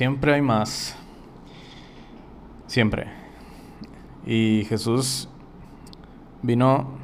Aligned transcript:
Siempre 0.00 0.32
hay 0.32 0.40
más. 0.40 0.96
Siempre. 2.66 3.08
Y 4.24 4.64
Jesús 4.66 5.28
vino 6.40 6.99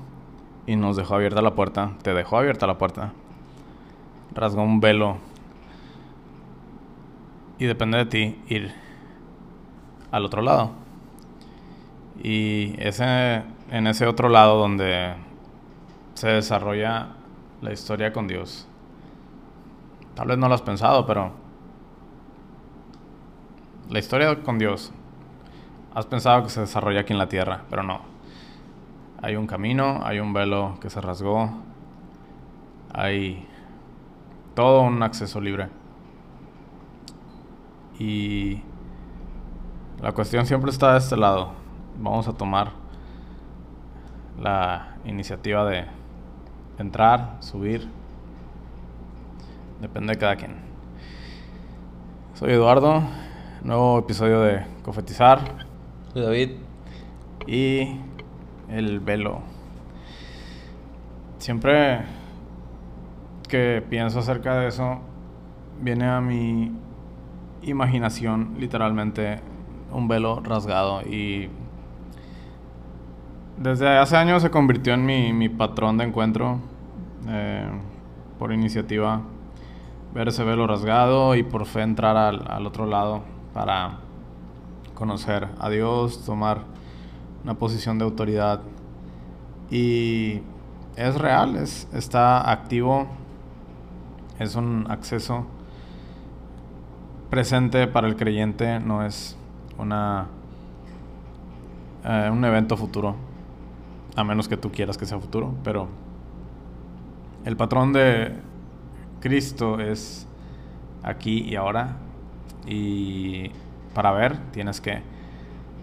y 0.66 0.76
nos 0.76 0.96
dejó 0.96 1.14
abierta 1.14 1.42
la 1.42 1.54
puerta. 1.54 1.92
Te 2.02 2.12
dejó 2.14 2.38
abierta 2.38 2.66
la 2.66 2.78
puerta. 2.78 3.12
Rasgó 4.34 4.62
un 4.62 4.80
velo. 4.80 5.18
Y 7.58 7.66
depende 7.66 7.98
de 7.98 8.06
ti 8.06 8.42
ir 8.48 8.74
al 10.10 10.24
otro 10.24 10.42
lado. 10.42 10.72
Y 12.22 12.74
ese, 12.78 13.42
en 13.70 13.86
ese 13.86 14.06
otro 14.06 14.28
lado 14.28 14.58
donde 14.58 15.14
se 16.14 16.28
desarrolla 16.28 17.08
la 17.60 17.72
historia 17.72 18.12
con 18.12 18.26
Dios. 18.26 18.66
Tal 20.14 20.28
vez 20.28 20.38
no 20.38 20.48
lo 20.48 20.54
has 20.54 20.62
pensado, 20.62 21.06
pero 21.06 21.32
la 23.90 23.98
historia 23.98 24.42
con 24.42 24.58
Dios, 24.58 24.92
has 25.94 26.06
pensado 26.06 26.42
que 26.42 26.48
se 26.48 26.60
desarrolla 26.60 27.00
aquí 27.00 27.12
en 27.12 27.18
la 27.18 27.28
tierra, 27.28 27.62
pero 27.70 27.82
no. 27.82 28.15
Hay 29.22 29.36
un 29.36 29.46
camino, 29.46 30.00
hay 30.02 30.20
un 30.20 30.32
velo 30.32 30.78
que 30.80 30.90
se 30.90 31.00
rasgó, 31.00 31.50
hay 32.92 33.46
todo 34.54 34.82
un 34.82 35.02
acceso 35.02 35.40
libre. 35.40 35.68
Y 37.98 38.62
la 40.02 40.12
cuestión 40.12 40.46
siempre 40.46 40.70
está 40.70 40.92
de 40.92 40.98
este 40.98 41.16
lado. 41.16 41.52
Vamos 41.98 42.28
a 42.28 42.34
tomar 42.34 42.72
la 44.38 44.96
iniciativa 45.04 45.64
de 45.64 45.86
entrar, 46.78 47.36
subir. 47.40 47.88
Depende 49.80 50.12
de 50.12 50.18
cada 50.18 50.36
quien. 50.36 50.56
Soy 52.34 52.52
Eduardo 52.52 53.02
Nuevo 53.66 53.98
episodio 53.98 54.42
de 54.42 54.64
Cofetizar. 54.84 55.40
Soy 56.12 56.22
David. 56.22 56.50
Y 57.48 57.98
el 58.68 59.00
velo. 59.00 59.40
Siempre 61.38 62.02
que 63.48 63.84
pienso 63.88 64.18
acerca 64.18 64.56
de 64.56 64.68
eso, 64.68 65.00
viene 65.80 66.06
a 66.06 66.20
mi 66.20 66.72
imaginación 67.62 68.56
literalmente 68.58 69.40
un 69.92 70.08
velo 70.08 70.40
rasgado 70.40 71.02
y 71.02 71.48
desde 73.56 73.88
hace 73.98 74.16
años 74.16 74.42
se 74.42 74.50
convirtió 74.50 74.94
en 74.94 75.06
mi, 75.06 75.48
patrón 75.48 75.96
de 75.96 76.04
encuentro 76.04 76.58
eh, 77.28 77.66
por 78.38 78.52
iniciativa 78.52 79.22
ver 80.12 80.28
ese 80.28 80.44
velo 80.44 80.66
rasgado 80.66 81.34
y 81.34 81.42
por 81.42 81.66
fe 81.66 81.82
entrar 81.82 82.16
al 82.16 82.66
otro 82.66 82.86
lado 82.86 83.22
para 83.52 83.98
conocer 84.94 85.48
a 85.58 85.68
Dios, 85.68 86.24
tomar 86.24 86.75
una 87.46 87.54
posición 87.54 87.96
de 87.96 88.04
autoridad. 88.04 88.60
Y 89.70 90.40
es 90.96 91.14
real, 91.14 91.54
es, 91.54 91.86
está 91.92 92.50
activo, 92.50 93.06
es 94.40 94.56
un 94.56 94.84
acceso 94.90 95.46
presente 97.30 97.86
para 97.86 98.08
el 98.08 98.16
creyente, 98.16 98.80
no 98.80 99.06
es 99.06 99.36
una, 99.78 100.26
eh, 102.04 102.28
un 102.32 102.44
evento 102.44 102.76
futuro, 102.76 103.14
a 104.16 104.24
menos 104.24 104.48
que 104.48 104.56
tú 104.56 104.72
quieras 104.72 104.98
que 104.98 105.06
sea 105.06 105.20
futuro, 105.20 105.54
pero 105.62 105.86
el 107.44 107.56
patrón 107.56 107.92
de 107.92 108.32
Cristo 109.20 109.78
es 109.78 110.26
aquí 111.04 111.44
y 111.48 111.54
ahora 111.54 111.94
y 112.66 113.52
para 113.94 114.10
ver, 114.10 114.36
tienes 114.50 114.80
que 114.80 115.00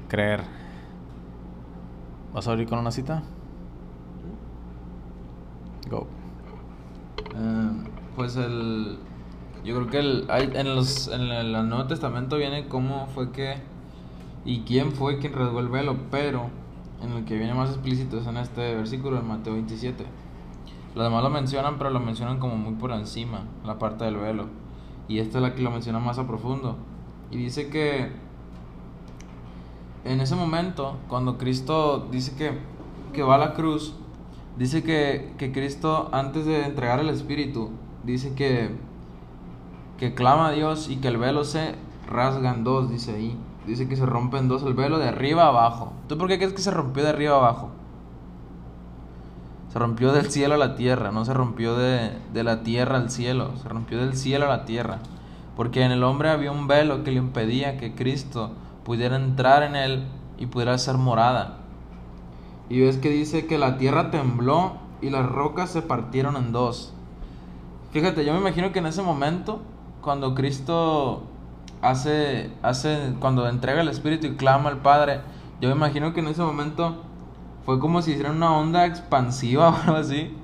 creer. 0.10 0.63
¿Vas 2.34 2.48
a 2.48 2.52
abrir 2.52 2.68
con 2.68 2.80
una 2.80 2.92
cita? 2.92 3.24
Go. 5.90 6.08
Eh, 7.36 7.72
pues 8.16 8.36
el. 8.38 8.98
Yo 9.64 9.76
creo 9.76 9.88
que 9.88 10.00
el, 10.00 10.28
en, 10.30 10.76
los, 10.76 11.08
en 11.08 11.22
el 11.22 11.52
Nuevo 11.70 11.86
Testamento 11.86 12.38
viene 12.38 12.68
cómo 12.68 13.08
fue 13.08 13.32
que. 13.32 13.62
y 14.46 14.62
quién 14.62 14.92
fue 14.92 15.20
quien 15.20 15.34
rasgó 15.34 15.60
el 15.60 15.70
velo, 15.70 15.96
pero 16.10 16.50
en 17.04 17.12
el 17.12 17.26
que 17.26 17.38
viene 17.38 17.54
más 17.54 17.70
explícito 17.70 18.18
es 18.18 18.28
en 18.28 18.38
este 18.38 18.76
versículo, 18.76 19.20
en 19.20 19.28
Mateo 19.28 19.54
27. 19.54 20.06
Los 20.96 21.04
demás 21.04 21.24
lo 21.24 21.30
mencionan, 21.30 21.78
pero 21.78 21.90
lo 21.92 22.00
mencionan 22.00 22.40
como 22.40 22.56
muy 22.56 22.74
por 22.74 22.92
encima, 22.92 23.46
la 23.66 23.78
parte 23.78 24.06
del 24.06 24.18
velo. 24.18 24.48
Y 25.08 25.20
esta 25.20 25.38
es 25.38 25.42
la 25.44 25.54
que 25.54 25.62
lo 25.62 25.70
menciona 25.70 26.00
más 26.00 26.18
a 26.18 26.28
profundo. 26.28 26.78
Y 27.30 27.38
dice 27.38 27.70
que 27.70 28.12
en 30.06 30.22
ese 30.22 30.36
momento, 30.36 30.98
cuando 31.08 31.38
Cristo 31.38 32.08
dice 32.12 32.36
que, 32.36 32.58
que 33.14 33.24
va 33.24 33.36
a 33.36 33.38
la 33.38 33.54
cruz, 33.54 33.96
dice 34.58 34.84
que, 34.84 35.34
que, 35.38 35.52
Cristo 35.52 36.10
antes 36.12 36.46
de 36.46 36.66
entregar 36.66 37.00
el 37.00 37.10
Espíritu, 37.10 37.72
dice 38.04 38.34
que, 38.36 38.72
que 39.98 40.14
clama 40.14 40.48
a 40.48 40.52
Dios 40.52 40.90
y 40.90 40.98
que 40.98 41.08
el 41.08 41.18
velo 41.18 41.44
se 41.44 41.76
rasga 42.08 42.54
en 42.54 42.64
dos, 42.64 42.90
dice 42.90 43.16
ahí. 43.16 43.38
Dice 43.66 43.88
que 43.88 43.96
se 43.96 44.06
rompe 44.06 44.42
dos 44.42 44.64
el 44.64 44.74
velo 44.74 45.00
de 45.00 45.08
arriba 45.08 45.44
a 45.44 45.48
abajo. 45.48 45.94
¿Tú 46.10 46.18
por 46.18 46.28
qué 46.28 46.38
crees 46.38 46.52
que 46.52 46.62
se 46.62 46.72
rompió 46.72 47.04
de 47.04 47.10
arriba 47.10 47.38
abajo? 47.38 47.70
Se 49.72 49.80
rompió 49.80 50.12
del 50.12 50.30
cielo 50.30 50.56
a 50.56 50.58
la 50.58 50.76
tierra, 50.76 51.12
no 51.12 51.24
se 51.24 51.34
rompió 51.34 51.76
de, 51.76 52.12
de 52.34 52.44
la 52.44 52.62
tierra 52.62 52.98
al 52.98 53.10
cielo, 53.10 53.52
se 53.62 53.70
rompió 53.70 54.00
del 54.00 54.16
cielo 54.16 54.46
a 54.46 54.50
la 54.50 54.66
tierra 54.66 55.00
porque 55.56 55.84
en 55.84 55.92
el 55.92 56.04
hombre 56.04 56.30
había 56.30 56.52
un 56.52 56.68
velo 56.68 57.04
que 57.04 57.12
le 57.12 57.18
impedía 57.18 57.78
que 57.78 57.94
Cristo 57.94 58.52
pudiera 58.86 59.16
entrar 59.16 59.64
en 59.64 59.76
él 59.76 60.04
y 60.38 60.46
pudiera 60.46 60.78
ser 60.78 60.98
morada. 60.98 61.58
Y 62.70 62.82
ves 62.82 62.98
que 62.98 63.10
dice 63.10 63.46
que 63.46 63.58
la 63.58 63.78
tierra 63.78 64.12
tembló 64.12 64.74
y 65.02 65.10
las 65.10 65.26
rocas 65.26 65.70
se 65.70 65.82
partieron 65.82 66.38
en 66.38 66.52
dos. 66.52 66.94
Fíjate, 67.92 68.26
yo 68.26 68.34
me 68.34 68.40
imagino 68.40 68.72
que 68.72 68.80
en 68.80 68.88
ese 68.88 69.02
momento, 69.02 69.62
cuando 70.02 70.34
Cristo 70.34 71.24
hace, 71.82 72.52
hace, 72.62 73.14
cuando 73.20 73.48
entrega 73.48 73.82
el 73.82 73.90
Espíritu 73.90 74.28
y 74.28 74.36
clama 74.36 74.70
al 74.70 74.82
Padre, 74.82 75.22
yo 75.62 75.70
me 75.70 75.76
imagino 75.76 76.14
que 76.14 76.22
en 76.22 76.28
ese 76.28 76.42
momento 76.42 76.96
fue 77.66 77.80
como 77.80 78.02
si 78.02 78.12
hiciera 78.12 78.32
una 78.32 78.58
onda 78.58 78.86
expansiva 78.86 79.70
o 79.72 79.76
algo 79.76 79.96
así 79.98 80.36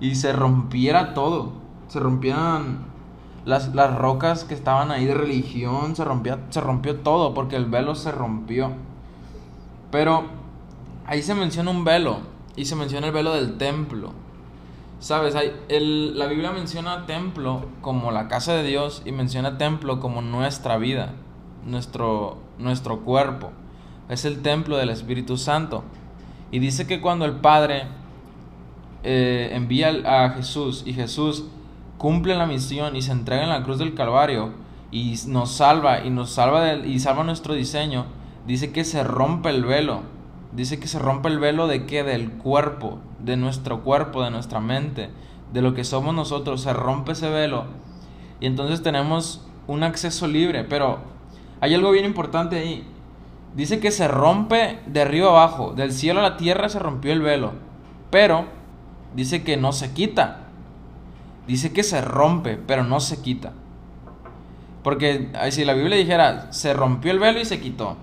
y 0.00 0.14
se 0.14 0.32
rompiera 0.32 1.14
todo. 1.14 1.52
Se 1.88 2.00
rompieran 2.00 2.86
las, 3.46 3.72
rocas 3.96 4.44
que 4.44 4.54
estaban 4.54 4.90
ahí 4.90 5.06
de 5.06 5.14
religión, 5.14 5.94
se, 5.94 6.04
rompió, 6.04 6.38
se 6.50 6.60
rompió 6.60 6.96
todo 6.96 7.32
porque 7.32 7.56
el 7.56 7.66
velo 7.66 7.94
se 7.94 8.10
rompió. 8.10 8.72
Pero 9.92 10.24
ahí 11.06 11.22
se 11.22 11.34
menciona 11.34 11.70
un 11.70 11.84
velo 11.84 12.18
y 12.56 12.64
se 12.64 12.74
menciona 12.74 13.06
el 13.06 13.12
velo 13.12 13.32
del 13.34 13.56
templo. 13.56 14.10
Sabes, 14.98 15.36
el, 15.68 16.18
la 16.18 16.26
Biblia 16.26 16.50
menciona 16.50 17.06
templo 17.06 17.66
como 17.82 18.10
la 18.10 18.26
casa 18.26 18.52
de 18.54 18.64
Dios 18.64 19.02
y 19.04 19.12
menciona 19.12 19.58
templo 19.58 20.00
como 20.00 20.22
nuestra 20.22 20.76
vida, 20.76 21.12
nuestro, 21.64 22.38
nuestro 22.58 23.00
cuerpo. 23.02 23.52
Es 24.08 24.24
el 24.24 24.42
templo 24.42 24.76
del 24.76 24.90
Espíritu 24.90 25.36
Santo. 25.36 25.84
Y 26.50 26.58
dice 26.58 26.88
que 26.88 27.00
cuando 27.00 27.24
el 27.24 27.36
Padre 27.36 27.84
eh, 29.04 29.50
envía 29.52 29.90
a 30.04 30.30
Jesús 30.30 30.82
y 30.84 30.94
Jesús 30.94 31.44
cumple 31.98 32.34
la 32.34 32.46
misión 32.46 32.96
y 32.96 33.02
se 33.02 33.12
entrega 33.12 33.44
en 33.44 33.50
la 33.50 33.62
cruz 33.62 33.78
del 33.78 33.94
Calvario 33.94 34.52
y 34.90 35.16
nos 35.26 35.52
salva 35.52 36.04
y 36.04 36.10
nos 36.10 36.30
salva 36.30 36.74
y 36.74 36.98
salva 37.00 37.24
nuestro 37.24 37.54
diseño, 37.54 38.06
dice 38.46 38.72
que 38.72 38.84
se 38.84 39.04
rompe 39.04 39.50
el 39.50 39.64
velo. 39.64 40.00
Dice 40.52 40.80
que 40.80 40.86
se 40.86 40.98
rompe 40.98 41.28
el 41.28 41.38
velo 41.38 41.66
de 41.66 41.84
qué? 41.84 42.02
Del 42.02 42.32
cuerpo, 42.32 42.98
de 43.18 43.36
nuestro 43.36 43.82
cuerpo, 43.82 44.22
de 44.22 44.30
nuestra 44.30 44.60
mente, 44.60 45.10
de 45.52 45.60
lo 45.60 45.74
que 45.74 45.84
somos 45.84 46.14
nosotros. 46.14 46.62
Se 46.62 46.72
rompe 46.72 47.12
ese 47.12 47.28
velo 47.28 47.66
y 48.40 48.46
entonces 48.46 48.82
tenemos 48.82 49.46
un 49.66 49.82
acceso 49.82 50.26
libre. 50.26 50.64
Pero 50.64 51.00
hay 51.60 51.74
algo 51.74 51.90
bien 51.90 52.06
importante 52.06 52.56
ahí. 52.56 52.86
Dice 53.54 53.80
que 53.80 53.90
se 53.90 54.08
rompe 54.08 54.80
de 54.86 55.02
arriba 55.02 55.28
abajo, 55.28 55.72
del 55.72 55.92
cielo 55.92 56.20
a 56.20 56.22
la 56.22 56.36
tierra 56.36 56.68
se 56.68 56.78
rompió 56.78 57.12
el 57.12 57.22
velo. 57.22 57.52
Pero 58.10 58.46
dice 59.14 59.42
que 59.42 59.56
no 59.56 59.72
se 59.72 59.92
quita. 59.92 60.45
Dice 61.46 61.72
que 61.72 61.82
se 61.82 62.00
rompe, 62.00 62.56
pero 62.56 62.84
no 62.84 63.00
se 63.00 63.22
quita. 63.22 63.52
Porque 64.82 65.30
si 65.50 65.64
la 65.64 65.74
Biblia 65.74 65.96
dijera, 65.96 66.52
se 66.52 66.72
rompió 66.72 67.10
el 67.10 67.18
velo 67.18 67.40
y 67.40 67.44
se 67.44 67.60
quitó. 67.60 67.96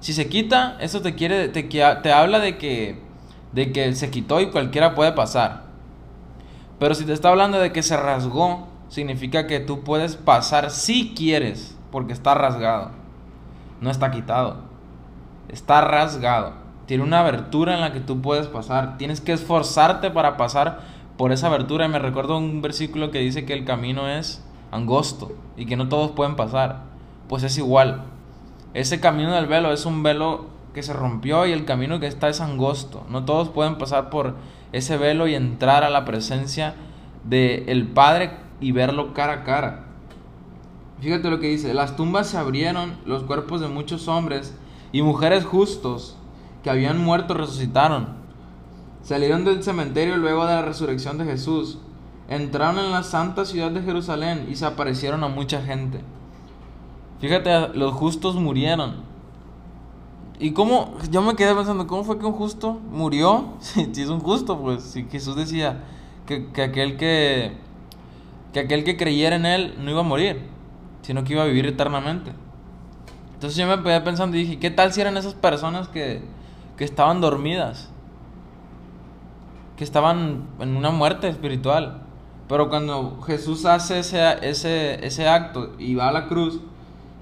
Si 0.00 0.12
se 0.12 0.28
quita, 0.28 0.76
eso 0.80 1.00
te 1.00 1.14
quiere, 1.14 1.48
te, 1.48 1.62
te 1.62 2.12
habla 2.12 2.38
de 2.38 2.56
que, 2.58 3.00
de 3.52 3.72
que 3.72 3.94
se 3.94 4.10
quitó 4.10 4.40
y 4.40 4.50
cualquiera 4.50 4.94
puede 4.94 5.12
pasar. 5.12 5.64
Pero 6.78 6.94
si 6.94 7.04
te 7.04 7.12
está 7.12 7.30
hablando 7.30 7.58
de 7.58 7.72
que 7.72 7.82
se 7.82 7.96
rasgó, 7.96 8.68
significa 8.88 9.46
que 9.46 9.60
tú 9.60 9.82
puedes 9.82 10.16
pasar 10.16 10.70
si 10.70 11.14
quieres, 11.14 11.76
porque 11.90 12.12
está 12.12 12.34
rasgado. 12.34 12.90
No 13.80 13.90
está 13.90 14.10
quitado. 14.10 14.56
Está 15.48 15.80
rasgado. 15.80 16.52
Tiene 16.86 17.04
una 17.04 17.20
abertura 17.20 17.74
en 17.74 17.80
la 17.80 17.92
que 17.92 18.00
tú 18.00 18.22
puedes 18.22 18.46
pasar. 18.46 18.96
Tienes 18.98 19.20
que 19.20 19.32
esforzarte 19.32 20.10
para 20.10 20.36
pasar 20.36 20.80
por 21.18 21.32
esa 21.32 21.48
abertura. 21.48 21.84
Y 21.84 21.88
me 21.90 21.98
recuerdo 21.98 22.38
un 22.38 22.62
versículo 22.62 23.10
que 23.10 23.18
dice 23.18 23.44
que 23.44 23.52
el 23.52 23.66
camino 23.66 24.08
es 24.08 24.42
angosto 24.70 25.32
y 25.58 25.66
que 25.66 25.76
no 25.76 25.88
todos 25.90 26.12
pueden 26.12 26.36
pasar. 26.36 26.84
Pues 27.28 27.42
es 27.42 27.58
igual. 27.58 28.04
Ese 28.72 29.00
camino 29.00 29.32
del 29.34 29.46
velo 29.46 29.72
es 29.72 29.84
un 29.84 30.02
velo 30.02 30.46
que 30.72 30.82
se 30.82 30.94
rompió 30.94 31.46
y 31.46 31.52
el 31.52 31.66
camino 31.66 32.00
que 32.00 32.06
está 32.06 32.28
es 32.28 32.40
angosto. 32.40 33.04
No 33.10 33.26
todos 33.26 33.50
pueden 33.50 33.76
pasar 33.76 34.08
por 34.08 34.36
ese 34.72 34.96
velo 34.96 35.26
y 35.26 35.34
entrar 35.34 35.84
a 35.84 35.90
la 35.90 36.06
presencia 36.06 36.74
del 37.24 37.68
el 37.68 37.86
Padre 37.88 38.30
y 38.60 38.72
verlo 38.72 39.12
cara 39.12 39.32
a 39.32 39.44
cara. 39.44 39.84
Fíjate 41.00 41.30
lo 41.30 41.38
que 41.38 41.48
dice, 41.48 41.74
las 41.74 41.96
tumbas 41.96 42.28
se 42.28 42.38
abrieron, 42.38 42.96
los 43.06 43.22
cuerpos 43.22 43.60
de 43.60 43.68
muchos 43.68 44.08
hombres 44.08 44.56
y 44.90 45.02
mujeres 45.02 45.44
justos 45.44 46.16
que 46.62 46.70
habían 46.70 46.98
muerto 46.98 47.34
resucitaron. 47.34 48.17
Salieron 49.02 49.44
del 49.44 49.62
cementerio 49.62 50.16
luego 50.16 50.46
de 50.46 50.54
la 50.54 50.62
resurrección 50.62 51.18
de 51.18 51.24
Jesús, 51.24 51.78
entraron 52.28 52.84
en 52.84 52.92
la 52.92 53.02
santa 53.02 53.44
ciudad 53.44 53.70
de 53.70 53.82
Jerusalén 53.82 54.46
y 54.50 54.56
se 54.56 54.66
aparecieron 54.66 55.24
a 55.24 55.28
mucha 55.28 55.62
gente. 55.62 56.00
Fíjate, 57.20 57.68
los 57.74 57.94
justos 57.94 58.36
murieron. 58.36 59.08
¿Y 60.38 60.52
cómo? 60.52 60.94
Yo 61.10 61.20
me 61.22 61.34
quedé 61.34 61.54
pensando, 61.54 61.86
¿cómo 61.86 62.04
fue 62.04 62.18
que 62.18 62.26
un 62.26 62.32
justo 62.32 62.80
murió? 62.90 63.54
Si, 63.60 64.02
es 64.02 64.08
un 64.08 64.20
justo, 64.20 64.58
pues 64.60 64.82
si 64.82 65.04
Jesús 65.04 65.34
decía 65.34 65.84
que, 66.26 66.52
que, 66.52 66.62
aquel 66.62 66.96
que, 66.96 67.52
que 68.52 68.60
aquel 68.60 68.84
que 68.84 68.96
creyera 68.96 69.36
en 69.36 69.46
él 69.46 69.74
no 69.80 69.90
iba 69.90 70.00
a 70.00 70.04
morir, 70.04 70.42
sino 71.02 71.24
que 71.24 71.32
iba 71.32 71.42
a 71.42 71.46
vivir 71.46 71.66
eternamente. 71.66 72.32
Entonces 73.34 73.56
yo 73.56 73.66
me 73.66 73.82
quedé 73.82 74.00
pensando 74.00 74.36
y 74.36 74.40
dije, 74.40 74.58
¿qué 74.58 74.70
tal 74.70 74.92
si 74.92 75.00
eran 75.00 75.16
esas 75.16 75.34
personas 75.34 75.88
que, 75.88 76.22
que 76.76 76.84
estaban 76.84 77.20
dormidas? 77.20 77.90
Que 79.78 79.84
estaban 79.84 80.42
en 80.60 80.76
una 80.76 80.90
muerte 80.90 81.28
espiritual. 81.28 82.02
Pero 82.48 82.68
cuando 82.68 83.20
Jesús 83.22 83.64
hace 83.64 84.00
ese, 84.00 84.46
ese, 84.46 85.06
ese 85.06 85.28
acto 85.28 85.74
y 85.78 85.94
va 85.94 86.08
a 86.08 86.12
la 86.12 86.28
cruz, 86.28 86.60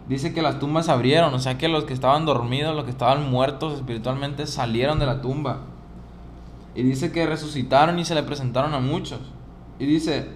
dice 0.08 0.32
que 0.32 0.42
las 0.42 0.58
tumbas 0.58 0.86
se 0.86 0.92
abrieron, 0.92 1.34
o 1.34 1.38
sea 1.38 1.58
que 1.58 1.68
los 1.68 1.84
que 1.84 1.92
estaban 1.92 2.26
dormidos, 2.26 2.74
los 2.74 2.84
que 2.84 2.90
estaban 2.90 3.30
muertos 3.30 3.74
espiritualmente 3.74 4.46
salieron 4.46 4.98
de 4.98 5.06
la 5.06 5.20
tumba. 5.20 5.60
Y 6.74 6.82
dice 6.82 7.10
que 7.10 7.26
resucitaron 7.26 7.98
y 7.98 8.04
se 8.04 8.14
le 8.14 8.22
presentaron 8.22 8.74
a 8.74 8.80
muchos. 8.80 9.20
Y 9.78 9.86
dice, 9.86 10.28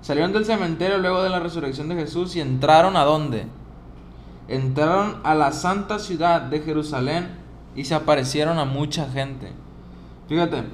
salieron 0.00 0.32
del 0.32 0.44
cementerio 0.44 0.98
luego 0.98 1.22
de 1.22 1.30
la 1.30 1.40
resurrección 1.40 1.88
de 1.88 1.96
Jesús 1.96 2.34
y 2.36 2.40
entraron 2.40 2.96
a 2.96 3.04
dónde? 3.04 3.46
Entraron 4.48 5.20
a 5.24 5.34
la 5.34 5.52
santa 5.52 5.98
ciudad 5.98 6.40
de 6.40 6.60
Jerusalén 6.60 7.28
y 7.76 7.84
se 7.84 7.94
aparecieron 7.94 8.58
a 8.58 8.64
mucha 8.64 9.08
gente. 9.10 9.52
Fíjate, 10.28 10.64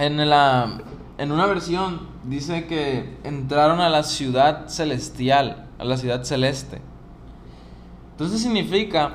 en, 0.00 0.28
la, 0.28 0.80
en 1.18 1.32
una 1.32 1.46
versión 1.46 2.08
dice 2.24 2.66
que 2.66 3.18
entraron 3.24 3.80
a 3.80 3.88
la 3.88 4.02
ciudad 4.02 4.68
celestial, 4.68 5.68
a 5.78 5.84
la 5.84 5.96
ciudad 5.96 6.24
celeste. 6.24 6.80
Entonces 8.12 8.40
significa 8.40 9.14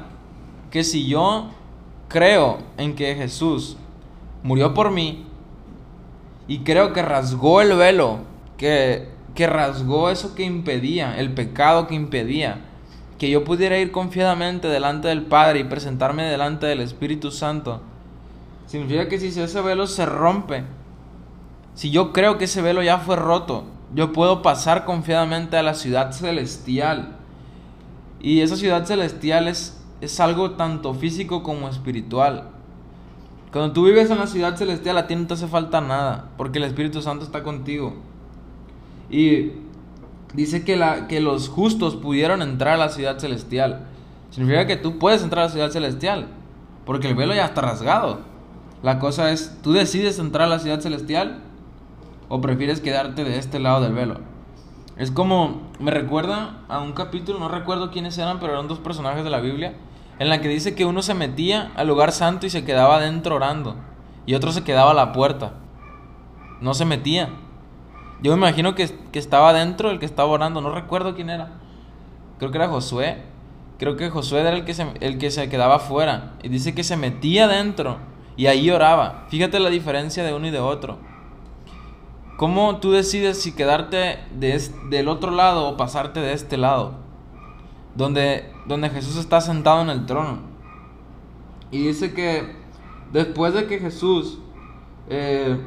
que 0.72 0.84
si 0.84 1.08
yo 1.08 1.50
creo 2.08 2.60
en 2.78 2.96
que 2.96 3.16
Jesús 3.16 3.78
murió 4.44 4.74
por 4.74 4.92
mí 4.92 5.26
y 6.48 6.60
creo 6.60 6.94
que 6.94 7.02
rasgó 7.02 7.62
el 7.62 7.76
velo, 7.76 8.20
que, 8.58 9.10
que 9.34 9.48
rasgó 9.48 10.10
eso 10.10 10.36
que 10.36 10.44
impedía, 10.44 11.18
el 11.18 11.34
pecado 11.34 11.88
que 11.88 11.96
impedía, 11.96 12.62
que 13.18 13.30
yo 13.30 13.44
pudiera 13.44 13.78
ir 13.80 13.92
confiadamente 13.92 14.68
delante 14.68 15.08
del 15.08 15.24
Padre 15.24 15.60
y 15.60 15.64
presentarme 15.64 16.24
delante 16.24 16.66
del 16.68 16.82
Espíritu 16.82 17.32
Santo, 17.32 17.82
significa 18.66 19.08
que 19.08 19.20
si 19.20 19.28
ese 19.40 19.62
velo 19.62 19.88
se 19.88 20.06
rompe, 20.06 20.64
si 21.74 21.92
yo 21.92 22.14
creo 22.14 22.38
que 22.38 22.46
ese 22.46 22.62
velo 22.62 22.82
ya 22.84 23.00
fue 23.00 23.16
roto, 23.16 23.66
yo 23.94 24.14
puedo 24.14 24.42
pasar 24.42 24.86
confiadamente 24.86 25.58
a 25.58 25.64
la 25.64 25.74
ciudad 25.74 26.12
celestial 26.12 27.18
y 28.20 28.42
esa 28.42 28.56
ciudad 28.56 28.86
celestial 28.86 29.48
es, 29.48 29.80
es 30.02 30.20
algo 30.20 30.52
tanto 30.52 30.94
físico 30.94 31.44
como 31.44 31.70
espiritual. 31.70 32.50
Cuando 33.52 33.72
tú 33.72 33.86
vives 33.86 34.10
en 34.10 34.18
la 34.18 34.28
ciudad 34.28 34.58
celestial, 34.58 34.98
a 34.98 35.08
ti 35.08 35.16
no 35.16 35.28
te 35.28 35.36
hace 35.36 35.48
falta 35.48 35.80
nada, 35.80 36.32
porque 36.36 36.58
el 36.58 36.66
Espíritu 36.66 37.02
Santo 37.02 37.24
está 37.24 37.44
contigo. 37.44 37.94
Y 39.10 39.52
dice 40.34 40.66
que, 40.66 40.76
la, 40.76 41.08
que 41.08 41.22
los 41.22 41.48
justos 41.48 41.96
pudieron 41.96 42.42
entrar 42.42 42.74
a 42.74 42.78
la 42.78 42.90
ciudad 42.90 43.18
celestial. 43.20 43.86
Significa 44.32 44.68
que 44.68 44.76
tú 44.76 44.98
puedes 44.98 45.24
entrar 45.24 45.44
a 45.44 45.46
la 45.46 45.52
ciudad 45.52 45.70
celestial, 45.70 46.28
porque 46.86 47.08
el 47.08 47.16
velo 47.16 47.34
ya 47.34 47.46
está 47.46 47.62
rasgado. 47.62 48.22
La 48.86 49.00
cosa 49.00 49.32
es, 49.32 49.58
¿tú 49.64 49.74
decides 49.74 50.20
entrar 50.20 50.46
a 50.46 50.48
la 50.48 50.60
ciudad 50.60 50.80
celestial 50.80 51.40
o 52.30 52.40
prefieres 52.40 52.82
quedarte 52.82 53.24
de 53.24 53.40
este 53.40 53.58
lado 53.58 53.82
del 53.82 53.94
velo? 53.94 54.20
Es 54.96 55.10
como, 55.10 55.64
me 55.80 55.90
recuerda 55.90 56.60
a 56.68 56.82
un 56.82 56.94
capítulo, 56.94 57.40
no 57.40 57.48
recuerdo 57.48 57.90
quiénes 57.90 58.16
eran, 58.20 58.40
pero 58.40 58.54
eran 58.54 58.68
dos 58.68 58.78
personajes 58.78 59.24
de 59.24 59.32
la 59.32 59.40
Biblia, 59.40 59.74
en 60.20 60.30
la 60.30 60.40
que 60.40 60.50
dice 60.50 60.76
que 60.76 60.86
uno 60.86 61.02
se 61.02 61.16
metía 61.16 61.72
al 61.76 61.88
lugar 61.88 62.12
santo 62.12 62.46
y 62.46 62.52
se 62.52 62.64
quedaba 62.64 62.98
adentro 62.98 63.38
orando, 63.38 63.76
y 64.28 64.36
otro 64.36 64.52
se 64.52 64.64
quedaba 64.64 64.92
a 64.92 64.94
la 64.94 65.14
puerta. 65.14 65.54
No 66.62 66.76
se 66.76 66.86
metía. 66.86 67.30
Yo 68.22 68.34
me 68.34 68.38
imagino 68.38 68.76
que, 68.76 68.88
que 69.12 69.18
estaba 69.18 69.50
adentro 69.50 69.90
el 69.90 69.98
que 69.98 70.06
estaba 70.06 70.30
orando, 70.30 70.62
no 70.62 70.70
recuerdo 70.70 71.16
quién 71.16 71.32
era. 71.32 71.54
Creo 72.38 72.52
que 72.52 72.60
era 72.60 72.68
Josué. 72.68 73.24
Creo 73.80 73.98
que 73.98 74.12
Josué 74.12 74.42
era 74.42 74.52
el 74.52 74.64
que 74.64 74.76
se, 74.76 74.86
el 75.00 75.18
que 75.18 75.32
se 75.32 75.50
quedaba 75.50 75.78
afuera. 75.78 76.34
Y 76.44 76.50
dice 76.50 76.76
que 76.76 76.84
se 76.84 76.98
metía 76.98 77.46
adentro 77.46 78.14
y 78.38 78.48
ahí 78.48 78.70
oraba. 78.70 79.26
Fíjate 79.30 79.60
la 79.60 79.70
diferencia 79.70 80.24
de 80.24 80.34
uno 80.34 80.48
y 80.48 80.52
de 80.52 80.60
otro. 80.60 80.98
¿Cómo 82.38 82.80
tú 82.80 82.92
decides 82.92 83.42
si 83.42 83.54
quedarte 83.54 84.20
del 84.34 85.08
otro 85.08 85.32
lado 85.32 85.70
o 85.70 85.78
pasarte 85.78 86.20
de 86.20 86.34
este 86.34 86.58
lado? 86.58 86.96
Donde, 87.96 88.52
donde 88.68 88.90
Jesús 88.90 89.16
está 89.16 89.40
sentado 89.40 89.82
en 89.82 89.90
el 89.90 90.06
trono. 90.06 90.40
Y 91.72 91.88
dice 91.88 92.14
que 92.14 92.56
después 93.14 93.54
de 93.54 93.68
que 93.68 93.80
Jesús, 93.80 94.40
eh, 95.10 95.58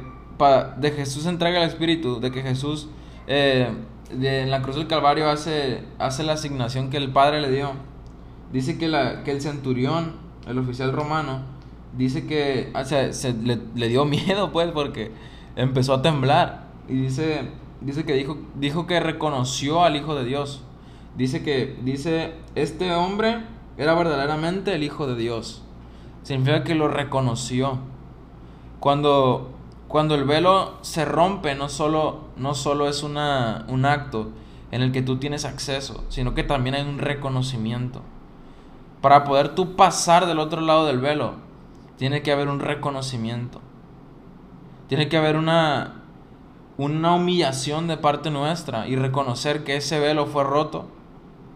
de 0.77 0.91
Jesús 0.91 1.25
entrega 1.25 1.63
el 1.63 1.67
Espíritu, 1.67 2.19
de 2.19 2.31
que 2.31 2.43
Jesús 2.43 2.87
eh, 3.25 3.69
en 4.11 4.51
la 4.51 4.61
cruz 4.61 4.75
del 4.75 4.87
Calvario 4.87 5.29
hace, 5.29 5.83
hace 5.97 6.23
la 6.23 6.33
asignación 6.33 6.89
que 6.89 6.97
el 6.97 7.11
Padre 7.11 7.41
le 7.41 7.51
dio, 7.51 7.71
dice 8.51 8.77
que, 8.77 8.87
la, 8.87 9.23
que 9.23 9.31
el 9.31 9.41
centurión, 9.41 10.15
el 10.47 10.57
oficial 10.59 10.91
romano, 10.91 11.41
dice 11.97 12.25
que 12.27 12.71
se, 13.11 13.33
le, 13.33 13.59
le 13.75 13.87
dio 13.87 14.05
miedo 14.05 14.51
pues 14.53 14.71
porque 14.71 15.11
empezó 15.55 15.93
a 15.95 16.01
temblar 16.01 16.69
y 16.87 16.93
dice, 16.93 17.49
dice 17.81 18.03
que 18.03 18.13
dijo, 18.13 18.37
dijo 18.55 18.87
que 18.87 18.99
reconoció 18.99 19.83
al 19.83 19.95
Hijo 19.95 20.15
de 20.15 20.25
Dios. 20.25 20.63
Dice 21.15 21.43
que, 21.43 21.77
dice, 21.83 22.33
este 22.55 22.93
hombre 22.93 23.43
era 23.77 23.93
verdaderamente 23.93 24.73
el 24.73 24.83
Hijo 24.83 25.05
de 25.05 25.15
Dios. 25.15 25.63
Significa 26.23 26.63
que 26.63 26.75
lo 26.75 26.87
reconoció. 26.87 27.77
Cuando, 28.79 29.51
cuando 29.87 30.15
el 30.15 30.23
velo 30.23 30.77
se 30.81 31.05
rompe, 31.05 31.53
no 31.55 31.69
solo, 31.69 32.21
no 32.37 32.55
solo 32.55 32.87
es 32.87 33.03
una, 33.03 33.65
un 33.67 33.85
acto 33.85 34.29
en 34.71 34.81
el 34.81 34.91
que 34.91 35.01
tú 35.01 35.17
tienes 35.17 35.45
acceso, 35.45 36.03
sino 36.09 36.33
que 36.33 36.43
también 36.43 36.75
hay 36.75 36.83
un 36.83 36.97
reconocimiento. 36.97 38.01
Para 39.01 39.23
poder 39.25 39.55
tú 39.55 39.75
pasar 39.75 40.25
del 40.25 40.39
otro 40.39 40.61
lado 40.61 40.85
del 40.85 40.99
velo, 40.99 41.33
tiene 41.99 42.21
que 42.21 42.31
haber 42.31 42.47
un 42.47 42.61
reconocimiento. 42.61 43.59
Tiene 44.87 45.09
que 45.09 45.17
haber 45.17 45.35
una, 45.35 46.01
una 46.77 47.13
humillación 47.13 47.87
de 47.89 47.97
parte 47.97 48.31
nuestra 48.31 48.87
y 48.87 48.95
reconocer 48.95 49.65
que 49.65 49.75
ese 49.75 49.99
velo 49.99 50.25
fue 50.25 50.45
roto 50.45 50.87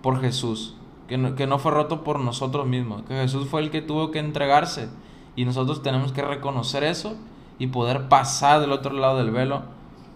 por 0.02 0.20
Jesús, 0.20 0.76
que 1.08 1.18
no, 1.18 1.36
que 1.36 1.48
no 1.48 1.60
fue 1.60 1.72
roto 1.72 2.04
por 2.04 2.20
nosotros 2.20 2.68
mismos, 2.68 3.04
que 3.04 3.16
Jesús 3.16 3.48
fue 3.48 3.62
el 3.62 3.72
que 3.72 3.82
tuvo 3.82 4.12
que 4.12 4.20
entregarse 4.20 4.90
y 5.38 5.46
nosotros 5.46 5.82
tenemos 5.82 6.12
que 6.12 6.22
reconocer 6.22 6.84
eso 6.84 7.16
y 7.58 7.68
poder 7.68 8.10
pasar 8.10 8.60
del 8.60 8.74
otro 8.74 8.92
lado 8.92 9.20
del 9.20 9.32
velo 9.32 9.64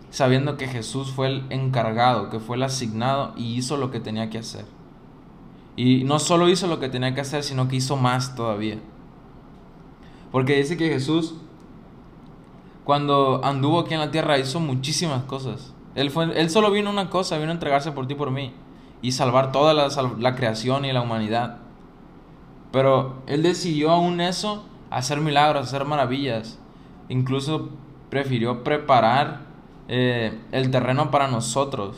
sabiendo 0.10 0.58
que 0.58 0.68
Jesús 0.68 1.10
fue 1.10 1.28
el 1.28 1.46
encargado, 1.52 2.30
que 2.30 2.42
fue 2.42 2.58
el 2.58 2.64
asignado 2.64 3.32
y 3.38 3.56
hizo 3.56 3.78
lo 3.78 3.92
que 3.92 4.02
tenía 4.02 4.30
que 4.30 4.40
hacer. 4.40 4.66
Y 5.78 6.04
no 6.04 6.20
solo 6.20 6.50
hizo 6.50 6.68
lo 6.68 6.82
que 6.82 6.90
tenía 6.90 7.16
que 7.16 7.22
hacer, 7.22 7.44
sino 7.44 7.70
que 7.70 7.78
hizo 7.78 7.96
más 7.96 8.36
todavía. 8.36 8.80
Porque 10.38 10.58
dice 10.58 10.78
que 10.78 10.90
Jesús 10.90 11.34
cuando 12.84 13.42
anduvo 13.44 13.80
aquí 13.80 13.96
en 13.96 14.00
la 14.02 14.12
tierra 14.12 14.38
hizo 14.38 14.60
muchísimas 14.60 15.24
cosas. 15.24 15.74
Él, 15.96 16.12
fue, 16.12 16.26
él 16.40 16.52
solo 16.52 16.70
vino 16.70 16.92
una 16.92 17.10
cosa, 17.10 17.40
vino 17.40 17.50
a 17.50 17.54
entregarse 17.56 17.92
por 17.92 18.06
ti 18.06 18.14
por 18.14 18.30
mí 18.30 18.54
y 19.02 19.14
salvar 19.14 19.52
toda 19.52 19.74
la, 19.74 19.90
la 20.20 20.36
creación 20.36 20.86
y 20.86 20.94
la 20.94 21.02
humanidad. 21.02 21.58
Pero 22.72 23.16
él 23.26 23.42
decidió 23.42 23.90
aún 23.90 24.22
eso, 24.22 24.64
hacer 24.92 25.22
milagros, 25.22 25.66
hacer 25.66 25.86
maravillas. 25.86 26.60
Incluso 27.10 27.70
prefirió 28.12 28.64
preparar 28.64 29.42
eh, 29.88 30.40
el 30.52 30.70
terreno 30.70 31.10
para 31.10 31.28
nosotros 31.30 31.98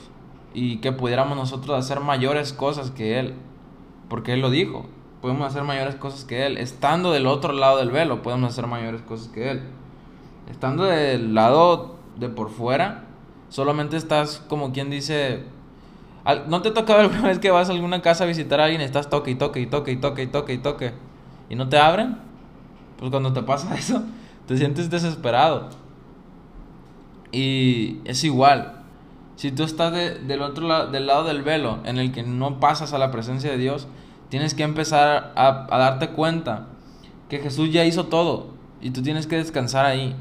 y 0.53 0.77
que 0.77 0.93
pudiéramos 0.93 1.36
nosotros 1.36 1.77
hacer 1.77 2.00
mayores 2.00 2.53
cosas 2.53 2.89
que 2.89 3.19
Él. 3.19 3.34
Porque 4.08 4.31
Él 4.31 4.39
lo 4.39 4.50
dijo, 4.50 4.88
podemos 5.22 5.48
hacer 5.48 5.64
mayores 5.64 5.96
cosas 5.96 6.24
que 6.24 6.46
Él. 6.46 6.58
Estando 6.58 7.12
del 7.12 7.28
otro 7.28 7.54
lado 7.54 7.78
del 7.78 7.92
velo, 7.92 8.22
podemos 8.22 8.52
hacer 8.52 8.68
mayores 8.68 9.02
cosas 9.02 9.28
que 9.28 9.52
Él. 9.52 9.62
Estando 10.50 10.86
del 10.86 11.34
lado 11.34 11.96
de 12.18 12.30
por 12.30 12.50
fuera, 12.50 13.04
solamente 13.50 13.98
estás 13.98 14.44
como 14.48 14.72
quien 14.72 14.90
dice... 14.90 15.44
¿No 16.48 16.62
te 16.62 16.70
ha 16.70 16.74
tocado 16.74 17.00
alguna 17.00 17.22
vez 17.28 17.40
que 17.40 17.52
vas 17.52 17.70
a 17.70 17.74
alguna 17.74 18.02
casa 18.02 18.24
a 18.24 18.28
visitar 18.28 18.60
a 18.60 18.66
alguien 18.66 18.82
y 18.82 18.84
estás 18.84 19.10
toque 19.10 19.32
y 19.32 19.36
toque 19.36 19.62
y 19.62 19.68
toque 19.68 19.92
y 19.92 19.98
toque 19.98 20.24
y 20.24 20.28
toque 20.28 20.54
y 20.54 20.58
toque 20.58 20.94
y 21.50 21.56
no 21.56 21.70
te 21.70 21.78
abren? 21.78 22.18
Pues 22.98 23.12
cuando 23.12 23.34
te 23.34 23.42
pasa 23.42 23.76
eso, 23.78 24.04
te 24.48 24.58
sientes 24.58 24.90
desesperado. 24.90 25.70
Y 27.32 28.00
es 28.06 28.24
igual. 28.24 28.84
Si 29.36 29.52
tú 29.52 29.64
estás 29.64 29.94
del 29.94 30.42
otro 30.42 30.68
lado, 30.68 30.92
del 30.92 31.08
lado 31.08 31.24
del 31.24 31.44
velo, 31.44 31.80
en 31.86 31.98
el 31.98 32.12
que 32.12 32.24
no 32.24 32.60
pasas 32.60 32.92
a 32.92 32.98
la 32.98 33.10
presencia 33.10 33.50
de 33.50 33.58
Dios, 33.58 33.88
tienes 34.30 34.54
que 34.54 34.64
empezar 34.64 35.34
a, 35.36 35.68
a 35.70 35.78
darte 35.78 36.10
cuenta 36.10 36.68
que 37.28 37.40
Jesús 37.40 37.72
ya 37.72 37.86
hizo 37.86 38.06
todo 38.06 38.48
y 38.82 38.92
tú 38.92 39.02
tienes 39.02 39.28
que 39.28 39.38
descansar 39.38 39.86
ahí. 39.86 40.16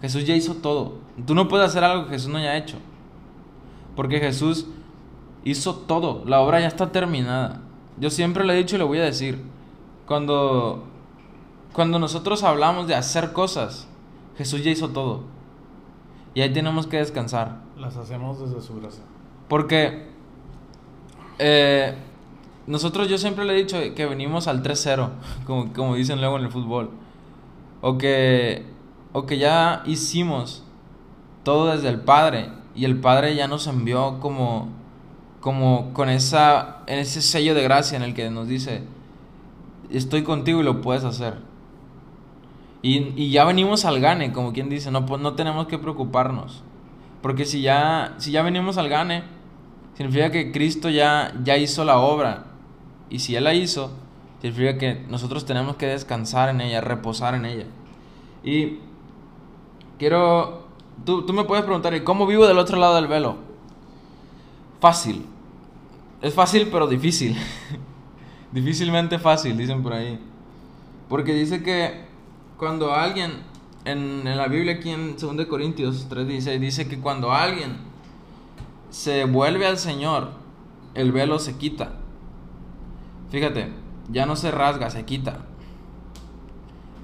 Jesús 0.00 0.24
ya 0.24 0.34
hizo 0.34 0.54
todo. 0.54 0.94
Tú 1.26 1.34
no 1.34 1.48
puedes 1.48 1.68
hacer 1.68 1.84
algo 1.84 2.06
que 2.06 2.12
Jesús 2.12 2.30
no 2.30 2.38
haya 2.38 2.56
hecho. 2.56 2.76
Porque 3.94 4.18
Jesús 4.18 4.66
hizo 5.44 5.76
todo. 5.76 6.24
La 6.26 6.40
obra 6.40 6.60
ya 6.60 6.66
está 6.66 6.90
terminada. 6.90 7.60
Yo 7.98 8.10
siempre 8.10 8.44
le 8.44 8.54
he 8.54 8.56
dicho 8.56 8.76
y 8.76 8.78
le 8.78 8.84
voy 8.84 8.98
a 8.98 9.04
decir. 9.04 9.42
Cuando, 10.06 10.84
cuando 11.72 11.98
nosotros 11.98 12.42
hablamos 12.42 12.88
de 12.88 12.94
hacer 12.94 13.32
cosas, 13.32 13.86
Jesús 14.36 14.64
ya 14.64 14.70
hizo 14.70 14.88
todo. 14.88 15.22
Y 16.34 16.40
ahí 16.40 16.52
tenemos 16.52 16.86
que 16.86 16.96
descansar. 16.96 17.60
Las 17.76 17.96
hacemos 17.96 18.40
desde 18.40 18.60
su 18.60 18.80
gracia. 18.80 19.04
Porque 19.48 20.08
eh, 21.38 21.94
nosotros 22.66 23.08
yo 23.08 23.18
siempre 23.18 23.44
le 23.44 23.54
he 23.54 23.56
dicho 23.56 23.76
que 23.94 24.06
venimos 24.06 24.46
al 24.46 24.62
3-0, 24.62 25.10
como, 25.46 25.72
como 25.72 25.94
dicen 25.96 26.20
luego 26.20 26.38
en 26.38 26.44
el 26.44 26.50
fútbol. 26.50 26.90
O 27.80 27.98
que 27.98 28.64
o 29.12 29.26
que 29.26 29.38
ya 29.38 29.82
hicimos 29.86 30.64
todo 31.42 31.72
desde 31.72 31.88
el 31.88 32.00
Padre 32.00 32.50
y 32.74 32.84
el 32.84 32.98
Padre 32.98 33.34
ya 33.34 33.46
nos 33.48 33.66
envió 33.66 34.20
como 34.20 34.68
como 35.40 35.92
con 35.92 36.08
esa 36.08 36.82
ese 36.86 37.20
sello 37.20 37.54
de 37.54 37.62
gracia 37.62 37.96
en 37.96 38.04
el 38.04 38.14
que 38.14 38.30
nos 38.30 38.48
dice 38.48 38.84
estoy 39.90 40.22
contigo 40.22 40.60
y 40.60 40.62
lo 40.62 40.80
puedes 40.80 41.04
hacer 41.04 41.38
y, 42.80 43.12
y 43.16 43.30
ya 43.30 43.44
venimos 43.44 43.84
al 43.84 44.00
gane 44.00 44.32
como 44.32 44.52
quien 44.52 44.68
dice 44.68 44.90
no 44.90 45.04
pues 45.04 45.20
no 45.20 45.34
tenemos 45.34 45.66
que 45.66 45.78
preocuparnos. 45.78 46.62
Porque 47.20 47.44
si 47.44 47.62
ya 47.62 48.14
si 48.18 48.32
ya 48.32 48.42
venimos 48.42 48.78
al 48.78 48.88
gane 48.88 49.24
significa 49.94 50.30
que 50.30 50.50
Cristo 50.52 50.88
ya 50.90 51.32
ya 51.44 51.56
hizo 51.56 51.84
la 51.84 51.98
obra 51.98 52.51
y 53.12 53.18
si 53.20 53.36
él 53.36 53.44
la 53.44 53.54
hizo 53.54 53.90
significa 54.40 54.78
que 54.78 55.04
nosotros 55.08 55.44
tenemos 55.44 55.76
que 55.76 55.86
descansar 55.86 56.48
en 56.48 56.60
ella 56.60 56.80
reposar 56.80 57.34
en 57.34 57.44
ella 57.44 57.66
y 58.42 58.78
quiero... 59.98 60.62
Tú, 61.04 61.24
tú 61.24 61.32
me 61.32 61.44
puedes 61.44 61.64
preguntar, 61.64 61.94
¿y 61.94 62.04
cómo 62.04 62.26
vivo 62.26 62.46
del 62.46 62.58
otro 62.58 62.78
lado 62.78 62.96
del 62.96 63.06
velo? 63.06 63.36
Fácil. 64.80 65.24
Es 66.20 66.34
fácil 66.34 66.68
pero 66.70 66.86
difícil. 66.86 67.36
Difícilmente 68.52 69.18
fácil, 69.18 69.56
dicen 69.56 69.82
por 69.82 69.94
ahí. 69.94 70.18
Porque 71.08 71.32
dice 71.32 71.62
que 71.62 72.04
cuando 72.58 72.92
alguien, 72.92 73.32
en, 73.84 74.26
en 74.26 74.36
la 74.36 74.46
Biblia 74.46 74.74
aquí 74.74 74.90
en 74.90 75.16
2 75.16 75.46
Corintios 75.46 76.08
3:16, 76.10 76.58
dice 76.58 76.86
que 76.86 77.00
cuando 77.00 77.32
alguien 77.32 77.78
se 78.90 79.24
vuelve 79.24 79.66
al 79.66 79.78
Señor, 79.78 80.32
el 80.94 81.12
velo 81.12 81.38
se 81.38 81.56
quita. 81.56 81.94
Fíjate, 83.32 83.72
ya 84.10 84.26
no 84.26 84.36
se 84.36 84.50
rasga, 84.50 84.90
se 84.90 85.06
quita. 85.06 85.38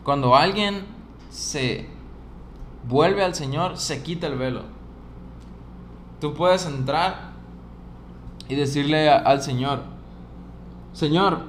Cuando 0.05 0.37
alguien 0.37 0.85
se 1.31 1.89
vuelve 2.87 3.25
al 3.25 3.35
Señor, 3.35 3.79
se 3.79 4.03
quita 4.03 4.27
el 4.27 4.37
velo. 4.37 4.65
Tú 6.21 6.35
puedes 6.35 6.67
entrar 6.67 7.33
y 8.47 8.57
decirle 8.57 9.09
al 9.09 9.41
Señor, 9.41 9.85
Señor, 10.93 11.45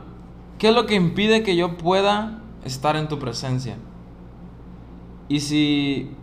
¿qué 0.57 0.69
es 0.69 0.75
lo 0.75 0.85
que 0.85 0.95
impide 0.95 1.43
que 1.43 1.57
yo 1.57 1.75
pueda 1.75 2.39
estar 2.63 2.95
en 2.95 3.09
tu 3.09 3.19
presencia? 3.19 3.75
Y 5.27 5.41
si 5.41 6.15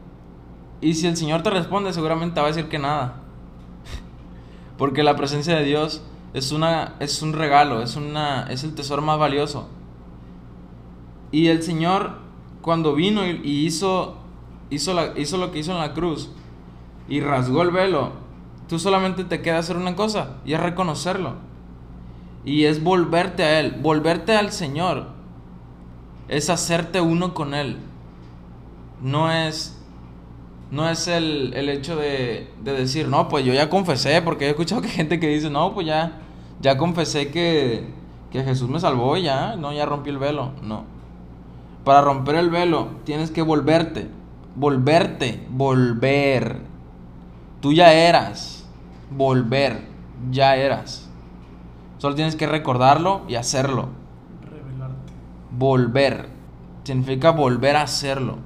y 0.81 0.95
si 0.95 1.07
el 1.07 1.19
Señor 1.19 1.43
te 1.43 1.51
responde, 1.51 1.93
seguramente 1.93 2.41
va 2.41 2.47
a 2.47 2.51
decir 2.53 2.71
que 2.71 2.79
nada. 2.79 3.21
Porque 4.79 5.03
la 5.03 5.15
presencia 5.15 5.55
de 5.57 5.65
Dios 5.65 6.03
es 6.37 6.53
una 6.53 6.97
es 7.01 7.23
un 7.23 7.33
regalo, 7.33 7.83
es 7.83 7.97
una 7.97 8.47
es 8.51 8.63
el 8.63 8.75
tesoro 8.75 9.01
más 9.01 9.19
valioso. 9.19 9.69
Y 11.33 11.49
el 11.49 11.63
Señor 11.63 12.19
cuando 12.61 12.95
vino 12.95 13.27
y 13.27 13.65
hizo 13.65 14.17
hizo, 14.69 14.93
la, 14.93 15.13
hizo 15.17 15.39
lo 15.39 15.51
que 15.51 15.61
hizo 15.61 15.73
en 15.73 15.79
la 15.79 15.95
cruz 15.95 16.31
y 17.09 17.21
rasgó 17.21 17.63
el 17.63 17.71
velo, 17.71 18.13
tú 18.69 18.79
solamente 18.79 19.25
te 19.25 19.41
queda 19.41 19.59
hacer 19.59 19.77
una 19.77 19.97
cosa 19.97 20.37
y 20.45 20.53
es 20.53 20.61
reconocerlo. 20.61 21.35
Y 22.45 22.65
es 22.65 22.83
volverte 22.83 23.43
a 23.43 23.61
Él, 23.61 23.77
volverte 23.81 24.37
al 24.37 24.53
Señor. 24.53 25.07
Es 26.29 26.51
hacerte 26.51 27.01
uno 27.01 27.33
con 27.33 27.55
Él. 27.55 27.79
No 29.01 29.33
es, 29.33 29.83
no 30.71 30.89
es 30.89 31.09
el, 31.09 31.55
el 31.55 31.71
hecho 31.71 31.97
de, 31.97 32.53
de, 32.63 32.73
decir, 32.73 33.09
no, 33.09 33.29
pues 33.29 33.45
yo 33.45 33.55
ya 33.55 33.71
confesé, 33.71 34.21
porque 34.23 34.47
he 34.47 34.51
escuchado 34.51 34.83
que 34.83 34.89
gente 34.89 35.19
que 35.19 35.29
dice, 35.29 35.51
no, 35.51 35.75
pues 35.75 35.87
ya, 35.87 36.21
ya 36.61 36.77
confesé 36.79 37.31
que, 37.31 37.87
que 38.31 38.43
Jesús 38.43 38.69
me 38.69 38.81
salvó 38.81 39.17
y 39.17 39.23
ya, 39.23 39.57
no, 39.57 39.73
ya 39.73 39.87
rompí 39.87 40.11
el 40.11 40.19
velo. 40.19 40.53
No. 40.63 40.85
Para 41.85 42.01
romper 42.01 42.37
el 42.37 42.51
velo 42.51 42.89
tienes 43.05 43.31
que 43.31 43.43
volverte 43.43 44.09
volverte, 44.57 45.47
volver. 45.51 46.61
Tú 47.61 47.73
ya 47.73 47.93
eras, 47.93 48.67
volver, 49.11 49.83
ya 50.31 50.57
eras. 50.57 51.09
Solo 51.99 52.15
tienes 52.15 52.37
que 52.37 52.47
recordarlo 52.47 53.23
y 53.29 53.37
hacerlo. 53.37 53.89
Revelarte. 54.43 55.13
Volver. 55.53 56.29
Significa 56.85 57.31
volver 57.31 57.77
a 57.77 57.83
hacerlo. 57.83 58.39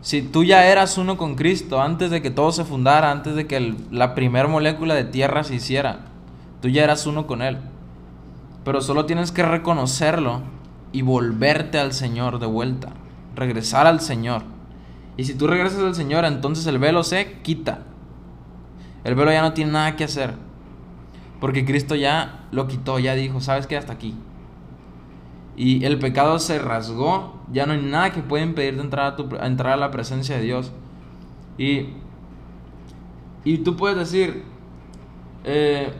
Si 0.00 0.22
tú 0.22 0.44
ya 0.44 0.66
eras 0.66 0.96
uno 0.96 1.16
con 1.16 1.34
Cristo 1.34 1.80
antes 1.80 2.10
de 2.10 2.22
que 2.22 2.30
todo 2.30 2.52
se 2.52 2.64
fundara, 2.64 3.10
antes 3.10 3.34
de 3.34 3.46
que 3.46 3.74
la 3.90 4.14
primera 4.14 4.48
molécula 4.48 4.94
de 4.94 5.04
tierra 5.04 5.42
se 5.42 5.56
hiciera, 5.56 6.06
tú 6.60 6.68
ya 6.68 6.84
eras 6.84 7.06
uno 7.06 7.26
con 7.26 7.42
Él. 7.42 7.58
Pero 8.64 8.80
solo 8.80 9.06
tienes 9.06 9.32
que 9.32 9.42
reconocerlo 9.42 10.42
y 10.92 11.02
volverte 11.02 11.78
al 11.78 11.92
Señor 11.92 12.38
de 12.38 12.46
vuelta. 12.46 12.90
Regresar 13.34 13.86
al 13.86 14.00
Señor. 14.00 14.42
Y 15.16 15.24
si 15.24 15.34
tú 15.34 15.46
regresas 15.46 15.80
al 15.80 15.94
Señor, 15.94 16.24
entonces 16.24 16.66
el 16.66 16.78
velo 16.78 17.02
se 17.02 17.40
quita. 17.42 17.80
El 19.04 19.14
velo 19.14 19.32
ya 19.32 19.42
no 19.42 19.52
tiene 19.52 19.72
nada 19.72 19.96
que 19.96 20.04
hacer. 20.04 20.34
Porque 21.40 21.64
Cristo 21.64 21.94
ya 21.94 22.46
lo 22.50 22.66
quitó, 22.66 22.98
ya 22.98 23.14
dijo, 23.14 23.40
¿sabes 23.40 23.66
qué? 23.66 23.76
Hasta 23.76 23.92
aquí. 23.92 24.14
Y 25.56 25.84
el 25.84 25.98
pecado 25.98 26.38
se 26.38 26.58
rasgó, 26.58 27.40
ya 27.52 27.66
no 27.66 27.72
hay 27.72 27.82
nada 27.82 28.12
que 28.12 28.22
pueda 28.22 28.44
impedirte 28.44 28.80
entrar 28.80 29.06
a, 29.06 29.16
tu, 29.16 29.28
entrar 29.42 29.72
a 29.72 29.76
la 29.76 29.90
presencia 29.90 30.36
de 30.36 30.42
Dios. 30.42 30.72
Y, 31.58 31.88
y 33.44 33.58
tú 33.58 33.76
puedes 33.76 33.98
decir, 33.98 34.44
eh, 35.44 35.92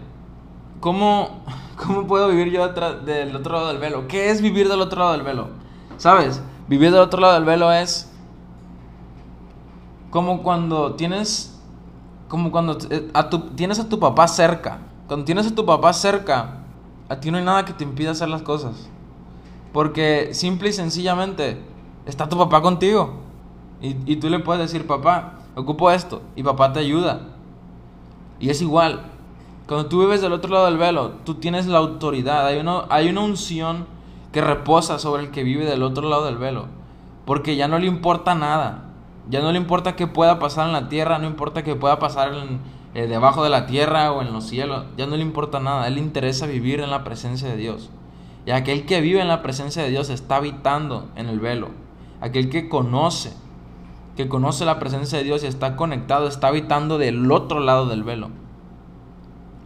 ¿cómo, 0.81 1.45
¿cómo 1.77 2.07
puedo 2.07 2.29
vivir 2.29 2.51
yo 2.51 2.69
del 2.69 3.37
otro 3.37 3.53
lado 3.53 3.69
del 3.69 3.79
velo? 3.79 4.09
¿Qué 4.09 4.31
es 4.31 4.43
vivir 4.43 4.69
del 4.69 4.81
otro 4.81 5.01
lado 5.01 5.13
del 5.13 5.23
velo? 5.23 5.49
¿Sabes? 5.97 6.43
Vivir 6.69 6.91
del 6.91 7.01
otro 7.01 7.21
lado 7.21 7.35
del 7.35 7.45
velo 7.45 7.73
es 7.73 8.11
como 10.11 10.43
cuando 10.43 10.95
tienes, 10.95 11.61
como 12.29 12.51
cuando 12.51 12.79
eh, 12.91 13.11
a 13.15 13.29
tu, 13.29 13.41
tienes 13.51 13.79
a 13.79 13.89
tu 13.89 13.99
papá 13.99 14.29
cerca. 14.29 14.79
Cuando 15.07 15.25
tienes 15.25 15.47
a 15.47 15.55
tu 15.55 15.65
papá 15.65 15.93
cerca, 15.93 16.59
a 17.09 17.21
ti 17.21 17.31
no 17.31 17.39
hay 17.39 17.45
nada 17.45 17.65
que 17.65 17.73
te 17.73 17.85
impida 17.85 18.13
hacer 18.13 18.29
las 18.29 18.43
cosas. 18.43 18.89
Porque 19.73 20.31
simple 20.33 20.71
y 20.71 20.73
sencillamente 20.73 21.63
está 22.07 22.29
tu 22.29 22.37
papá 22.37 22.63
contigo. 22.63 23.15
Y, 23.81 23.97
y 24.11 24.17
tú 24.17 24.29
le 24.29 24.39
puedes 24.41 24.63
decir, 24.63 24.87
papá, 24.87 25.41
ocupo 25.55 25.91
esto. 25.91 26.23
Y 26.37 26.43
papá 26.43 26.73
te 26.73 26.81
ayuda. 26.81 27.21
Y 28.41 28.51
es 28.51 28.61
igual. 28.61 29.03
Cuando 29.69 29.91
tú 29.91 30.01
vives 30.01 30.23
del 30.23 30.33
otro 30.33 30.51
lado 30.51 30.65
del 30.65 30.79
velo, 30.79 31.13
tú 31.27 31.35
tienes 31.35 31.67
la 31.67 31.77
autoridad. 31.77 32.47
Hay, 32.47 32.59
uno, 32.59 32.87
hay 32.89 33.11
una 33.11 33.21
unción 33.21 33.87
que 34.33 34.41
reposa 34.41 34.99
sobre 34.99 35.23
el 35.23 35.31
que 35.31 35.43
vive 35.43 35.67
del 35.67 35.83
otro 35.83 36.09
lado 36.09 36.25
del 36.25 36.39
velo. 36.39 36.69
Porque 37.27 37.55
ya 37.55 37.69
no 37.69 37.79
le 37.79 37.87
importa 37.87 38.35
nada. 38.35 38.85
Ya 39.29 39.43
no 39.43 39.53
le 39.53 39.59
importa 39.59 39.95
qué 39.95 40.07
pueda 40.07 40.39
pasar 40.39 40.69
en 40.69 40.73
la 40.73 40.89
tierra, 40.89 41.19
no 41.19 41.27
importa 41.27 41.65
qué 41.65 41.77
pueda 41.77 41.99
pasar 41.99 42.33
eh, 42.95 43.07
debajo 43.07 43.45
de 43.45 43.51
la 43.51 43.67
tierra 43.67 44.11
o 44.11 44.23
en 44.23 44.33
los 44.33 44.45
cielos. 44.47 44.87
Ya 44.97 45.07
no 45.07 45.17
le 45.17 45.23
importa 45.23 45.61
nada. 45.61 45.83
A 45.83 45.89
él 45.89 45.97
le 45.97 46.01
interesa 46.01 46.47
vivir 46.47 46.81
en 46.81 46.91
la 46.91 47.05
presencia 47.05 47.47
de 47.47 47.59
Dios. 47.59 47.91
Y 48.47 48.53
aquel 48.53 48.87
que 48.87 49.03
vive 49.03 49.21
en 49.21 49.29
la 49.29 49.43
presencia 49.43 49.83
de 49.83 49.91
Dios 49.91 50.09
está 50.09 50.37
habitando 50.37 51.11
en 51.15 51.29
el 51.29 51.41
velo. 51.41 51.69
Aquel 52.23 52.49
que 52.49 52.71
conoce 52.71 53.35
que 54.17 54.29
conoce 54.29 54.65
la 54.65 54.81
presencia 54.81 55.19
de 55.19 55.25
Dios 55.25 55.45
y 55.45 55.47
está 55.47 55.77
conectado, 55.77 56.27
está 56.27 56.49
habitando 56.49 56.99
del 56.99 57.31
otro 57.31 57.61
lado 57.61 57.87
del 57.87 58.03
velo. 58.03 58.31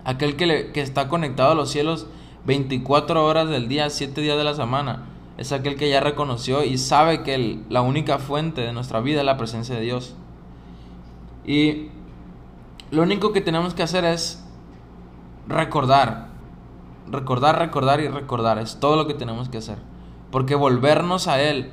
Aquel 0.05 0.37
que, 0.37 0.71
que 0.73 0.81
está 0.81 1.09
conectado 1.09 1.53
a 1.53 1.55
los 1.55 1.71
cielos 1.71 2.07
24 2.45 3.25
horas 3.25 3.49
del 3.49 3.69
día, 3.69 3.89
7 3.91 4.21
días 4.21 4.37
de 4.37 4.45
la 4.45 4.55
semana, 4.55 5.07
es 5.39 5.53
aquel 5.53 5.77
que 5.77 5.89
ya 5.89 6.01
reconoció 6.01 6.63
y 6.63 6.79
sabe 6.79 7.23
que 7.23 7.61
la 7.69 7.83
única 7.83 8.19
fuente 8.19 8.61
de 8.61 8.73
nuestra 8.73 9.01
vida 9.01 9.21
es 9.21 9.27
la 9.27 9.37
presencia 9.37 9.75
de 9.75 9.81
Dios. 9.81 10.15
Y 11.45 11.89
lo 12.91 13.03
único 13.03 13.33
que 13.33 13.41
tenemos 13.41 13.75
que 13.75 13.83
hacer 13.83 14.05
es 14.05 14.45
recordar, 15.49 16.29
recordar, 17.11 17.59
recordar 17.59 18.01
y 18.01 18.09
recordar. 18.09 18.59
Es 18.59 18.79
todo 18.79 18.97
lo 18.97 19.07
que 19.07 19.15
tenemos 19.15 19.49
que 19.49 19.59
hacer. 19.59 19.79
Porque 20.31 20.55
volvernos 20.55 21.29
a 21.29 21.41
Él 21.41 21.71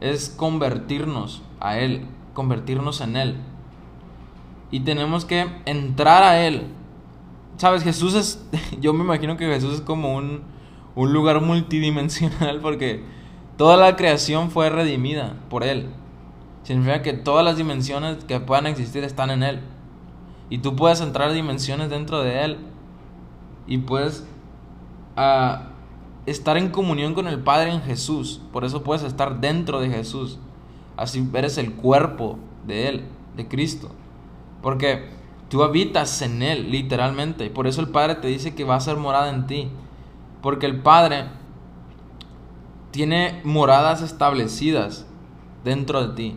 es 0.00 0.28
convertirnos 0.28 1.42
a 1.60 1.78
Él, 1.78 2.06
convertirnos 2.34 3.00
en 3.00 3.16
Él. 3.16 3.36
Y 4.70 4.80
tenemos 4.80 5.24
que 5.24 5.46
entrar 5.64 6.22
a 6.22 6.46
Él. 6.46 6.68
Sabes, 7.56 7.82
Jesús 7.82 8.14
es, 8.14 8.44
yo 8.80 8.92
me 8.92 9.04
imagino 9.04 9.36
que 9.36 9.46
Jesús 9.46 9.74
es 9.74 9.80
como 9.80 10.14
un, 10.14 10.42
un 10.94 11.12
lugar 11.12 11.40
multidimensional 11.40 12.60
porque 12.60 13.04
toda 13.56 13.76
la 13.76 13.96
creación 13.96 14.50
fue 14.50 14.70
redimida 14.70 15.36
por 15.48 15.64
Él. 15.64 15.90
Significa 16.62 17.02
que 17.02 17.12
todas 17.12 17.44
las 17.44 17.56
dimensiones 17.56 18.24
que 18.24 18.40
puedan 18.40 18.66
existir 18.66 19.04
están 19.04 19.30
en 19.30 19.42
Él. 19.42 19.60
Y 20.50 20.58
tú 20.58 20.76
puedes 20.76 21.00
entrar 21.00 21.30
a 21.30 21.32
dimensiones 21.32 21.90
dentro 21.90 22.22
de 22.22 22.44
Él. 22.44 22.58
Y 23.66 23.78
puedes 23.78 24.26
uh, 25.16 25.62
estar 26.26 26.56
en 26.56 26.70
comunión 26.70 27.14
con 27.14 27.28
el 27.28 27.40
Padre 27.40 27.72
en 27.72 27.82
Jesús. 27.82 28.40
Por 28.52 28.64
eso 28.64 28.82
puedes 28.82 29.02
estar 29.04 29.40
dentro 29.40 29.80
de 29.80 29.90
Jesús. 29.90 30.38
Así 30.96 31.26
eres 31.32 31.56
el 31.56 31.72
cuerpo 31.72 32.38
de 32.66 32.88
Él, 32.88 33.04
de 33.36 33.48
Cristo. 33.48 33.90
Porque 34.60 35.08
tú 35.50 35.62
habitas 35.62 36.22
en 36.22 36.42
Él, 36.42 36.70
literalmente. 36.70 37.44
Y 37.44 37.50
por 37.50 37.66
eso 37.66 37.82
el 37.82 37.88
Padre 37.88 38.14
te 38.14 38.28
dice 38.28 38.54
que 38.54 38.64
va 38.64 38.76
a 38.76 38.80
ser 38.80 38.96
morada 38.96 39.28
en 39.28 39.46
ti. 39.46 39.68
Porque 40.40 40.64
el 40.64 40.80
Padre 40.80 41.26
tiene 42.92 43.42
moradas 43.44 44.00
establecidas 44.00 45.06
dentro 45.64 46.06
de 46.06 46.14
ti. 46.14 46.36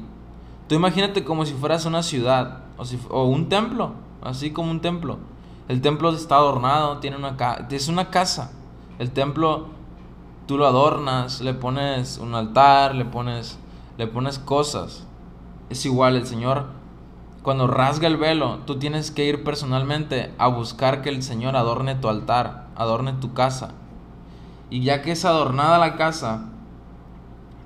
Tú 0.68 0.76
imagínate 0.76 1.24
como 1.24 1.46
si 1.46 1.54
fueras 1.54 1.86
una 1.86 2.04
ciudad 2.04 2.64
o, 3.10 3.26
un 3.26 3.50
templo, 3.50 3.94
así 4.22 4.52
como 4.52 4.72
un 4.72 4.82
templo. 4.82 5.20
El 5.68 5.82
templo 5.82 6.12
está 6.12 6.36
adornado, 6.36 6.98
tiene 6.98 7.16
una 7.16 7.38
es 7.70 7.88
una 7.88 8.10
casa. 8.10 8.52
El 9.00 9.12
templo 9.12 9.68
tú 10.48 10.58
lo 10.58 10.66
adornas, 10.66 11.42
le 11.42 11.54
pones 11.54 12.18
un 12.18 12.36
altar, 12.36 12.96
le 12.96 13.06
pones 13.06 13.60
le 13.98 14.08
pones 14.08 14.40
cosas. 14.40 15.06
Es 15.70 15.86
igual 15.86 16.16
el 16.16 16.26
Señor 16.26 16.66
cuando 17.44 17.68
rasga 17.68 18.08
el 18.08 18.16
velo, 18.16 18.60
tú 18.66 18.80
tienes 18.80 19.12
que 19.12 19.26
ir 19.26 19.44
personalmente 19.44 20.32
a 20.38 20.48
buscar 20.48 21.02
que 21.02 21.10
el 21.10 21.22
Señor 21.22 21.58
adorne 21.58 21.94
tu 21.96 22.08
altar, 22.08 22.68
adorne 22.76 23.12
tu 23.14 23.34
casa. 23.34 23.72
Y 24.70 24.82
ya 24.82 25.02
que 25.02 25.12
es 25.12 25.26
adornada 25.26 25.78
la 25.78 25.98
casa, 25.98 26.46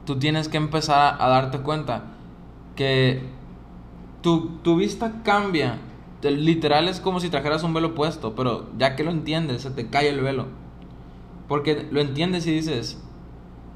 tú 0.06 0.18
tienes 0.18 0.50
que 0.50 0.58
empezar 0.58 1.18
a 1.20 1.30
darte 1.30 1.60
cuenta 1.60 2.06
que 2.76 3.22
tu, 4.22 4.58
tu 4.64 4.76
vista 4.78 5.22
cambia. 5.24 5.78
Literal 6.24 6.88
es 6.88 7.00
como 7.00 7.20
si 7.20 7.30
trajeras 7.30 7.62
un 7.62 7.76
velo 7.76 7.94
puesto, 7.94 8.36
pero 8.36 8.66
ya 8.80 8.96
que 8.96 9.04
lo 9.04 9.12
entiendes, 9.12 9.62
se 9.62 9.70
te 9.70 9.88
cae 9.90 10.10
el 10.10 10.22
velo. 10.22 10.48
Porque 11.48 11.88
lo 11.92 12.02
entiendes 12.02 12.48
y 12.48 12.52
dices, 12.52 13.00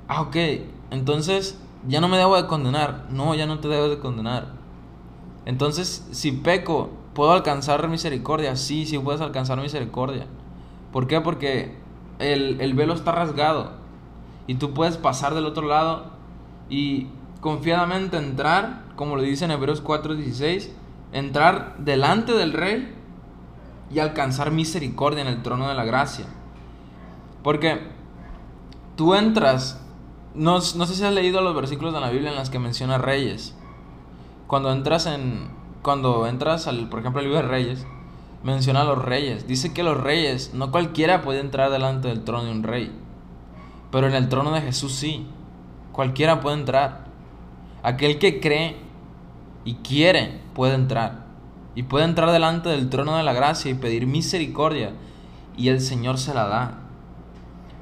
ah, 0.08 0.22
ok, 0.22 0.36
entonces 0.90 1.62
ya 1.88 2.02
no 2.02 2.08
me 2.08 2.18
debo 2.18 2.36
de 2.36 2.48
condenar. 2.48 3.06
No, 3.12 3.36
ya 3.36 3.46
no 3.46 3.60
te 3.60 3.68
debo 3.68 3.88
de 3.88 4.00
condenar. 4.00 4.61
Entonces, 5.46 6.08
si 6.12 6.32
peco, 6.32 6.92
¿puedo 7.14 7.32
alcanzar 7.34 7.88
misericordia? 7.88 8.56
Sí, 8.56 8.86
sí 8.86 8.98
puedes 9.00 9.22
alcanzar 9.22 9.60
misericordia. 9.60 10.28
¿Por 10.92 11.08
qué? 11.08 11.22
Porque 11.22 11.76
el, 12.20 12.62
el 12.62 12.74
velo 12.74 12.94
está 12.94 13.12
rasgado. 13.12 13.72
Y 14.48 14.56
tú 14.56 14.74
puedes 14.74 14.98
pasar 14.98 15.34
del 15.34 15.46
otro 15.46 15.68
lado 15.68 16.12
y 16.70 17.08
confiadamente 17.42 18.18
entrar, 18.18 18.84
como 18.96 19.16
lo 19.16 19.22
dice 19.22 19.46
en 19.46 19.52
Hebreos 19.52 19.84
4:16, 19.84 20.70
entrar 21.12 21.76
delante 21.80 22.34
del 22.34 22.54
rey 22.54 22.96
y 23.94 24.00
alcanzar 24.00 24.52
misericordia 24.52 25.22
en 25.22 25.28
el 25.28 25.42
trono 25.42 25.68
de 25.68 25.76
la 25.76 25.84
gracia. 25.84 26.26
Porque 27.44 27.80
tú 28.96 29.16
entras, 29.16 29.84
no, 30.36 30.54
no 30.54 30.60
sé 30.60 30.96
si 30.96 31.04
has 31.04 31.14
leído 31.14 31.42
los 31.42 31.56
versículos 31.56 31.94
de 31.94 32.00
la 32.00 32.10
Biblia 32.10 32.32
en 32.32 32.38
los 32.38 32.50
que 32.50 32.60
menciona 32.60 32.98
reyes. 32.98 33.56
Cuando 34.52 34.70
entras 34.74 35.06
en, 35.06 35.48
cuando 35.82 36.28
entras 36.28 36.68
al, 36.68 36.90
por 36.90 37.00
ejemplo, 37.00 37.22
el 37.22 37.28
libro 37.28 37.42
de 37.42 37.48
reyes, 37.48 37.88
menciona 38.44 38.82
a 38.82 38.84
los 38.84 39.02
reyes. 39.02 39.48
Dice 39.48 39.72
que 39.72 39.82
los 39.82 39.96
reyes, 39.98 40.54
no 40.54 40.72
cualquiera 40.72 41.22
puede 41.22 41.40
entrar 41.40 41.72
delante 41.72 42.10
del 42.10 42.26
trono 42.26 42.44
de 42.44 42.52
un 42.52 42.64
rey. 42.64 42.92
Pero 43.94 44.08
en 44.08 44.14
el 44.14 44.28
trono 44.28 44.52
de 44.52 44.60
Jesús 44.60 44.92
sí. 44.92 45.26
Cualquiera 45.94 46.42
puede 46.42 46.58
entrar. 46.58 47.06
Aquel 47.82 48.20
que 48.20 48.42
cree 48.42 48.76
y 49.64 49.76
quiere 49.76 50.42
puede 50.54 50.74
entrar. 50.74 51.28
Y 51.74 51.84
puede 51.84 52.04
entrar 52.04 52.30
delante 52.32 52.68
del 52.68 52.90
trono 52.90 53.16
de 53.16 53.24
la 53.24 53.32
gracia 53.32 53.72
y 53.72 53.76
pedir 53.76 54.06
misericordia. 54.06 54.92
Y 55.56 55.70
el 55.70 55.80
Señor 55.80 56.18
se 56.18 56.34
la 56.34 56.50
da. 56.50 56.80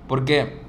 Porque 0.08 0.62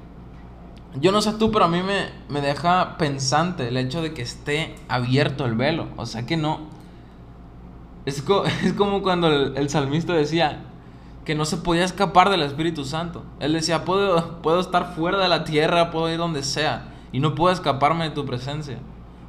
yo 0.99 1.11
no 1.11 1.21
sé 1.21 1.33
tú, 1.33 1.51
pero 1.51 1.65
a 1.65 1.67
mí 1.67 1.81
me, 1.81 2.09
me 2.27 2.41
deja 2.41 2.97
pensante 2.97 3.67
el 3.67 3.77
hecho 3.77 4.01
de 4.01 4.13
que 4.13 4.21
esté 4.21 4.75
abierto 4.89 5.45
el 5.45 5.55
velo. 5.55 5.87
O 5.97 6.05
sea 6.05 6.25
que 6.25 6.37
no. 6.37 6.61
Es, 8.05 8.23
es 8.63 8.73
como 8.73 9.01
cuando 9.01 9.27
el, 9.27 9.57
el, 9.57 9.69
salmista 9.69 10.13
decía 10.13 10.63
que 11.23 11.35
no 11.35 11.45
se 11.45 11.57
podía 11.57 11.85
escapar 11.85 12.29
del 12.29 12.41
Espíritu 12.41 12.83
Santo. 12.83 13.23
Él 13.39 13.53
decía, 13.53 13.85
puedo, 13.85 14.41
puedo 14.41 14.59
estar 14.59 14.95
fuera 14.95 15.17
de 15.19 15.29
la 15.29 15.43
tierra, 15.43 15.91
puedo 15.91 16.09
ir 16.11 16.17
donde 16.17 16.43
sea. 16.43 16.89
Y 17.11 17.19
no 17.19 17.35
puedo 17.35 17.53
escaparme 17.53 18.05
de 18.05 18.11
tu 18.11 18.25
presencia. 18.25 18.79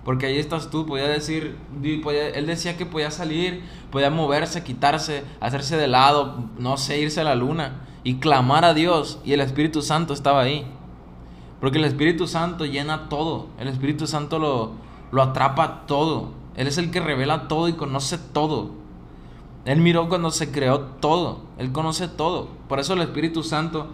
Porque 0.04 0.26
ahí 0.26 0.38
estás 0.38 0.68
tú, 0.68 0.84
podía 0.84 1.06
decir, 1.06 1.56
él 1.84 2.46
decía 2.46 2.76
que 2.76 2.86
podía 2.86 3.12
salir, 3.12 3.62
podía 3.92 4.10
moverse, 4.10 4.64
quitarse, 4.64 5.22
hacerse 5.40 5.76
de 5.76 5.86
lado, 5.86 6.48
no 6.58 6.76
sé, 6.76 6.98
irse 6.98 7.20
a 7.20 7.24
la 7.24 7.36
luna 7.36 7.86
y 8.02 8.16
clamar 8.16 8.64
a 8.64 8.74
Dios 8.74 9.20
y 9.24 9.32
el 9.32 9.40
Espíritu 9.40 9.80
Santo 9.80 10.12
estaba 10.12 10.40
ahí. 10.40 10.66
Porque 11.62 11.78
el 11.78 11.84
Espíritu 11.84 12.26
Santo 12.26 12.66
llena 12.66 13.08
todo, 13.08 13.46
el 13.56 13.68
Espíritu 13.68 14.08
Santo 14.08 14.40
lo, 14.40 14.72
lo 15.12 15.22
atrapa 15.22 15.86
todo, 15.86 16.32
Él 16.56 16.66
es 16.66 16.76
el 16.76 16.90
que 16.90 16.98
revela 16.98 17.46
todo 17.46 17.68
y 17.68 17.74
conoce 17.74 18.18
todo. 18.18 18.72
Él 19.64 19.78
miró 19.80 20.08
cuando 20.08 20.32
se 20.32 20.50
creó 20.50 20.80
todo, 20.80 21.42
Él 21.58 21.70
conoce 21.70 22.08
todo. 22.08 22.48
Por 22.68 22.80
eso 22.80 22.94
el 22.94 23.02
Espíritu 23.02 23.44
Santo 23.44 23.86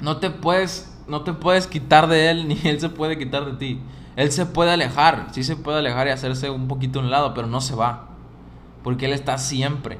no 0.00 0.16
te 0.16 0.30
puedes, 0.30 0.92
no 1.06 1.22
te 1.22 1.34
puedes 1.34 1.68
quitar 1.68 2.08
de 2.08 2.30
Él, 2.30 2.48
ni 2.48 2.58
Él 2.64 2.80
se 2.80 2.88
puede 2.88 3.16
quitar 3.16 3.44
de 3.44 3.52
ti. 3.52 3.80
Él 4.16 4.32
se 4.32 4.44
puede 4.44 4.72
alejar, 4.72 5.28
sí 5.30 5.44
se 5.44 5.54
puede 5.54 5.78
alejar 5.78 6.08
y 6.08 6.10
hacerse 6.10 6.50
un 6.50 6.66
poquito 6.66 6.98
a 6.98 7.02
un 7.02 7.12
lado, 7.12 7.32
pero 7.32 7.46
no 7.46 7.60
se 7.60 7.76
va. 7.76 8.08
Porque 8.82 9.06
Él 9.06 9.12
está 9.12 9.38
siempre. 9.38 9.98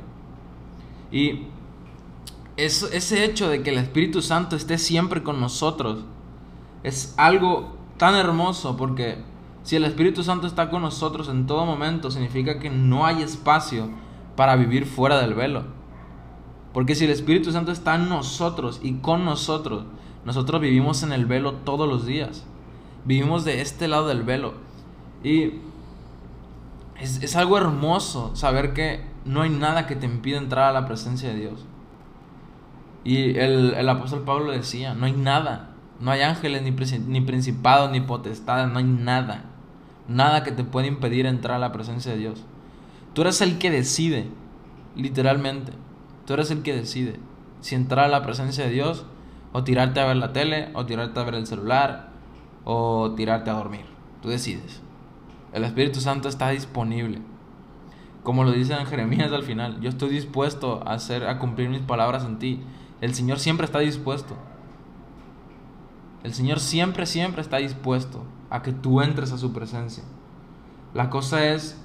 Y 1.12 1.44
ese 2.56 3.24
hecho 3.24 3.48
de 3.48 3.62
que 3.62 3.70
el 3.70 3.78
Espíritu 3.78 4.20
Santo 4.20 4.56
esté 4.56 4.78
siempre 4.78 5.22
con 5.22 5.38
nosotros 5.38 6.06
es 6.82 7.14
algo 7.16 7.76
tan 7.96 8.14
hermoso 8.14 8.76
porque 8.76 9.18
si 9.62 9.76
el 9.76 9.84
Espíritu 9.84 10.22
Santo 10.22 10.46
está 10.46 10.70
con 10.70 10.82
nosotros 10.82 11.28
en 11.28 11.46
todo 11.46 11.66
momento, 11.66 12.10
significa 12.10 12.58
que 12.58 12.70
no 12.70 13.04
hay 13.04 13.22
espacio 13.22 13.90
para 14.36 14.56
vivir 14.56 14.86
fuera 14.86 15.20
del 15.20 15.34
velo. 15.34 15.64
Porque 16.72 16.94
si 16.94 17.04
el 17.04 17.10
Espíritu 17.10 17.52
Santo 17.52 17.72
está 17.72 17.96
en 17.96 18.08
nosotros 18.08 18.80
y 18.82 18.94
con 18.94 19.24
nosotros, 19.24 19.84
nosotros 20.24 20.60
vivimos 20.60 21.02
en 21.02 21.12
el 21.12 21.26
velo 21.26 21.54
todos 21.54 21.88
los 21.88 22.06
días. 22.06 22.44
Vivimos 23.04 23.44
de 23.44 23.60
este 23.60 23.88
lado 23.88 24.08
del 24.08 24.22
velo. 24.22 24.54
Y 25.22 25.54
es, 26.98 27.36
algo 27.36 27.58
hermoso 27.58 28.34
saber 28.34 28.72
que 28.72 29.04
no 29.24 29.42
hay 29.42 29.50
nada 29.50 29.86
que 29.86 29.96
te 29.96 30.06
impida 30.06 30.38
entrar 30.38 30.68
a 30.68 30.72
la 30.72 30.86
presencia 30.86 31.30
de 31.30 31.36
Dios. 31.36 31.66
Y 33.04 33.38
el, 33.38 33.74
el 33.74 33.88
apóstol 33.88 34.22
Pablo 34.22 34.52
decía, 34.52 34.94
no 34.94 35.06
hay 35.06 35.12
nada. 35.12 35.69
No 36.00 36.10
hay 36.10 36.22
ángeles, 36.22 36.62
ni, 36.62 36.70
ni 36.98 37.20
principados, 37.20 37.90
ni 37.90 38.00
potestades, 38.00 38.72
no 38.72 38.78
hay 38.78 38.84
nada. 38.84 39.44
Nada 40.08 40.42
que 40.42 40.52
te 40.52 40.64
pueda 40.64 40.86
impedir 40.86 41.26
entrar 41.26 41.56
a 41.56 41.60
la 41.60 41.72
presencia 41.72 42.12
de 42.12 42.18
Dios. 42.18 42.44
Tú 43.12 43.22
eres 43.22 43.40
el 43.40 43.58
que 43.58 43.70
decide, 43.70 44.28
literalmente. 44.96 45.72
Tú 46.26 46.34
eres 46.34 46.50
el 46.50 46.62
que 46.62 46.74
decide 46.74 47.18
si 47.60 47.74
entrar 47.74 48.06
a 48.06 48.08
la 48.08 48.22
presencia 48.22 48.64
de 48.64 48.70
Dios 48.70 49.04
o 49.52 49.64
tirarte 49.64 50.00
a 50.00 50.06
ver 50.06 50.16
la 50.16 50.32
tele, 50.32 50.70
o 50.74 50.86
tirarte 50.86 51.18
a 51.18 51.24
ver 51.24 51.34
el 51.34 51.46
celular, 51.46 52.10
o 52.64 53.12
tirarte 53.16 53.50
a 53.50 53.54
dormir. 53.54 53.84
Tú 54.22 54.28
decides. 54.28 54.80
El 55.52 55.64
Espíritu 55.64 56.00
Santo 56.00 56.28
está 56.28 56.50
disponible. 56.50 57.20
Como 58.22 58.44
lo 58.44 58.52
dice 58.52 58.74
Jeremías 58.86 59.32
al 59.32 59.42
final, 59.42 59.80
yo 59.80 59.88
estoy 59.88 60.10
dispuesto 60.10 60.82
a 60.86 60.94
hacer 60.94 61.26
a 61.26 61.38
cumplir 61.38 61.68
mis 61.68 61.80
palabras 61.80 62.24
en 62.24 62.38
ti. 62.38 62.60
El 63.00 63.14
Señor 63.14 63.38
siempre 63.38 63.64
está 63.64 63.80
dispuesto. 63.80 64.36
El 66.22 66.34
Señor 66.34 66.60
siempre 66.60 67.06
siempre 67.06 67.40
está 67.40 67.56
dispuesto 67.58 68.24
a 68.50 68.62
que 68.62 68.72
tú 68.72 69.00
entres 69.00 69.32
a 69.32 69.38
su 69.38 69.52
presencia. 69.52 70.04
La 70.92 71.08
cosa 71.08 71.46
es, 71.46 71.80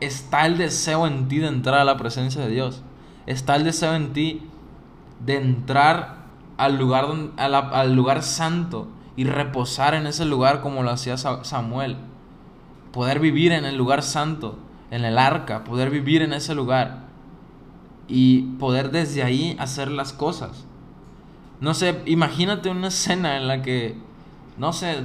está 0.00 0.46
el 0.46 0.58
deseo 0.58 1.06
en 1.06 1.28
ti 1.28 1.38
de 1.38 1.48
entrar 1.48 1.80
a 1.80 1.84
la 1.84 1.96
presencia 1.96 2.42
de 2.42 2.50
Dios. 2.50 2.82
Está 3.26 3.56
el 3.56 3.64
deseo 3.64 3.94
en 3.94 4.12
ti 4.12 4.42
de 5.24 5.36
entrar 5.36 6.26
al 6.56 6.76
lugar, 6.78 7.06
al 7.36 7.94
lugar 7.94 8.22
santo 8.22 8.88
y 9.16 9.24
reposar 9.24 9.94
en 9.94 10.06
ese 10.06 10.24
lugar 10.24 10.60
como 10.60 10.82
lo 10.82 10.90
hacía 10.90 11.16
Samuel. 11.16 11.96
Poder 12.92 13.18
vivir 13.18 13.52
en 13.52 13.64
el 13.64 13.76
lugar 13.76 14.02
santo, 14.02 14.58
en 14.90 15.04
el 15.04 15.18
arca, 15.18 15.64
poder 15.64 15.90
vivir 15.90 16.22
en 16.22 16.32
ese 16.32 16.54
lugar 16.54 17.08
y 18.08 18.42
poder 18.58 18.90
desde 18.90 19.22
ahí 19.22 19.56
hacer 19.58 19.90
las 19.90 20.12
cosas. 20.12 20.66
No 21.60 21.74
sé, 21.74 22.02
imagínate 22.06 22.70
una 22.70 22.88
escena 22.88 23.36
en 23.36 23.46
la 23.46 23.60
que, 23.62 23.96
no 24.56 24.72
sé, 24.72 25.04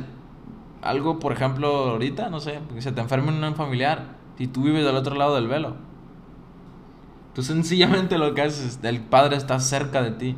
algo, 0.82 1.20
por 1.20 1.34
ejemplo, 1.34 1.68
ahorita, 1.92 2.30
no 2.30 2.40
sé, 2.40 2.60
se 2.80 2.92
te 2.92 3.02
enferme 3.02 3.30
un 3.30 3.56
familiar 3.56 4.16
y 4.38 4.48
tú 4.48 4.64
vives 4.64 4.86
del 4.86 4.96
otro 4.96 5.16
lado 5.16 5.36
del 5.36 5.48
velo. 5.48 5.76
Tú 7.34 7.44
sencillamente 7.44 8.18
lo 8.18 8.34
que 8.34 8.44
haces, 8.44 8.80
el 8.84 9.02
Padre 9.02 9.36
está 9.36 9.60
cerca 9.60 10.02
de 10.02 10.12
ti. 10.12 10.38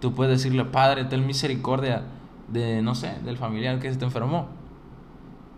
Tú 0.00 0.14
puedes 0.14 0.36
decirle, 0.36 0.66
Padre, 0.66 1.04
ten 1.04 1.26
misericordia 1.26 2.02
de, 2.48 2.82
no 2.82 2.94
sé, 2.94 3.16
del 3.24 3.38
familiar 3.38 3.80
que 3.80 3.90
se 3.90 3.98
te 3.98 4.04
enfermó. 4.04 4.48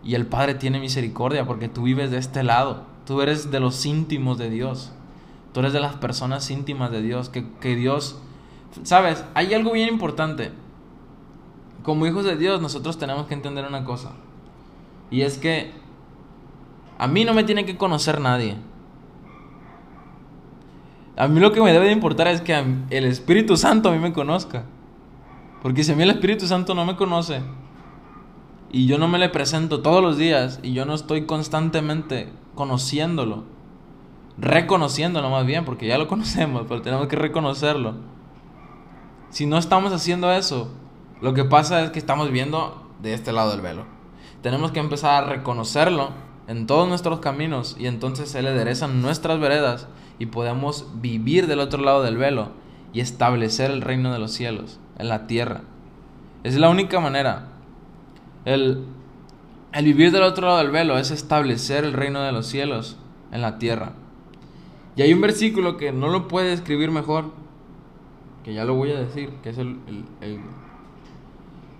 Y 0.04 0.14
el 0.14 0.26
Padre 0.26 0.54
tiene 0.54 0.78
misericordia 0.78 1.44
porque 1.46 1.68
tú 1.68 1.82
vives 1.82 2.12
de 2.12 2.18
este 2.18 2.44
lado. 2.44 2.84
Tú 3.04 3.20
eres 3.22 3.50
de 3.50 3.58
los 3.58 3.84
íntimos 3.84 4.38
de 4.38 4.50
Dios. 4.50 4.92
Tú 5.52 5.60
eres 5.60 5.72
de 5.72 5.80
las 5.80 5.96
personas 5.96 6.48
íntimas 6.52 6.92
de 6.92 7.02
Dios. 7.02 7.28
Que, 7.28 7.50
que 7.60 7.74
Dios 7.74 8.20
Sabes, 8.82 9.24
hay 9.34 9.54
algo 9.54 9.72
bien 9.72 9.88
importante. 9.88 10.52
Como 11.82 12.06
hijos 12.06 12.24
de 12.24 12.36
Dios 12.36 12.60
nosotros 12.60 12.98
tenemos 12.98 13.26
que 13.26 13.34
entender 13.34 13.64
una 13.66 13.84
cosa. 13.84 14.12
Y 15.10 15.22
es 15.22 15.38
que 15.38 15.72
a 16.98 17.06
mí 17.06 17.24
no 17.24 17.34
me 17.34 17.44
tiene 17.44 17.64
que 17.64 17.76
conocer 17.76 18.20
nadie. 18.20 18.56
A 21.16 21.28
mí 21.28 21.40
lo 21.40 21.52
que 21.52 21.62
me 21.62 21.72
debe 21.72 21.86
de 21.86 21.92
importar 21.92 22.26
es 22.28 22.40
que 22.40 22.54
el 22.90 23.04
Espíritu 23.04 23.56
Santo 23.56 23.88
a 23.88 23.92
mí 23.92 23.98
me 23.98 24.12
conozca. 24.12 24.64
Porque 25.62 25.84
si 25.84 25.92
a 25.92 25.96
mí 25.96 26.02
el 26.02 26.10
Espíritu 26.10 26.46
Santo 26.46 26.74
no 26.74 26.84
me 26.84 26.96
conoce 26.96 27.40
y 28.70 28.86
yo 28.86 28.98
no 28.98 29.08
me 29.08 29.18
le 29.18 29.28
presento 29.28 29.80
todos 29.80 30.02
los 30.02 30.18
días 30.18 30.60
y 30.62 30.72
yo 30.72 30.84
no 30.84 30.94
estoy 30.94 31.24
constantemente 31.24 32.28
conociéndolo, 32.54 33.44
reconociéndolo 34.38 35.30
más 35.30 35.46
bien, 35.46 35.64
porque 35.64 35.86
ya 35.86 35.98
lo 35.98 36.08
conocemos, 36.08 36.64
pero 36.68 36.82
tenemos 36.82 37.06
que 37.06 37.16
reconocerlo 37.16 38.15
si 39.36 39.44
no 39.44 39.58
estamos 39.58 39.92
haciendo 39.92 40.32
eso, 40.32 40.70
lo 41.20 41.34
que 41.34 41.44
pasa 41.44 41.82
es 41.82 41.90
que 41.90 41.98
estamos 41.98 42.30
viendo 42.30 42.88
de 43.02 43.12
este 43.12 43.32
lado 43.32 43.50
del 43.50 43.60
velo. 43.60 43.84
Tenemos 44.40 44.72
que 44.72 44.80
empezar 44.80 45.22
a 45.22 45.26
reconocerlo 45.26 46.08
en 46.48 46.66
todos 46.66 46.88
nuestros 46.88 47.20
caminos 47.20 47.76
y 47.78 47.86
entonces 47.86 48.34
Él 48.34 48.46
endereza 48.46 48.88
nuestras 48.88 49.38
veredas 49.38 49.88
y 50.18 50.24
podemos 50.24 50.86
vivir 51.02 51.48
del 51.48 51.60
otro 51.60 51.82
lado 51.82 52.02
del 52.02 52.16
velo 52.16 52.52
y 52.94 53.00
establecer 53.00 53.70
el 53.70 53.82
reino 53.82 54.10
de 54.10 54.18
los 54.20 54.32
cielos 54.32 54.80
en 54.98 55.10
la 55.10 55.26
tierra. 55.26 55.64
Es 56.42 56.56
la 56.56 56.70
única 56.70 56.98
manera. 56.98 57.48
El, 58.46 58.86
el 59.74 59.84
vivir 59.84 60.12
del 60.12 60.22
otro 60.22 60.46
lado 60.46 60.58
del 60.60 60.70
velo 60.70 60.96
es 60.96 61.10
establecer 61.10 61.84
el 61.84 61.92
reino 61.92 62.22
de 62.22 62.32
los 62.32 62.46
cielos 62.46 62.96
en 63.32 63.42
la 63.42 63.58
tierra. 63.58 63.92
Y 64.96 65.02
hay 65.02 65.12
un 65.12 65.20
versículo 65.20 65.76
que 65.76 65.92
no 65.92 66.08
lo 66.08 66.26
puede 66.26 66.54
escribir 66.54 66.90
mejor 66.90 67.44
que 68.46 68.54
ya 68.54 68.64
lo 68.64 68.74
voy 68.74 68.92
a 68.92 69.00
decir, 69.00 69.30
que 69.42 69.50
es 69.50 69.58
el, 69.58 69.76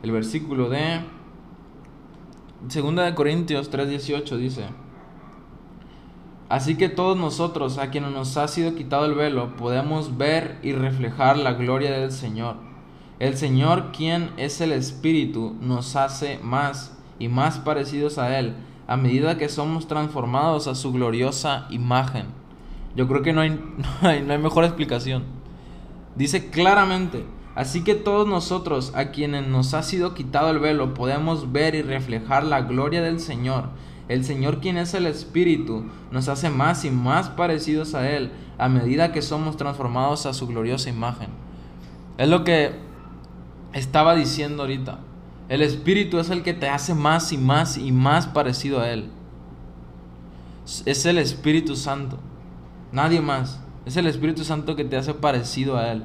el, 0.03 0.11
versículo 0.11 0.69
de 0.69 0.99
Segunda 2.67 3.05
de 3.05 3.15
Corintios 3.15 3.71
3:18 3.71 4.37
dice, 4.37 4.65
Así 6.49 6.77
que 6.77 6.89
todos 6.89 7.17
nosotros, 7.17 7.79
a 7.79 7.91
quienes 7.91 8.11
nos 8.11 8.37
ha 8.37 8.49
sido 8.49 8.75
quitado 8.75 9.07
el 9.07 9.15
velo, 9.15 9.55
podemos 9.55 10.19
ver 10.19 10.59
y 10.65 10.73
reflejar 10.73 11.37
la 11.37 11.53
gloria 11.53 11.93
del 11.93 12.11
Señor. 12.11 12.57
El 13.21 13.37
Señor, 13.37 13.93
quien 13.93 14.33
es 14.37 14.61
el 14.61 14.73
Espíritu, 14.73 15.55
nos 15.61 15.95
hace 15.95 16.41
más 16.43 16.99
y 17.21 17.29
más 17.29 17.61
parecidos 17.61 18.19
a 18.19 18.37
Él 18.41 18.55
a 18.89 18.97
medida 18.97 19.39
que 19.39 19.49
somos 19.49 19.87
transformados 19.87 20.67
a 20.67 20.75
su 20.75 20.93
gloriosa 20.93 21.69
imagen. 21.71 22.27
Yo 22.97 23.07
creo 23.07 23.23
que 23.23 23.33
no 23.33 23.43
hay, 23.43 23.51
no 24.03 24.09
hay, 24.09 24.23
no 24.23 24.33
hay 24.33 24.39
mejor 24.41 24.65
explicación. 24.65 25.36
Dice 26.17 26.49
claramente, 26.49 27.25
así 27.55 27.85
que 27.85 27.95
todos 27.95 28.27
nosotros 28.27 28.93
a 28.95 29.11
quienes 29.11 29.47
nos 29.47 29.75
ha 29.75 29.83
sido 29.83 30.15
quitado 30.15 30.51
el 30.51 30.59
velo 30.59 30.95
podemos 30.95 31.53
ver 31.53 31.75
y 31.75 31.83
reflejar 31.83 32.45
la 32.45 32.63
gloria 32.63 33.03
del 33.03 33.21
Señor. 33.21 33.69
El 34.09 34.25
Señor 34.25 34.61
quien 34.61 34.79
es 34.79 34.95
el 34.95 35.07
Espíritu 35.07 35.85
nos 36.11 36.29
hace 36.29 36.49
más 36.49 36.85
y 36.85 36.91
más 36.91 37.29
parecidos 37.29 37.95
a 37.95 38.09
Él 38.11 38.31
a 38.57 38.69
medida 38.69 39.13
que 39.13 39.21
somos 39.21 39.57
transformados 39.57 40.27
a 40.27 40.33
su 40.33 40.47
gloriosa 40.47 40.89
imagen. 40.89 41.29
Es 42.17 42.29
lo 42.29 42.45
que 42.45 42.73
estaba 43.73 44.15
diciendo 44.15 44.63
ahorita. 44.63 45.01
El 45.49 45.61
Espíritu 45.61 46.19
es 46.19 46.31
el 46.31 46.43
que 46.43 46.55
te 46.55 46.69
hace 46.69 46.95
más 46.95 47.33
y 47.33 47.39
más 47.39 47.77
y 47.77 47.93
más 47.93 48.27
parecido 48.27 48.81
a 48.81 48.91
Él. 48.91 49.11
Es 50.87 51.05
el 51.05 51.19
Espíritu 51.19 51.77
Santo. 51.77 52.19
Nadie 52.91 53.21
más. 53.21 53.61
Es 53.87 53.97
el 53.97 54.09
Espíritu 54.09 54.43
Santo 54.43 54.75
que 54.75 54.85
te 54.85 54.97
hace 54.97 55.15
parecido 55.15 55.77
a 55.77 55.93
Él. 55.93 56.03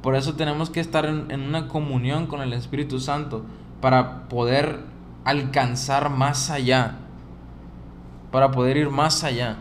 Por 0.00 0.16
eso 0.16 0.34
tenemos 0.36 0.70
que 0.70 0.80
estar 0.80 1.04
en, 1.04 1.40
una 1.42 1.68
comunión 1.68 2.26
con 2.26 2.40
el 2.40 2.54
Espíritu 2.54 2.98
Santo 2.98 3.44
para 3.82 4.26
poder 4.28 4.80
alcanzar 5.24 6.08
más 6.08 6.48
allá, 6.48 6.96
para 8.30 8.52
poder 8.52 8.78
ir 8.78 8.88
más 8.88 9.22
allá 9.22 9.58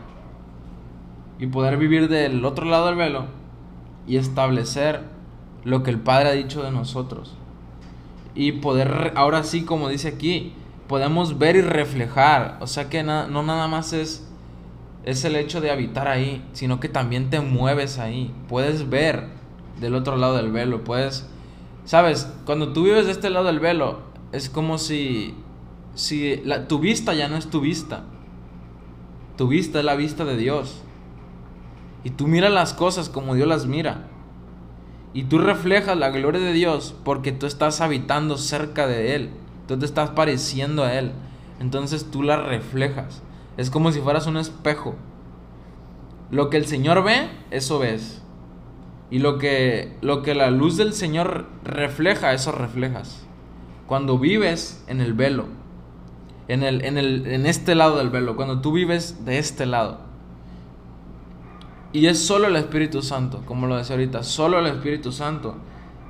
y 1.38 1.48
poder 1.48 1.76
vivir 1.76 2.08
del 2.08 2.46
otro 2.46 2.66
lado 2.66 2.86
del 2.86 2.96
velo 2.96 3.26
y 4.08 4.16
establecer 4.16 5.02
lo 5.66 5.84
que 5.84 5.92
el 5.92 6.00
Padre 6.00 6.30
ha 6.30 6.34
dicho 6.34 6.64
de 6.64 6.72
nosotros. 6.72 7.36
Y 8.36 8.54
poder, 8.54 9.12
ahora 9.18 9.44
sí, 9.44 9.66
como 9.66 9.90
dice 9.90 10.08
aquí, 10.08 10.54
podemos 10.88 11.38
ver 11.38 11.58
y 11.58 11.62
reflejar. 11.62 12.58
O 12.62 12.68
sea 12.68 12.88
que 12.88 13.04
no 13.04 13.28
nada 13.44 13.68
más 13.68 13.92
es 13.92 14.31
es 15.04 15.26
el 15.26 15.36
hecho 15.36 15.62
de 15.62 15.72
habitar 15.72 16.08
ahí, 16.08 16.46
sino 16.54 16.80
que 16.80 16.90
también 16.90 17.30
te 17.30 17.40
mueves 17.40 17.98
ahí. 17.98 18.34
Puedes 18.48 18.90
ver 18.90 19.28
del 19.80 19.96
otro 19.96 20.18
lado 20.18 20.36
del 20.36 20.52
velo, 20.52 20.84
puedes... 20.84 21.28
Sabes, 21.86 22.32
cuando 22.46 22.74
tú 22.74 22.84
vives 22.84 23.06
de 23.06 23.12
este 23.12 23.30
lado 23.30 23.46
del 23.46 23.60
velo, 23.60 24.00
es 24.32 24.50
como 24.50 24.78
si, 24.78 25.34
si 25.96 26.38
la, 26.46 26.68
tu 26.68 26.80
vista 26.80 27.14
ya 27.14 27.28
no 27.28 27.38
es 27.38 27.50
tu 27.50 27.60
vista. 27.60 28.04
Tu 29.38 29.48
vista 29.48 29.80
es 29.80 29.86
la 29.86 29.96
vista 29.96 30.24
de 30.24 30.38
Dios. 30.38 30.84
Y 32.04 32.12
tú 32.12 32.28
miras 32.28 32.52
las 32.52 32.74
cosas 32.74 33.10
como 33.10 33.34
Dios 33.34 33.48
las 33.48 33.66
mira. 33.66 34.08
Y 35.14 35.24
tú 35.24 35.40
reflejas 35.40 35.98
la 35.98 36.10
gloria 36.10 36.40
de 36.40 36.54
Dios 36.54 36.96
porque 37.04 37.32
tú 37.32 37.46
estás 37.48 37.82
habitando 37.82 38.38
cerca 38.38 38.88
de 38.88 39.16
Él. 39.16 39.32
Tú 39.68 39.78
te 39.78 39.86
estás 39.86 40.12
pareciendo 40.12 40.84
a 40.84 40.94
Él. 40.94 41.12
Entonces 41.60 42.10
tú 42.10 42.24
la 42.24 42.38
reflejas. 42.38 43.24
Es 43.58 43.70
como 43.70 43.92
si 43.92 44.00
fueras 44.00 44.28
un 44.28 44.38
espejo. 44.38 44.96
Lo 46.30 46.50
que 46.50 46.58
el 46.58 46.66
Señor 46.66 47.04
ve, 47.04 47.30
eso 47.52 47.80
ves. 47.80 48.22
Y 49.10 49.20
lo 49.20 49.38
que, 49.38 49.98
lo 50.02 50.24
que 50.24 50.36
la 50.36 50.52
luz 50.52 50.78
del 50.78 50.94
Señor 50.94 51.48
refleja, 51.64 52.34
eso 52.34 52.52
reflejas. 52.52 53.26
Cuando 53.88 54.18
vives 54.18 54.84
en 54.88 55.02
el 55.02 55.14
velo, 55.14 55.46
en, 56.48 56.64
el, 56.64 56.86
en, 56.86 56.98
el, 56.98 57.28
en 57.28 57.46
este 57.46 57.76
lado 57.76 57.98
del 57.98 58.10
velo, 58.10 58.38
cuando 58.38 58.62
tú 58.62 58.72
vives 58.72 59.26
de 59.26 59.38
este 59.38 59.66
lado. 59.66 60.00
Y 61.92 62.06
es 62.06 62.20
solo 62.20 62.48
el 62.48 62.56
Espíritu 62.56 63.02
Santo, 63.02 63.44
como 63.46 63.68
lo 63.68 63.76
decía 63.76 63.96
ahorita, 63.96 64.24
solo 64.24 64.60
el 64.60 64.68
Espíritu 64.68 65.12
Santo 65.12 65.58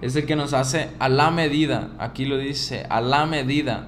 es 0.02 0.16
el 0.16 0.26
que 0.26 0.36
nos 0.36 0.54
hace 0.54 0.90
a 1.00 1.10
la 1.10 1.30
medida, 1.32 1.92
aquí 2.00 2.26
lo 2.26 2.38
dice, 2.38 2.86
a 2.90 3.02
la 3.02 3.26
medida. 3.26 3.88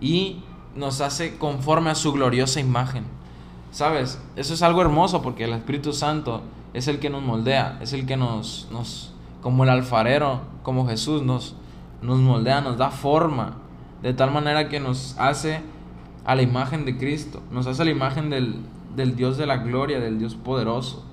Y 0.00 0.42
nos 0.76 1.00
hace 1.00 1.38
conforme 1.38 1.90
a 1.90 1.94
su 1.94 2.12
gloriosa 2.12 2.60
imagen. 2.60 3.04
¿Sabes? 3.70 4.20
Eso 4.36 4.54
es 4.54 4.62
algo 4.62 4.80
hermoso 4.80 5.22
porque 5.22 5.44
el 5.44 5.52
Espíritu 5.52 5.92
Santo 5.92 6.42
es 6.72 6.88
el 6.88 6.98
que 6.98 7.10
nos 7.10 7.22
moldea, 7.22 7.78
es 7.80 7.92
el 7.92 8.06
que 8.06 8.16
nos, 8.16 8.68
nos 8.70 9.12
como 9.42 9.64
el 9.64 9.70
alfarero, 9.70 10.40
como 10.62 10.86
Jesús, 10.86 11.22
nos, 11.22 11.56
nos 12.02 12.18
moldea, 12.18 12.60
nos 12.60 12.78
da 12.78 12.90
forma, 12.90 13.56
de 14.02 14.14
tal 14.14 14.30
manera 14.30 14.68
que 14.68 14.80
nos 14.80 15.16
hace 15.18 15.60
a 16.24 16.34
la 16.34 16.42
imagen 16.42 16.84
de 16.84 16.96
Cristo, 16.96 17.42
nos 17.50 17.66
hace 17.66 17.82
a 17.82 17.84
la 17.84 17.90
imagen 17.90 18.30
del, 18.30 18.56
del 18.94 19.16
Dios 19.16 19.36
de 19.36 19.46
la 19.46 19.58
gloria, 19.58 20.00
del 20.00 20.18
Dios 20.18 20.34
poderoso. 20.34 21.04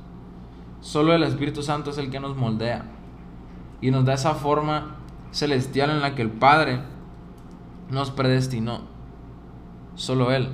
Solo 0.82 1.13
el 1.13 1.23
Espíritu 1.23 1.63
Santo 1.63 1.91
es 1.91 1.97
el 1.97 2.10
que 2.10 2.19
nos 2.19 2.36
moldea 2.36 2.86
y 3.82 3.91
nos 3.91 4.06
da 4.06 4.13
esa 4.13 4.36
forma 4.36 4.95
celestial 5.32 5.89
en 5.89 6.02
la 6.02 6.15
que 6.15 6.21
el 6.21 6.30
Padre 6.30 6.82
nos 7.89 8.12
predestinó 8.12 8.92
solo 9.95 10.32
Él. 10.32 10.49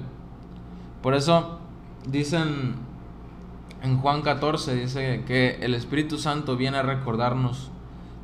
Por 1.01 1.13
eso 1.13 1.59
dicen 2.07 2.75
en 3.81 3.97
Juan 3.97 4.21
14, 4.21 4.75
dice 4.75 5.23
que 5.25 5.59
el 5.61 5.73
Espíritu 5.73 6.17
Santo 6.17 6.57
viene 6.57 6.77
a 6.77 6.81
recordarnos 6.81 7.71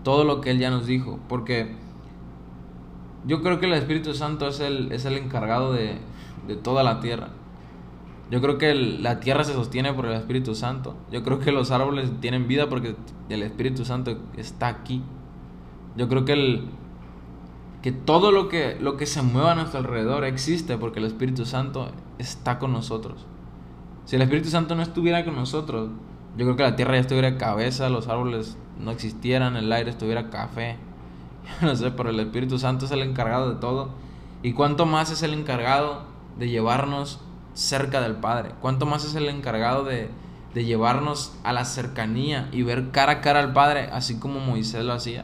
todo 0.03 0.23
lo 0.23 0.41
que 0.41 0.51
Él 0.51 0.59
ya 0.59 0.69
nos 0.69 0.85
dijo, 0.85 1.19
porque 1.29 1.75
yo 3.25 3.41
creo 3.41 3.59
que 3.59 3.65
el 3.65 3.73
Espíritu 3.73 4.13
Santo 4.13 4.47
es 4.47 4.59
el, 4.59 4.91
es 4.91 5.05
el 5.05 5.17
encargado 5.17 5.73
de, 5.73 5.97
de 6.47 6.55
toda 6.55 6.83
la 6.83 6.99
tierra. 6.99 7.29
Yo 8.31 8.41
creo 8.41 8.57
que 8.57 8.73
la 8.73 9.19
tierra 9.19 9.43
se 9.43 9.53
sostiene 9.53 9.93
por 9.93 10.07
el 10.07 10.13
Espíritu 10.13 10.55
Santo. 10.55 10.95
Yo 11.11 11.23
creo 11.23 11.39
que 11.39 11.51
los 11.51 11.71
árboles 11.71 12.09
tienen 12.21 12.47
vida 12.47 12.69
porque 12.69 12.95
el 13.29 13.43
Espíritu 13.43 13.85
Santo 13.85 14.17
está 14.35 14.67
aquí. 14.67 15.03
Yo 15.95 16.09
creo 16.09 16.25
que 16.25 16.33
el, 16.33 16.69
que 17.85 17.91
todo 17.91 18.31
lo 18.31 18.49
que, 18.49 18.79
lo 18.81 18.97
que 18.97 19.05
se 19.05 19.21
mueva 19.21 19.51
a 19.51 19.53
nuestro 19.53 19.77
alrededor 19.77 20.23
existe 20.23 20.75
porque 20.75 20.97
el 20.97 21.05
Espíritu 21.05 21.45
Santo 21.45 21.91
está 22.17 22.57
con 22.57 22.73
nosotros. 22.73 23.27
Si 24.05 24.15
el 24.15 24.23
Espíritu 24.23 24.49
Santo 24.49 24.73
no 24.73 24.81
estuviera 24.81 25.23
con 25.23 25.35
nosotros, 25.35 25.91
yo 26.35 26.45
creo 26.45 26.55
que 26.55 26.63
la 26.63 26.75
tierra 26.75 26.95
ya 26.95 27.01
estuviera 27.01 27.37
cabeza, 27.37 27.89
los 27.89 28.07
árboles 28.07 28.57
no 28.79 28.89
existieran, 28.89 29.55
el 29.55 29.71
aire 29.71 29.91
estuviera 29.91 30.31
café. 30.31 30.77
no 31.61 31.75
sé, 31.75 31.91
pero 31.91 32.09
el 32.09 32.19
Espíritu 32.19 32.57
Santo 32.57 32.85
es 32.85 32.91
el 32.91 33.03
encargado 33.03 33.53
de 33.53 33.59
todo. 33.59 33.89
¿Y 34.41 34.53
cuánto 34.53 34.87
más 34.87 35.11
es 35.11 35.21
el 35.21 35.35
encargado 35.35 36.05
de 36.39 36.49
llevarnos 36.49 37.19
cerca 37.53 38.01
del 38.01 38.15
Padre? 38.15 38.53
¿Cuánto 38.61 38.87
más 38.87 39.05
es 39.05 39.13
el 39.13 39.29
encargado 39.29 39.83
de, 39.83 40.09
de 40.55 40.65
llevarnos 40.65 41.37
a 41.43 41.53
la 41.53 41.65
cercanía 41.65 42.49
y 42.51 42.63
ver 42.63 42.89
cara 42.89 43.11
a 43.11 43.21
cara 43.21 43.41
al 43.41 43.53
Padre, 43.53 43.91
así 43.93 44.17
como 44.17 44.39
Moisés 44.39 44.83
lo 44.83 44.93
hacía? 44.93 45.23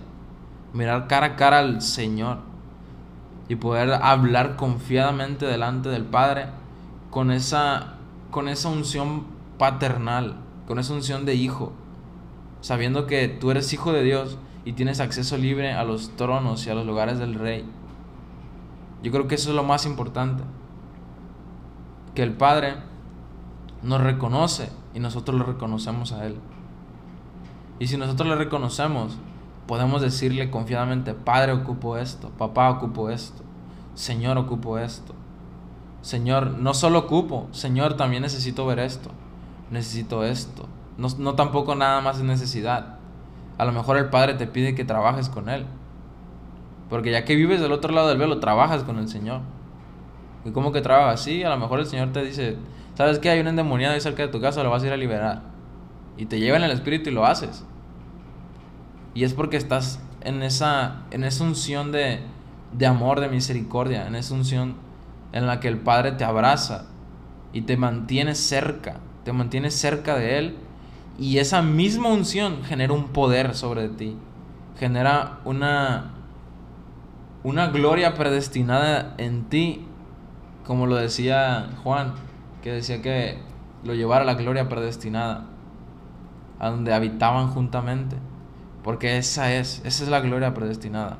Mirar 0.74 1.08
cara 1.08 1.26
a 1.26 1.36
cara 1.36 1.58
al 1.58 1.82
Señor 1.82 2.50
y 3.47 3.56
poder 3.56 3.93
hablar 3.93 4.56
confiadamente 4.56 5.45
delante 5.45 5.89
del 5.89 6.06
Padre 6.06 6.47
con 7.10 7.32
esa, 7.32 7.95
con 8.32 8.47
esa 8.47 8.69
unción 8.69 9.25
paternal, 9.58 10.38
con 10.67 10.80
esa 10.80 10.93
unción 10.93 11.25
de 11.25 11.36
hijo, 11.36 11.73
sabiendo 12.62 13.08
que 13.08 13.27
tú 13.27 13.51
eres 13.51 13.73
hijo 13.73 13.91
de 13.91 14.04
Dios 14.04 14.38
y 14.63 14.73
tienes 14.73 14.99
acceso 14.99 15.38
libre 15.38 15.73
a 15.73 15.84
los 15.84 16.15
tronos 16.15 16.65
y 16.65 16.69
a 16.69 16.75
los 16.75 16.86
lugares 16.86 17.19
del 17.19 17.36
rey. 17.36 17.65
Yo 19.04 19.12
creo 19.12 19.27
que 19.27 19.36
eso 19.36 19.49
es 19.49 19.56
lo 19.56 19.63
más 19.63 19.86
importante. 19.86 20.43
Que 22.15 22.23
el 22.23 22.34
Padre 22.34 22.75
nos 23.82 24.01
reconoce 24.01 24.69
y 24.93 24.99
nosotros 24.99 25.38
lo 25.38 25.45
reconocemos 25.45 26.12
a 26.12 26.25
Él. 26.25 26.36
Y 27.80 27.88
si 27.88 27.97
nosotros 27.97 28.30
le 28.30 28.36
reconocemos, 28.36 29.17
podemos 29.71 30.01
decirle 30.01 30.51
confiadamente, 30.51 31.13
Padre 31.13 31.53
ocupo 31.53 31.95
esto, 31.95 32.29
papá 32.31 32.69
ocupo 32.69 33.10
esto, 33.10 33.41
Señor 33.93 34.38
ocupo 34.38 34.77
esto. 34.77 35.15
Señor, 36.01 36.57
no 36.60 36.73
solo 36.73 36.99
ocupo, 36.99 37.47
Señor, 37.51 37.93
también 37.93 38.21
necesito 38.21 38.65
ver 38.65 38.79
esto, 38.79 39.12
necesito 39.69 40.25
esto. 40.25 40.67
No, 40.97 41.07
no 41.19 41.36
tampoco 41.36 41.73
nada 41.75 42.01
más 42.01 42.17
es 42.17 42.23
necesidad. 42.23 42.97
A 43.57 43.63
lo 43.63 43.71
mejor 43.71 43.95
el 43.95 44.10
Padre 44.10 44.34
te 44.34 44.45
pide 44.45 44.75
que 44.75 44.84
trabajes 44.84 45.29
con 45.29 45.47
Él. 45.47 45.65
Porque 46.89 47.13
ya 47.13 47.23
que 47.23 47.38
vives 47.38 47.62
del 47.62 47.71
otro 47.71 47.93
lado 47.93 48.10
del 48.10 48.17
velo, 48.17 48.41
trabajas 48.41 48.84
con 48.84 48.99
el 48.99 49.07
Señor. 49.07 49.39
¿Y 50.43 50.51
cómo 50.51 50.73
que 50.73 50.81
trabajas? 50.81 51.21
Sí, 51.21 51.45
a 51.45 51.49
lo 51.49 51.55
mejor 51.57 51.79
el 51.79 51.86
Señor 51.86 52.12
te 52.12 52.25
dice, 52.25 52.57
¿sabes 52.95 53.19
qué? 53.19 53.29
Hay 53.29 53.39
un 53.39 53.47
endemoniado 53.47 53.93
ahí 53.93 54.01
cerca 54.01 54.23
de 54.23 54.27
tu 54.27 54.41
casa, 54.41 54.63
lo 54.63 54.69
vas 54.69 54.84
a 54.84 54.88
ir 54.88 54.91
a 54.91 54.97
liberar. 54.97 55.43
Y 56.17 56.25
te 56.25 56.41
lleva 56.41 56.57
en 56.57 56.63
el 56.63 56.71
Espíritu 56.71 57.10
y 57.10 57.13
lo 57.13 57.25
haces. 57.25 57.63
Y 59.13 59.24
es 59.24 59.34
porque 59.34 59.58
estás 59.58 60.00
en 60.21 60.41
esa, 60.43 61.04
en 61.12 61.24
esa 61.24 61.43
unción 61.43 61.91
de, 61.91 62.19
de 62.71 62.86
amor, 62.86 63.19
de 63.19 63.30
misericordia, 63.30 64.08
en 64.08 64.15
esa 64.15 64.34
unción 64.34 64.76
en 65.34 65.47
la 65.47 65.60
que 65.60 65.67
el 65.67 65.78
Padre 65.78 66.13
te 66.13 66.24
abraza 66.24 66.86
y 67.54 67.62
te 67.62 67.78
mantiene 67.78 68.36
cerca, 68.36 68.97
te 69.24 69.34
mantiene 69.34 69.71
cerca 69.71 70.15
de 70.15 70.38
Él 70.38 70.58
y 71.21 71.38
esa 71.38 71.62
misma 71.62 72.10
unción 72.10 72.63
genera 72.63 72.93
un 72.93 73.10
poder 73.10 73.54
sobre 73.54 73.89
ti. 73.89 74.17
Genera 74.80 75.39
una, 75.45 76.13
una 77.43 77.67
gloria 77.67 78.15
predestinada 78.15 79.13
en 79.17 79.45
ti. 79.45 79.86
Como 80.65 80.88
lo 80.88 80.95
decía 80.95 81.69
Juan, 81.84 82.13
que 82.63 82.71
decía 82.71 83.02
que 83.02 83.38
lo 83.84 83.93
llevara 83.93 84.24
a 84.24 84.26
la 84.26 84.34
gloria 84.36 84.69
predestinada. 84.69 85.45
A 86.60 86.69
donde 86.69 86.93
habitaban 86.93 87.50
juntamente. 87.50 88.15
Porque 88.83 89.17
esa 89.17 89.53
es, 89.53 89.81
esa 89.85 90.03
es 90.03 90.09
la 90.09 90.21
gloria 90.21 90.53
predestinada. 90.53 91.17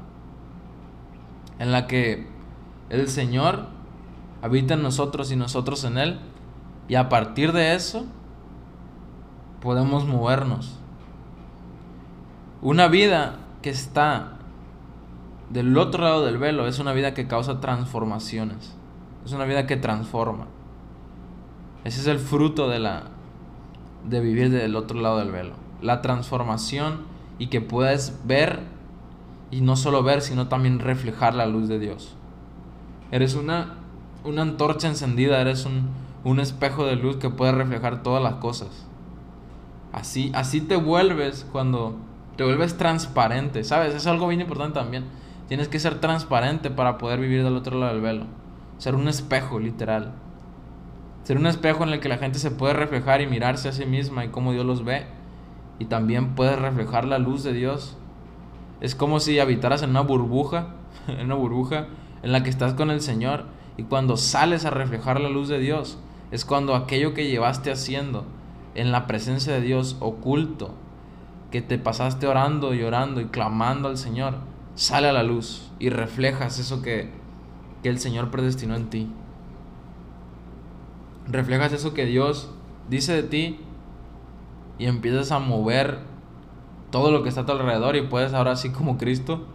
En 1.60 1.71
la 1.71 1.88
que 1.88 2.28
el 2.89 3.08
Señor 3.08 3.67
habita 4.41 4.74
en 4.74 4.82
nosotros 4.82 5.32
y 5.32 5.36
nosotros 5.36 5.84
en 5.84 5.97
Él. 5.97 6.19
Y 6.88 6.95
a 6.95 7.10
partir 7.10 7.52
de 7.54 7.76
eso 7.76 8.06
podemos 9.62 10.06
movernos. 10.06 10.78
Una 12.62 12.88
vida 12.88 13.38
que 13.62 13.69
está 13.69 14.34
del 15.50 15.78
otro 15.78 16.04
lado 16.04 16.26
del 16.26 16.38
velo 16.38 16.67
es 16.67 16.80
una 16.80 16.93
vida 16.93 17.13
que 17.13 17.28
causa 17.28 17.60
transformaciones. 17.60 18.76
Es 19.26 19.34
una 19.34 19.45
vida 19.45 19.67
que 19.67 19.78
transforma. 19.78 20.47
Ese 21.84 22.02
es 22.02 22.08
el 22.08 22.19
fruto 22.19 22.69
de 22.69 22.80
la 22.80 23.04
de 24.08 24.19
vivir 24.19 24.50
del 24.50 24.76
otro 24.76 25.00
lado 25.00 25.19
del 25.19 25.32
velo. 25.32 25.54
La 25.82 26.02
transformación 26.02 27.11
y 27.42 27.48
que 27.48 27.62
puedes 27.62 28.20
ver 28.26 28.60
y 29.50 29.62
no 29.62 29.76
solo 29.76 30.04
ver, 30.04 30.22
sino 30.22 30.48
también 30.48 30.80
reflejar 30.80 31.34
la 31.34 31.46
luz 31.46 31.68
de 31.68 31.80
Dios. 31.80 32.16
Eres 33.12 33.36
una 33.36 33.82
una 34.24 34.44
antorcha 34.44 34.88
encendida, 34.88 35.42
eres 35.42 35.66
un, 35.66 35.90
un 36.24 36.40
espejo 36.40 36.86
de 36.86 36.96
luz 36.96 37.18
que 37.18 37.30
puede 37.30 37.52
reflejar 37.52 38.04
todas 38.04 38.22
las 38.22 38.36
cosas. 38.36 38.86
Así, 39.92 40.32
así 40.36 40.62
te 40.62 40.76
vuelves 40.76 41.46
cuando 41.52 41.98
te 42.38 42.44
vuelves 42.44 42.78
transparente, 42.78 43.64
¿sabes? 43.64 43.94
Es 43.94 44.08
algo 44.08 44.28
bien 44.28 44.42
importante 44.42 44.80
también. 44.80 45.06
Tienes 45.48 45.68
que 45.68 45.80
ser 45.80 46.00
transparente 46.00 46.70
para 46.70 46.98
poder 46.98 47.20
vivir 47.20 47.44
del 47.44 47.58
otro 47.58 47.78
lado 47.78 47.94
del 47.94 48.02
velo. 48.02 48.26
Ser 48.78 48.96
un 48.96 49.08
espejo, 49.08 49.60
literal. 49.60 50.14
Ser 51.24 51.38
un 51.38 51.46
espejo 51.46 51.84
en 51.84 51.90
el 51.90 52.00
que 52.00 52.10
la 52.10 52.18
gente 52.18 52.40
se 52.40 52.52
puede 52.52 52.74
reflejar 52.74 53.22
y 53.22 53.28
mirarse 53.28 53.70
a 53.70 53.74
sí 53.74 53.86
misma 53.86 54.24
y 54.24 54.30
cómo 54.30 54.54
Dios 54.54 54.66
los 54.66 54.86
ve. 54.86 55.08
Y 55.82 55.86
también 55.86 56.36
puedes 56.36 56.60
reflejar 56.60 57.06
la 57.06 57.17
luz 57.17 57.41
de 57.44 57.54
Dios. 57.54 57.98
Es 58.82 58.94
como 58.94 59.20
si 59.20 59.39
habitaras 59.39 59.82
en 59.82 59.89
una 59.89 60.02
burbuja, 60.02 60.76
en 61.08 61.26
una 61.26 61.34
burbuja 61.34 61.88
en 62.22 62.32
la 62.32 62.44
que 62.44 62.52
estás 62.52 62.76
con 62.76 62.91
el 62.91 63.02
Señor. 63.02 63.46
Y 63.78 63.84
cuando 63.86 64.15
sales 64.15 64.63
a 64.63 64.70
reflejar 64.70 65.20
la 65.20 65.30
luz 65.30 65.48
de 65.48 65.58
Dios, 65.58 65.98
es 66.30 66.46
cuando 66.46 66.76
aquello 66.76 67.15
que 67.15 67.28
llevaste 67.28 67.72
haciendo, 67.72 68.26
en 68.76 68.91
la 68.91 69.08
presencia 69.08 69.54
de 69.54 69.62
Dios 69.62 69.98
oculto, 70.02 70.76
que 71.50 71.63
te 71.63 71.80
pasaste 71.80 72.28
orando 72.28 72.76
y 72.76 72.84
orando 72.84 73.20
y 73.20 73.26
clamando 73.26 73.89
al 73.89 73.98
Señor, 73.98 74.36
sale 74.76 75.08
a 75.08 75.13
la 75.13 75.24
luz 75.24 75.72
y 75.80 75.89
reflejas 75.89 76.60
eso 76.60 76.84
que, 76.84 77.10
que 77.82 77.89
el 77.89 77.98
Señor 77.98 78.30
predestinó 78.30 78.76
en 78.76 78.91
ti. 78.91 79.12
Reflejas 81.26 81.74
eso 81.74 81.96
que 81.96 82.06
Dios 82.06 82.52
dice 82.88 83.13
de 83.13 83.24
ti 83.24 83.60
y 84.82 84.88
empiezas 84.88 85.32
a 85.32 85.38
mover 85.38 86.00
todo 86.89 87.12
lo 87.12 87.22
que 87.22 87.30
está 87.30 87.41
a 87.41 87.46
tu 87.46 87.52
alrededor 87.52 87.96
y 87.96 88.02
puedes 88.02 88.34
ahora 88.34 88.54
así 88.54 88.72
como 88.72 88.98
Cristo 88.98 89.46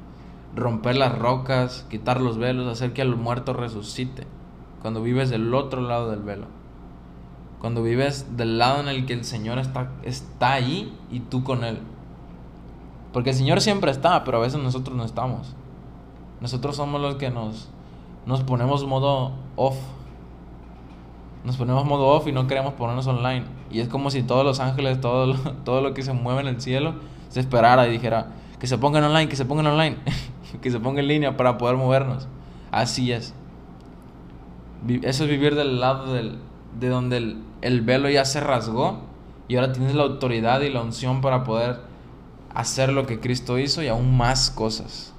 romper 0.55 0.97
las 0.97 1.19
rocas, 1.19 1.85
quitar 1.91 2.21
los 2.21 2.39
velos, 2.39 2.69
hacer 2.69 2.93
que 2.93 3.03
el 3.03 3.17
muerto 3.17 3.53
resucite 3.53 4.25
cuando 4.81 5.03
vives 5.03 5.29
del 5.29 5.53
otro 5.53 5.81
lado 5.81 6.13
del 6.13 6.21
velo. 6.21 6.47
Cuando 7.61 7.83
vives 7.83 8.37
del 8.37 8.59
lado 8.59 8.81
en 8.81 8.87
el 8.87 9.05
que 9.05 9.15
el 9.15 9.25
Señor 9.25 9.59
está, 9.59 9.91
está 10.05 10.53
ahí 10.53 10.97
y 11.11 11.19
tú 11.19 11.43
con 11.43 11.65
Él. 11.65 11.81
Porque 13.13 13.31
el 13.31 13.37
Señor 13.37 13.61
siempre 13.61 13.91
está, 13.91 14.23
pero 14.23 14.39
a 14.39 14.43
veces 14.43 14.61
nosotros 14.61 14.97
no 14.97 15.05
estamos. 15.05 15.57
Nosotros 16.41 16.77
somos 16.77 17.01
los 17.01 17.17
que 17.17 17.31
nos, 17.31 17.69
nos 18.27 18.45
ponemos 18.45 18.87
modo 18.87 19.33
off. 19.57 19.77
Nos 21.47 21.57
ponemos 21.57 21.85
modo 21.85 22.09
off 22.09 22.27
y 22.27 22.33
no 22.33 22.49
queremos 22.49 22.75
ponernos 22.75 23.07
online. 23.07 23.45
Y 23.71 23.79
es 23.79 23.89
como 23.89 24.11
si 24.11 24.25
todos 24.25 24.45
los 24.45 24.59
ángeles, 24.59 25.01
todo 25.01 25.27
lo, 25.27 25.35
todo 25.65 25.81
lo 25.81 25.95
que 25.95 26.03
se 26.03 26.13
mueve 26.13 26.41
en 26.41 26.49
el 26.49 26.61
cielo, 26.61 26.95
se 27.29 27.39
esperara 27.39 27.87
y 27.87 27.93
dijera, 27.93 28.33
que 28.59 28.67
se 28.67 28.79
pongan 28.79 29.05
online, 29.05 29.29
que 29.29 29.37
se 29.37 29.45
pongan 29.45 29.69
online, 29.69 29.97
que 30.61 30.71
se 30.73 30.81
pongan 30.81 31.05
en 31.05 31.09
línea 31.09 31.37
para 31.37 31.57
poder 31.57 31.77
movernos. 31.77 32.27
Así 32.73 33.13
es. 33.13 33.33
Eso 35.03 35.23
es 35.25 35.31
vivir 35.31 35.55
del 35.55 35.79
lado 35.79 36.13
del, 36.13 36.39
de 36.81 36.89
donde 36.89 37.19
el, 37.19 37.43
el 37.63 37.81
velo 37.81 38.11
ya 38.11 38.25
se 38.25 38.41
rasgó 38.41 38.99
y 39.47 39.55
ahora 39.55 39.73
tienes 39.73 39.95
la 39.95 40.03
autoridad 40.03 40.63
y 40.63 40.71
la 40.71 40.83
unción 40.83 41.21
para 41.21 41.45
poder 41.45 41.79
hacer 42.55 42.93
lo 42.93 43.07
que 43.07 43.21
Cristo 43.21 43.57
hizo 43.57 43.85
y 43.85 43.89
aún 43.89 44.17
más 44.17 44.51
cosas. 44.51 45.15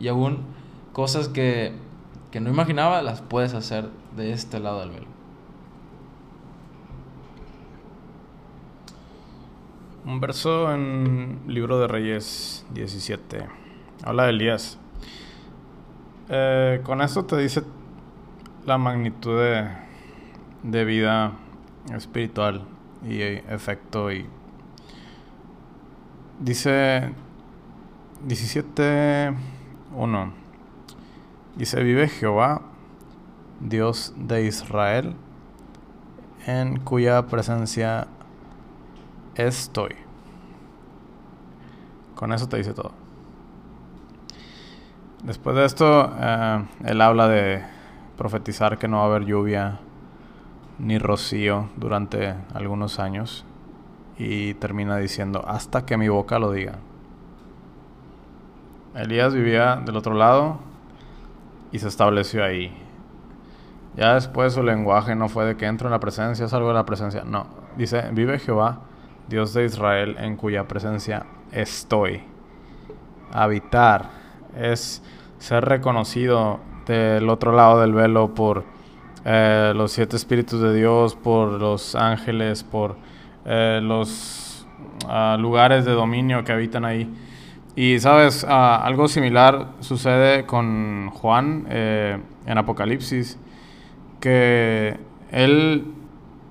Y 0.00 0.08
aún 0.08 0.38
cosas 0.94 1.28
que, 1.28 1.74
que 2.32 2.40
no 2.40 2.50
imaginaba 2.50 3.00
las 3.02 3.20
puedes 3.20 3.54
hacer 3.54 3.88
de 4.16 4.32
este 4.32 4.58
lado 4.58 4.80
del 4.80 4.90
velo. 4.90 5.06
Un 10.06 10.18
verso 10.18 10.74
en 10.74 11.42
Libro 11.46 11.78
de 11.78 11.86
Reyes 11.86 12.66
17. 12.72 13.46
Habla 14.02 14.24
de 14.24 14.30
Elías. 14.30 14.78
Eh, 16.30 16.80
con 16.82 17.02
esto 17.02 17.26
te 17.26 17.36
dice 17.36 17.62
la 18.64 18.78
magnitud 18.78 19.38
de, 19.38 20.84
vida 20.84 21.32
espiritual 21.94 22.62
y 23.06 23.20
efecto 23.20 24.10
y 24.10 24.24
dice 26.40 27.12
17.1 28.26 30.41
Dice, 31.56 31.82
vive 31.82 32.08
Jehová, 32.08 32.62
Dios 33.60 34.14
de 34.16 34.46
Israel, 34.46 35.14
en 36.46 36.80
cuya 36.80 37.26
presencia 37.26 38.06
estoy. 39.34 39.94
Con 42.14 42.32
eso 42.32 42.48
te 42.48 42.56
dice 42.56 42.72
todo. 42.72 42.92
Después 45.24 45.54
de 45.54 45.66
esto, 45.66 46.10
eh, 46.18 46.64
él 46.84 47.00
habla 47.02 47.28
de 47.28 47.62
profetizar 48.16 48.78
que 48.78 48.88
no 48.88 48.96
va 48.96 49.02
a 49.02 49.06
haber 49.06 49.26
lluvia 49.26 49.80
ni 50.78 50.98
rocío 50.98 51.68
durante 51.76 52.34
algunos 52.54 52.98
años 52.98 53.44
y 54.18 54.54
termina 54.54 54.96
diciendo 54.96 55.44
hasta 55.46 55.84
que 55.84 55.98
mi 55.98 56.08
boca 56.08 56.38
lo 56.38 56.50
diga. 56.50 56.78
Elías 58.94 59.34
vivía 59.34 59.76
del 59.76 59.96
otro 59.96 60.14
lado 60.14 60.71
y 61.72 61.78
se 61.78 61.88
estableció 61.88 62.44
ahí. 62.44 62.72
Ya 63.96 64.14
después 64.14 64.54
su 64.54 64.62
lenguaje 64.62 65.14
no 65.14 65.28
fue 65.28 65.44
de 65.44 65.56
que 65.56 65.66
entro 65.66 65.88
en 65.88 65.92
la 65.92 66.00
presencia, 66.00 66.48
salgo 66.48 66.68
de 66.68 66.74
la 66.74 66.86
presencia. 66.86 67.24
No, 67.24 67.46
dice, 67.76 68.08
vive 68.12 68.38
Jehová, 68.38 68.80
Dios 69.28 69.52
de 69.54 69.64
Israel, 69.64 70.16
en 70.18 70.36
cuya 70.36 70.68
presencia 70.68 71.26
estoy. 71.50 72.22
Habitar 73.32 74.10
es 74.56 75.02
ser 75.38 75.64
reconocido 75.64 76.60
del 76.86 77.28
otro 77.28 77.52
lado 77.52 77.80
del 77.80 77.92
velo 77.92 78.34
por 78.34 78.64
eh, 79.24 79.72
los 79.74 79.92
siete 79.92 80.16
espíritus 80.16 80.60
de 80.60 80.74
Dios, 80.74 81.14
por 81.14 81.52
los 81.52 81.94
ángeles, 81.94 82.64
por 82.64 82.96
eh, 83.44 83.80
los 83.82 84.66
ah, 85.08 85.36
lugares 85.38 85.84
de 85.84 85.92
dominio 85.92 86.44
que 86.44 86.52
habitan 86.52 86.84
ahí. 86.84 87.12
Y 87.74 87.98
sabes, 88.00 88.44
ah, 88.48 88.82
algo 88.84 89.08
similar 89.08 89.68
sucede 89.80 90.44
con 90.44 91.08
Juan 91.10 91.66
eh, 91.70 92.18
en 92.44 92.58
Apocalipsis, 92.58 93.38
que 94.20 94.98
él 95.30 95.86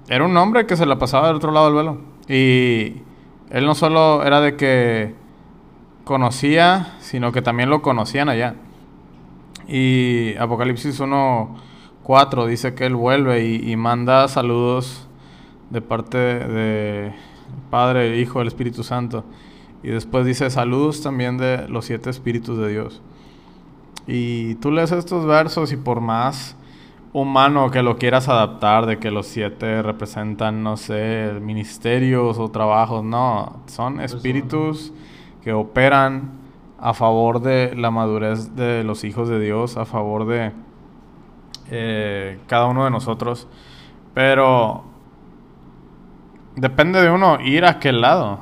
era 0.10 0.26
un 0.26 0.36
hombre 0.36 0.66
que 0.66 0.76
se 0.76 0.88
la 0.88 0.98
pasaba 0.98 1.28
del 1.28 1.36
otro 1.36 1.52
lado 1.52 1.68
del 1.68 1.76
velo. 1.76 1.98
Y 2.28 3.04
él 3.52 3.66
no 3.66 3.76
solo 3.76 4.24
era 4.24 4.42
de 4.42 4.56
que 4.56 5.14
conocía, 6.06 6.96
sino 7.00 7.32
que 7.32 7.44
también 7.44 7.70
lo 7.70 7.84
conocían 7.84 8.28
allá. 8.28 8.56
Y 9.68 10.36
Apocalipsis 10.38 11.00
1.4 11.00 12.48
dice 12.48 12.74
que 12.74 12.88
él 12.88 12.96
vuelve 12.96 13.46
y, 13.46 13.72
y 13.72 13.76
manda 13.76 14.28
saludos 14.28 15.08
de 15.70 15.82
parte 15.82 16.18
de 16.18 17.14
Padre, 17.70 18.18
Hijo, 18.18 18.42
el 18.42 18.48
Espíritu 18.48 18.84
Santo. 18.84 19.24
Y 19.84 19.90
después 19.90 20.26
dice 20.26 20.50
saludos 20.50 21.02
también 21.02 21.38
de 21.38 21.68
los 21.68 21.86
siete 21.86 22.10
espíritus 22.10 22.58
de 22.58 22.70
Dios. 22.70 23.02
Y 24.08 24.56
tú 24.56 24.72
lees 24.72 24.92
estos 24.92 25.26
versos 25.26 25.72
y 25.72 25.78
por 25.78 26.02
más 26.02 26.56
humano 27.14 27.72
que 27.72 27.84
lo 27.84 27.98
quieras 27.98 28.30
adaptar, 28.30 28.86
de 28.86 29.00
que 29.00 29.12
los 29.12 29.28
siete 29.28 29.82
representan, 29.82 30.64
no 30.64 30.78
sé, 30.78 31.34
ministerios 31.42 32.38
o 32.38 32.50
trabajos, 32.50 33.04
no, 33.04 33.62
son 33.68 34.00
espíritus 34.00 34.94
que 35.44 35.54
operan 35.54 36.40
a 36.80 36.94
favor 36.94 37.42
de 37.42 37.76
la 37.76 37.92
madurez 37.92 38.56
de 38.56 38.84
los 38.84 39.04
hijos 39.04 39.30
de 39.30 39.40
Dios, 39.40 39.78
a 39.78 39.86
favor 39.86 40.26
de 40.26 40.52
eh, 41.70 42.40
cada 42.48 42.66
uno 42.66 42.86
de 42.86 42.92
nosotros. 42.92 43.48
Pero 44.14 44.84
depende 46.56 47.02
de 47.02 47.12
uno 47.12 47.40
ir 47.42 47.66
a 47.66 47.72
aquel 47.72 48.02
lado. 48.02 48.40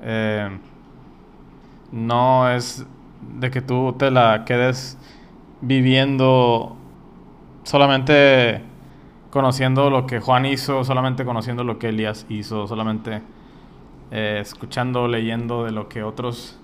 Eh, 0.00 0.58
no 1.92 2.50
es 2.50 2.86
de 3.38 3.50
que 3.50 3.60
tú 3.60 3.94
te 3.98 4.10
la 4.10 4.44
quedes 4.44 4.98
viviendo 5.60 6.76
solamente 7.62 8.62
conociendo 9.30 9.88
lo 9.88 10.06
que 10.06 10.20
Juan 10.20 10.44
hizo, 10.46 10.84
solamente 10.84 11.24
conociendo 11.24 11.64
lo 11.64 11.78
que 11.78 11.88
Elías 11.88 12.26
hizo, 12.28 12.66
solamente 12.66 13.22
eh, 14.10 14.38
escuchando, 14.42 15.08
leyendo 15.08 15.64
de 15.64 15.72
lo 15.72 15.88
que 15.88 16.02
otros 16.02 16.58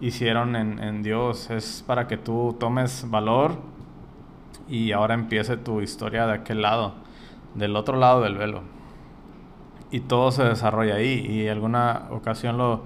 hicieron 0.00 0.56
en, 0.56 0.78
en, 0.82 1.02
Dios. 1.02 1.50
Es 1.50 1.84
para 1.86 2.06
que 2.06 2.16
tú 2.16 2.56
tomes 2.58 3.10
valor 3.10 3.58
y 4.68 4.92
ahora 4.92 5.14
empiece 5.14 5.56
tu 5.56 5.80
historia 5.82 6.26
de 6.26 6.34
aquel 6.34 6.62
lado, 6.62 6.94
del 7.54 7.76
otro 7.76 7.98
lado 7.98 8.22
del 8.22 8.36
velo. 8.36 8.62
Y 9.90 10.00
todo 10.00 10.30
se 10.30 10.44
desarrolla 10.44 10.94
ahí. 10.94 11.26
Y 11.28 11.48
alguna 11.48 12.06
ocasión 12.10 12.56
lo 12.56 12.82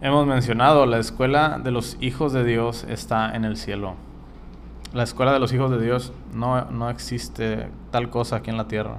hemos 0.00 0.26
mencionado, 0.26 0.86
la 0.86 0.98
escuela 0.98 1.58
de 1.62 1.70
los 1.70 1.96
hijos 2.00 2.32
de 2.32 2.44
Dios 2.44 2.84
está 2.88 3.34
en 3.34 3.44
el 3.44 3.56
cielo. 3.56 3.94
La 4.92 5.02
escuela 5.02 5.32
de 5.32 5.40
los 5.40 5.52
hijos 5.52 5.70
de 5.70 5.80
Dios 5.80 6.12
no, 6.32 6.64
no 6.70 6.88
existe 6.90 7.68
tal 7.90 8.10
cosa 8.10 8.36
aquí 8.36 8.50
en 8.50 8.56
la 8.56 8.68
tierra. 8.68 8.98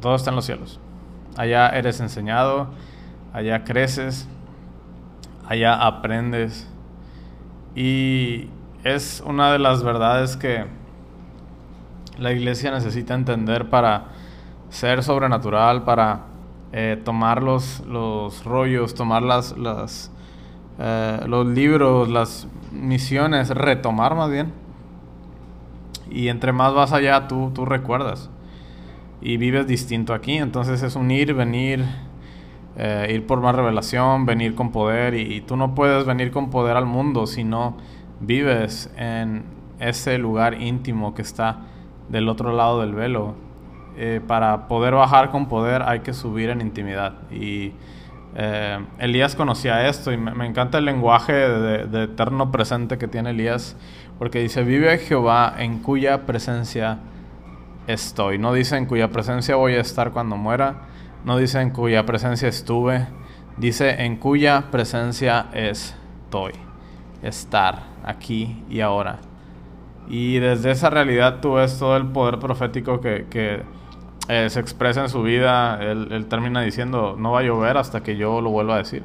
Todo 0.00 0.14
está 0.16 0.30
en 0.30 0.36
los 0.36 0.44
cielos. 0.44 0.80
Allá 1.36 1.68
eres 1.70 2.00
enseñado, 2.00 2.68
allá 3.32 3.64
creces, 3.64 4.28
allá 5.48 5.74
aprendes. 5.74 6.68
Y 7.74 8.48
es 8.84 9.22
una 9.24 9.52
de 9.52 9.58
las 9.58 9.82
verdades 9.82 10.36
que 10.36 10.66
la 12.18 12.32
iglesia 12.32 12.70
necesita 12.70 13.14
entender 13.14 13.70
para 13.70 14.08
ser 14.72 15.02
sobrenatural, 15.02 15.84
para 15.84 16.22
eh, 16.72 16.98
tomar 17.04 17.42
los, 17.42 17.80
los, 17.86 18.42
rollos, 18.44 18.94
tomar 18.94 19.22
las, 19.22 19.56
las 19.58 20.10
eh, 20.78 21.20
los 21.26 21.46
libros, 21.46 22.08
las 22.08 22.48
misiones, 22.72 23.50
retomar 23.50 24.14
más 24.14 24.30
bien. 24.30 24.52
Y 26.10 26.28
entre 26.28 26.52
más 26.52 26.72
vas 26.72 26.94
allá, 26.94 27.28
tú, 27.28 27.50
tú 27.54 27.66
recuerdas. 27.66 28.30
Y 29.20 29.36
vives 29.36 29.66
distinto 29.66 30.14
aquí. 30.14 30.38
Entonces 30.38 30.82
es 30.82 30.96
un 30.96 31.10
ir, 31.10 31.34
venir, 31.34 31.84
eh, 32.76 33.08
ir 33.10 33.26
por 33.26 33.42
más 33.42 33.54
revelación, 33.54 34.24
venir 34.24 34.54
con 34.54 34.72
poder. 34.72 35.14
Y, 35.14 35.34
y, 35.34 35.40
tú 35.42 35.58
no 35.58 35.74
puedes 35.74 36.06
venir 36.06 36.30
con 36.30 36.48
poder 36.48 36.78
al 36.78 36.86
mundo 36.86 37.26
si 37.26 37.44
no 37.44 37.76
vives 38.20 38.90
en 38.96 39.44
ese 39.78 40.16
lugar 40.16 40.62
íntimo 40.62 41.12
que 41.12 41.20
está 41.20 41.60
del 42.08 42.30
otro 42.30 42.54
lado 42.56 42.80
del 42.80 42.94
velo. 42.94 43.51
Eh, 43.96 44.20
para 44.26 44.68
poder 44.68 44.94
bajar 44.94 45.30
con 45.30 45.46
poder 45.46 45.82
hay 45.82 46.00
que 46.00 46.14
subir 46.14 46.50
en 46.50 46.60
intimidad. 46.60 47.14
Y 47.30 47.72
eh, 48.34 48.78
Elías 48.98 49.36
conocía 49.36 49.86
esto 49.88 50.12
y 50.12 50.16
me, 50.16 50.46
encanta 50.46 50.78
el 50.78 50.86
lenguaje 50.86 51.32
de, 51.32 51.86
de, 51.86 52.04
eterno 52.04 52.50
presente 52.50 52.96
que 52.96 53.06
tiene 53.06 53.30
Elías, 53.30 53.76
porque 54.18 54.40
dice, 54.40 54.62
vive 54.64 54.96
Jehová 54.98 55.54
en 55.58 55.80
cuya 55.80 56.24
presencia 56.24 57.00
estoy. 57.86 58.38
No 58.38 58.54
dice 58.54 58.76
en 58.76 58.86
cuya 58.86 59.08
presencia 59.08 59.56
voy 59.56 59.74
a 59.74 59.80
estar 59.80 60.12
cuando 60.12 60.36
muera, 60.36 60.86
no 61.24 61.36
dice 61.36 61.60
en 61.60 61.70
cuya 61.70 62.06
presencia 62.06 62.48
estuve, 62.48 63.06
dice 63.58 64.04
en 64.04 64.16
cuya 64.16 64.70
presencia 64.70 65.46
estoy. 65.52 66.52
Estar 67.22 67.84
aquí 68.04 68.64
y 68.70 68.80
ahora. 68.80 69.18
Y 70.08 70.38
desde 70.38 70.70
esa 70.70 70.90
realidad 70.90 71.40
tú 71.40 71.54
ves 71.54 71.78
todo 71.78 71.96
el 71.96 72.06
poder 72.06 72.38
profético 72.38 73.00
que, 73.00 73.26
que 73.30 73.62
eh, 74.28 74.48
se 74.50 74.60
expresa 74.60 75.02
en 75.02 75.08
su 75.08 75.22
vida. 75.22 75.78
Él, 75.82 76.26
termina 76.28 76.60
diciendo, 76.62 77.16
no 77.18 77.32
va 77.32 77.40
a 77.40 77.42
llover 77.42 77.76
hasta 77.76 78.02
que 78.02 78.16
yo 78.16 78.40
lo 78.40 78.50
vuelva 78.50 78.76
a 78.76 78.78
decir. 78.78 79.02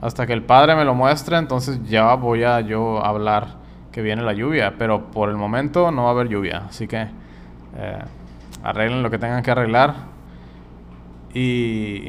Hasta 0.00 0.26
que 0.26 0.32
el 0.32 0.42
Padre 0.42 0.74
me 0.74 0.84
lo 0.84 0.94
muestre, 0.94 1.36
entonces 1.36 1.80
ya 1.84 2.14
voy 2.14 2.44
a 2.44 2.60
yo 2.60 3.04
hablar 3.04 3.56
que 3.92 4.02
viene 4.02 4.22
la 4.22 4.32
lluvia. 4.32 4.74
Pero 4.78 5.10
por 5.10 5.28
el 5.28 5.36
momento 5.36 5.90
no 5.90 6.04
va 6.04 6.08
a 6.08 6.12
haber 6.12 6.28
lluvia. 6.28 6.64
Así 6.68 6.86
que 6.86 7.02
eh, 7.76 7.98
arreglen 8.62 9.02
lo 9.02 9.10
que 9.10 9.18
tengan 9.18 9.42
que 9.42 9.50
arreglar. 9.50 9.94
Y 11.34 12.08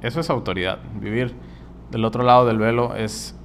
eso 0.00 0.20
es 0.20 0.30
autoridad. 0.30 0.78
Vivir 1.00 1.34
del 1.90 2.04
otro 2.04 2.22
lado 2.22 2.46
del 2.46 2.58
velo 2.58 2.94
es 2.94 3.36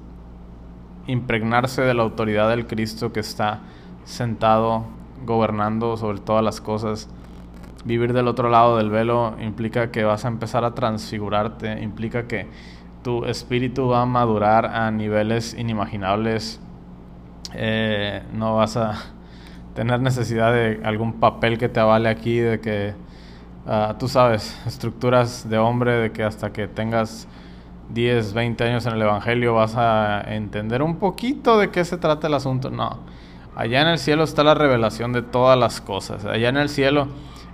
impregnarse 1.06 1.82
de 1.82 1.94
la 1.94 2.02
autoridad 2.02 2.48
del 2.48 2.66
Cristo 2.66 3.12
que 3.12 3.20
está 3.20 3.60
sentado 4.04 4.86
gobernando 5.24 5.96
sobre 5.96 6.18
todas 6.18 6.44
las 6.44 6.60
cosas. 6.60 7.08
Vivir 7.84 8.12
del 8.12 8.28
otro 8.28 8.50
lado 8.50 8.76
del 8.76 8.90
velo 8.90 9.36
implica 9.40 9.90
que 9.90 10.04
vas 10.04 10.24
a 10.26 10.28
empezar 10.28 10.64
a 10.64 10.74
transfigurarte, 10.74 11.80
implica 11.82 12.28
que 12.28 12.46
tu 13.02 13.24
espíritu 13.24 13.88
va 13.88 14.02
a 14.02 14.06
madurar 14.06 14.66
a 14.66 14.90
niveles 14.90 15.54
inimaginables. 15.54 16.60
Eh, 17.54 18.22
no 18.34 18.56
vas 18.56 18.76
a 18.76 18.94
tener 19.74 20.00
necesidad 20.00 20.52
de 20.52 20.80
algún 20.84 21.14
papel 21.14 21.56
que 21.56 21.70
te 21.70 21.80
avale 21.80 22.10
aquí, 22.10 22.38
de 22.38 22.60
que, 22.60 22.94
uh, 23.66 23.94
tú 23.94 24.08
sabes, 24.08 24.60
estructuras 24.66 25.48
de 25.48 25.56
hombre, 25.56 25.92
de 25.92 26.12
que 26.12 26.22
hasta 26.22 26.52
que 26.52 26.68
tengas 26.68 27.28
10, 27.88 28.34
20 28.34 28.64
años 28.64 28.84
en 28.84 28.92
el 28.92 29.02
Evangelio 29.02 29.54
vas 29.54 29.76
a 29.76 30.20
entender 30.26 30.82
un 30.82 30.96
poquito 30.96 31.58
de 31.58 31.70
qué 31.70 31.84
se 31.86 31.96
trata 31.96 32.26
el 32.26 32.34
asunto. 32.34 32.70
No, 32.70 32.98
allá 33.56 33.80
en 33.80 33.88
el 33.88 33.98
cielo 33.98 34.24
está 34.24 34.44
la 34.44 34.54
revelación 34.54 35.14
de 35.14 35.22
todas 35.22 35.58
las 35.58 35.80
cosas. 35.80 36.26
Allá 36.26 36.50
en 36.50 36.58
el 36.58 36.68
cielo 36.68 37.08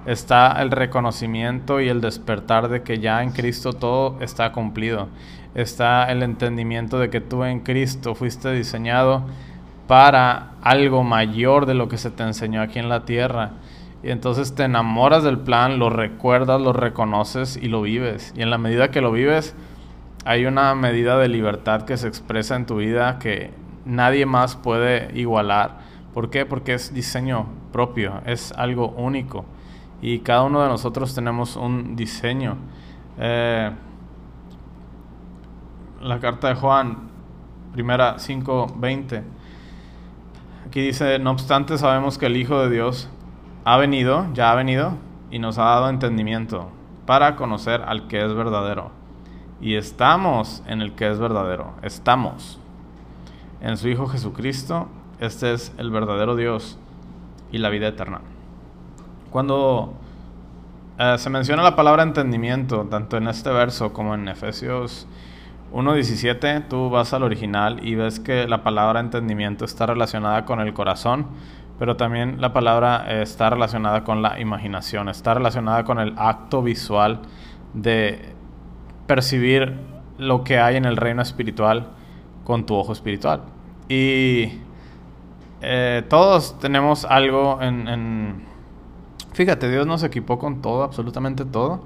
está 0.06 0.62
el 0.62 0.70
reconocimiento 0.70 1.80
y 1.80 1.88
el 1.88 2.00
despertar 2.00 2.68
de 2.68 2.82
que 2.82 3.00
ya 3.00 3.22
en 3.22 3.32
Cristo 3.32 3.72
todo 3.72 4.16
está 4.20 4.52
cumplido. 4.52 5.08
Está 5.54 6.10
el 6.10 6.22
entendimiento 6.22 6.98
de 6.98 7.10
que 7.10 7.20
tú 7.20 7.44
en 7.44 7.60
Cristo 7.60 8.14
fuiste 8.14 8.52
diseñado 8.52 9.24
para 9.86 10.52
algo 10.62 11.02
mayor 11.02 11.66
de 11.66 11.74
lo 11.74 11.88
que 11.88 11.98
se 11.98 12.10
te 12.10 12.22
enseñó 12.22 12.62
aquí 12.62 12.78
en 12.78 12.88
la 12.88 13.04
tierra. 13.04 13.52
Y 14.02 14.10
entonces 14.10 14.54
te 14.54 14.64
enamoras 14.64 15.24
del 15.24 15.38
plan, 15.38 15.78
lo 15.78 15.90
recuerdas, 15.90 16.60
lo 16.60 16.72
reconoces 16.72 17.56
y 17.56 17.68
lo 17.68 17.82
vives. 17.82 18.32
Y 18.36 18.42
en 18.42 18.50
la 18.50 18.58
medida 18.58 18.90
que 18.90 19.00
lo 19.00 19.10
vives, 19.10 19.54
hay 20.24 20.46
una 20.46 20.74
medida 20.74 21.18
de 21.18 21.28
libertad 21.28 21.82
que 21.82 21.96
se 21.96 22.06
expresa 22.06 22.54
en 22.56 22.66
tu 22.66 22.76
vida 22.76 23.18
que 23.18 23.50
nadie 23.84 24.26
más 24.26 24.56
puede 24.56 25.10
igualar. 25.18 25.78
¿Por 26.14 26.30
qué? 26.30 26.46
Porque 26.46 26.74
es 26.74 26.94
diseño 26.94 27.46
propio, 27.72 28.20
es 28.26 28.52
algo 28.52 28.88
único. 28.90 29.44
Y 30.06 30.20
cada 30.20 30.44
uno 30.44 30.62
de 30.62 30.68
nosotros 30.68 31.16
tenemos 31.16 31.56
un 31.56 31.96
diseño. 31.96 32.58
Eh, 33.18 33.72
la 36.00 36.20
carta 36.20 36.46
de 36.46 36.54
Juan, 36.54 37.08
primera 37.72 38.14
5.20. 38.14 39.24
Aquí 40.64 40.80
dice, 40.80 41.18
no 41.18 41.32
obstante 41.32 41.76
sabemos 41.76 42.18
que 42.18 42.26
el 42.26 42.36
Hijo 42.36 42.60
de 42.60 42.70
Dios 42.70 43.10
ha 43.64 43.78
venido, 43.78 44.28
ya 44.32 44.52
ha 44.52 44.54
venido, 44.54 44.92
y 45.32 45.40
nos 45.40 45.58
ha 45.58 45.64
dado 45.64 45.88
entendimiento 45.88 46.70
para 47.04 47.34
conocer 47.34 47.82
al 47.82 48.06
que 48.06 48.24
es 48.24 48.32
verdadero. 48.32 48.92
Y 49.60 49.74
estamos 49.74 50.62
en 50.68 50.82
el 50.82 50.92
que 50.92 51.10
es 51.10 51.18
verdadero, 51.18 51.74
estamos 51.82 52.60
en 53.60 53.76
su 53.76 53.88
Hijo 53.88 54.06
Jesucristo, 54.06 54.86
este 55.18 55.52
es 55.52 55.74
el 55.78 55.90
verdadero 55.90 56.36
Dios 56.36 56.78
y 57.50 57.58
la 57.58 57.70
vida 57.70 57.88
eterna. 57.88 58.20
Cuando 59.36 59.92
eh, 60.98 61.16
se 61.18 61.28
menciona 61.28 61.62
la 61.62 61.76
palabra 61.76 62.02
entendimiento, 62.02 62.86
tanto 62.90 63.18
en 63.18 63.28
este 63.28 63.50
verso 63.50 63.92
como 63.92 64.14
en 64.14 64.28
Efesios 64.28 65.06
1.17, 65.74 66.68
tú 66.68 66.88
vas 66.88 67.12
al 67.12 67.22
original 67.22 67.86
y 67.86 67.96
ves 67.96 68.18
que 68.18 68.48
la 68.48 68.62
palabra 68.62 68.98
entendimiento 68.98 69.66
está 69.66 69.84
relacionada 69.84 70.46
con 70.46 70.60
el 70.60 70.72
corazón, 70.72 71.26
pero 71.78 71.98
también 71.98 72.40
la 72.40 72.54
palabra 72.54 73.20
está 73.20 73.50
relacionada 73.50 74.04
con 74.04 74.22
la 74.22 74.40
imaginación, 74.40 75.10
está 75.10 75.34
relacionada 75.34 75.84
con 75.84 75.98
el 75.98 76.14
acto 76.16 76.62
visual 76.62 77.20
de 77.74 78.32
percibir 79.06 79.78
lo 80.16 80.44
que 80.44 80.60
hay 80.60 80.76
en 80.76 80.86
el 80.86 80.96
reino 80.96 81.20
espiritual 81.20 81.88
con 82.44 82.64
tu 82.64 82.74
ojo 82.74 82.94
espiritual. 82.94 83.42
Y 83.90 84.62
eh, 85.60 86.04
todos 86.08 86.58
tenemos 86.58 87.04
algo 87.04 87.60
en, 87.60 88.46
Fíjate, 89.36 89.70
Dios 89.70 89.86
nos 89.86 90.02
equipó 90.02 90.38
con 90.38 90.62
todo, 90.62 90.82
absolutamente 90.82 91.44
todo, 91.44 91.82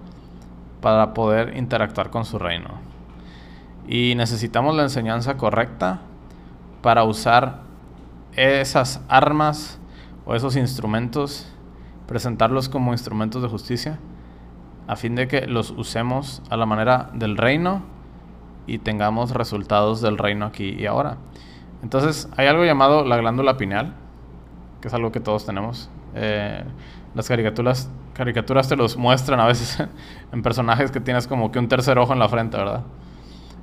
para 0.80 1.14
poder 1.14 1.56
interactuar 1.56 2.10
con 2.10 2.24
su 2.24 2.38
reino. 2.38 2.68
Y 3.88 4.14
necesitamos 4.14 4.76
la 4.76 4.84
enseñanza 4.84 5.36
correcta 5.36 5.98
para 6.80 7.02
usar 7.02 7.62
esas 8.36 9.02
armas 9.08 9.80
o 10.26 10.36
esos 10.36 10.54
instrumentos, 10.54 11.52
presentarlos 12.06 12.68
como 12.68 12.92
instrumentos 12.92 13.42
de 13.42 13.48
justicia, 13.48 13.98
a 14.86 14.94
fin 14.94 15.16
de 15.16 15.26
que 15.26 15.48
los 15.48 15.72
usemos 15.72 16.42
a 16.50 16.56
la 16.56 16.66
manera 16.66 17.10
del 17.14 17.36
reino 17.36 17.82
y 18.68 18.78
tengamos 18.78 19.32
resultados 19.32 20.00
del 20.00 20.18
reino 20.18 20.46
aquí 20.46 20.76
y 20.78 20.86
ahora. 20.86 21.16
Entonces, 21.82 22.28
hay 22.36 22.46
algo 22.46 22.64
llamado 22.64 23.04
la 23.04 23.16
glándula 23.16 23.56
pineal, 23.56 23.96
que 24.80 24.86
es 24.86 24.94
algo 24.94 25.10
que 25.10 25.18
todos 25.18 25.46
tenemos. 25.46 25.90
Eh, 26.14 26.64
las 27.14 27.28
caricaturas, 27.28 27.90
caricaturas 28.14 28.68
te 28.68 28.76
los 28.76 28.96
muestran 28.96 29.40
a 29.40 29.46
veces 29.46 29.82
en 30.32 30.42
personajes 30.42 30.90
que 30.90 31.00
tienes 31.00 31.26
como 31.26 31.50
que 31.50 31.58
un 31.58 31.68
tercer 31.68 31.98
ojo 31.98 32.12
en 32.12 32.18
la 32.18 32.28
frente, 32.28 32.56
¿verdad? 32.56 32.82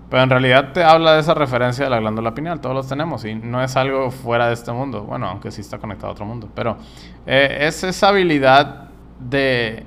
Pero 0.10 0.24
en 0.24 0.30
realidad 0.30 0.72
te 0.72 0.84
habla 0.84 1.14
de 1.14 1.20
esa 1.20 1.34
referencia 1.34 1.84
de 1.84 1.92
la 1.92 2.00
glándula 2.00 2.34
pineal, 2.34 2.62
todos 2.62 2.76
los 2.76 2.88
tenemos 2.88 3.26
y 3.26 3.36
no 3.36 3.62
es 3.62 3.76
algo 3.76 4.10
fuera 4.10 4.48
de 4.48 4.54
este 4.54 4.72
mundo, 4.72 5.04
bueno, 5.04 5.28
aunque 5.28 5.52
sí 5.52 5.62
está 5.62 5.80
conectado 5.80 6.10
a 6.10 6.12
otro 6.12 6.26
mundo, 6.26 6.50
pero 6.56 6.78
eh, 7.26 7.58
es 7.62 7.84
esa 7.84 8.10
habilidad 8.10 8.90
de 9.20 9.86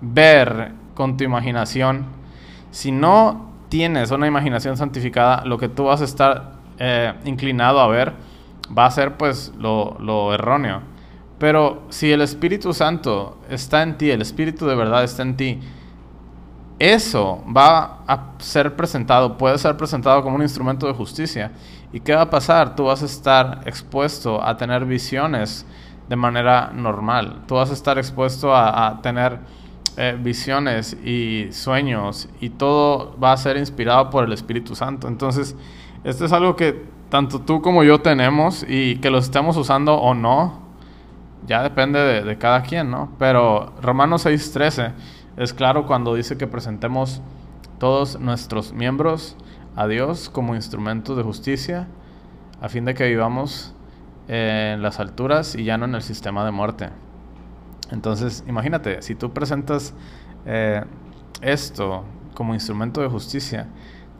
ver 0.00 0.72
con 0.94 1.16
tu 1.16 1.24
imaginación. 1.24 2.06
Si 2.72 2.90
no 2.90 3.52
tienes 3.68 4.10
una 4.10 4.26
imaginación 4.26 4.76
santificada, 4.76 5.44
lo 5.44 5.58
que 5.58 5.68
tú 5.68 5.84
vas 5.84 6.00
a 6.00 6.04
estar 6.04 6.54
eh, 6.78 7.14
inclinado 7.24 7.80
a 7.80 7.86
ver 7.86 8.12
va 8.76 8.86
a 8.86 8.90
ser 8.90 9.16
pues 9.16 9.52
lo, 9.58 9.96
lo 10.00 10.34
erróneo. 10.34 10.93
Pero 11.38 11.82
si 11.88 12.12
el 12.12 12.20
Espíritu 12.20 12.72
Santo 12.72 13.38
está 13.48 13.82
en 13.82 13.98
ti, 13.98 14.10
el 14.10 14.22
Espíritu 14.22 14.66
de 14.66 14.74
verdad 14.74 15.04
está 15.04 15.22
en 15.22 15.36
ti, 15.36 15.60
eso 16.78 17.42
va 17.56 18.00
a 18.06 18.32
ser 18.38 18.76
presentado, 18.76 19.38
puede 19.38 19.58
ser 19.58 19.76
presentado 19.76 20.22
como 20.22 20.36
un 20.36 20.42
instrumento 20.42 20.86
de 20.86 20.92
justicia. 20.92 21.52
¿Y 21.92 22.00
qué 22.00 22.14
va 22.14 22.22
a 22.22 22.30
pasar? 22.30 22.74
Tú 22.74 22.84
vas 22.84 23.02
a 23.02 23.06
estar 23.06 23.60
expuesto 23.66 24.42
a 24.42 24.56
tener 24.56 24.84
visiones 24.84 25.64
de 26.08 26.16
manera 26.16 26.70
normal. 26.74 27.42
Tú 27.46 27.54
vas 27.54 27.70
a 27.70 27.74
estar 27.74 27.98
expuesto 27.98 28.54
a, 28.54 29.00
tener 29.02 29.38
eh, 29.96 30.18
visiones 30.20 30.94
y 31.04 31.48
sueños 31.52 32.28
y 32.40 32.50
todo 32.50 33.16
va 33.22 33.32
a 33.32 33.36
ser 33.36 33.56
inspirado 33.56 34.10
por 34.10 34.24
el 34.24 34.32
Espíritu 34.32 34.74
Santo. 34.74 35.06
Entonces, 35.06 35.54
esto 36.02 36.24
es 36.24 36.32
algo 36.32 36.56
que 36.56 36.84
tanto 37.08 37.40
tú 37.40 37.62
como 37.62 37.84
yo 37.84 38.00
tenemos 38.00 38.66
y 38.68 38.96
que 38.96 39.10
lo 39.10 39.18
estemos 39.18 39.56
usando 39.56 39.94
o 39.94 40.14
no, 40.14 40.63
ya 41.46 41.62
depende 41.62 42.22
de, 42.22 42.38
cada 42.38 42.62
quien, 42.62 42.90
¿no? 42.90 43.12
Pero 43.18 43.72
Romanos 43.80 44.26
6:13 44.26 44.92
es 45.36 45.52
claro 45.52 45.86
cuando 45.86 46.14
dice 46.14 46.38
que 46.38 46.46
presentemos 46.46 47.20
todos 47.78 48.18
nuestros 48.20 48.72
miembros 48.72 49.36
a 49.76 49.86
Dios 49.86 50.30
como 50.30 50.54
instrumentos 50.54 51.16
de 51.16 51.22
justicia, 51.22 51.88
a 52.60 52.68
fin 52.68 52.84
de 52.84 52.94
que 52.94 53.08
vivamos 53.08 53.74
en 54.28 54.80
las 54.80 55.00
alturas 55.00 55.54
y 55.54 55.64
ya 55.64 55.76
no 55.76 55.84
en 55.84 55.94
el 55.94 56.02
sistema 56.02 56.44
de 56.44 56.50
muerte. 56.50 56.90
Entonces, 57.90 58.44
imagínate, 58.48 59.02
si 59.02 59.14
tú 59.14 59.32
presentas 59.32 59.94
eh, 60.46 60.82
esto 61.42 62.04
como 62.34 62.54
instrumento 62.54 63.00
de 63.00 63.08
justicia, 63.08 63.68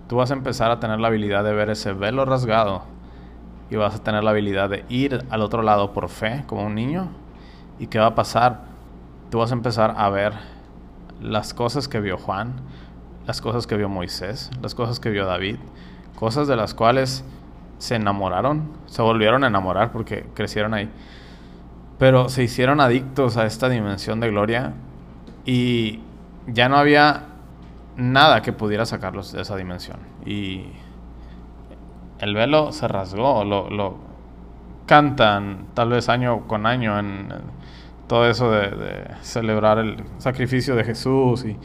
tú 0.09 0.17
vas 0.17 0.31
a 0.31 0.35
empezar 0.35 0.71
a 0.71 0.81
tener 0.81 1.01
la 1.01 1.09
habilidad 1.09 1.43
de 1.45 1.55
ver 1.55 1.71
ese 1.71 1.93
velo 1.93 2.25
rasgado 2.25 2.94
y 3.75 3.77
vas 3.77 3.97
a 3.97 4.03
tener 4.05 4.23
la 4.23 4.31
habilidad 4.31 4.71
de 4.71 4.85
ir 4.89 5.25
al 5.31 5.43
otro 5.43 5.63
lado 5.63 5.93
por 5.93 6.09
fe, 6.09 6.45
como 6.47 6.63
un 6.63 6.77
niño. 6.77 7.09
¿Y 7.81 7.89
qué 7.89 7.99
va 7.99 8.07
a 8.07 8.15
pasar? 8.15 8.61
Tú 9.31 9.39
vas 9.39 9.51
a 9.51 9.55
empezar 9.55 9.95
a 9.97 10.09
ver 10.11 10.33
las 11.21 11.55
cosas 11.55 11.89
que 11.89 12.01
vio 12.01 12.17
Juan, 12.17 12.55
las 13.27 13.41
cosas 13.41 13.67
que 13.67 13.77
vio 13.77 13.89
Moisés, 13.89 14.53
las 14.63 14.77
cosas 14.77 15.01
que 15.01 15.11
vio 15.11 15.27
David, 15.27 15.57
cosas 16.15 16.47
de 16.47 16.55
las 16.55 16.73
cuales 16.73 17.25
se 17.79 17.97
enamoraron, 17.97 18.71
se 18.87 19.03
volvieron 19.03 19.43
a 19.43 19.49
enamorar 19.49 19.91
porque 19.91 20.25
crecieron 20.35 20.73
ahí, 20.73 20.89
pero 21.99 22.29
se 22.29 22.45
hicieron 22.45 22.81
adictos 22.81 23.37
a 23.37 23.45
esta 23.45 23.69
dimensión 23.69 24.21
de 24.21 24.29
gloria 24.31 24.73
y 25.45 25.99
ya 26.47 26.69
no 26.69 26.77
había 26.77 27.25
nada 27.97 28.41
que 28.41 28.53
pudiera 28.53 28.87
sacarlos 28.87 29.33
de 29.33 29.43
esa 29.43 29.57
dimensión. 29.57 29.99
Y 30.25 30.67
el 32.21 32.35
velo 32.35 32.73
se 32.73 32.89
rasgó, 32.89 33.45
lo, 33.45 33.71
lo 33.71 33.97
cantan 34.87 35.67
tal 35.75 35.91
vez 35.91 36.09
año 36.09 36.47
con 36.47 36.67
año 36.67 36.99
en 36.99 37.29
todo 38.07 38.29
eso 38.29 38.51
de, 38.51 38.71
celebrar 39.23 39.79
el 39.79 39.97
sacrificio 40.19 40.77
de 40.77 40.85
Jesús, 40.85 41.45
y, 41.45 41.57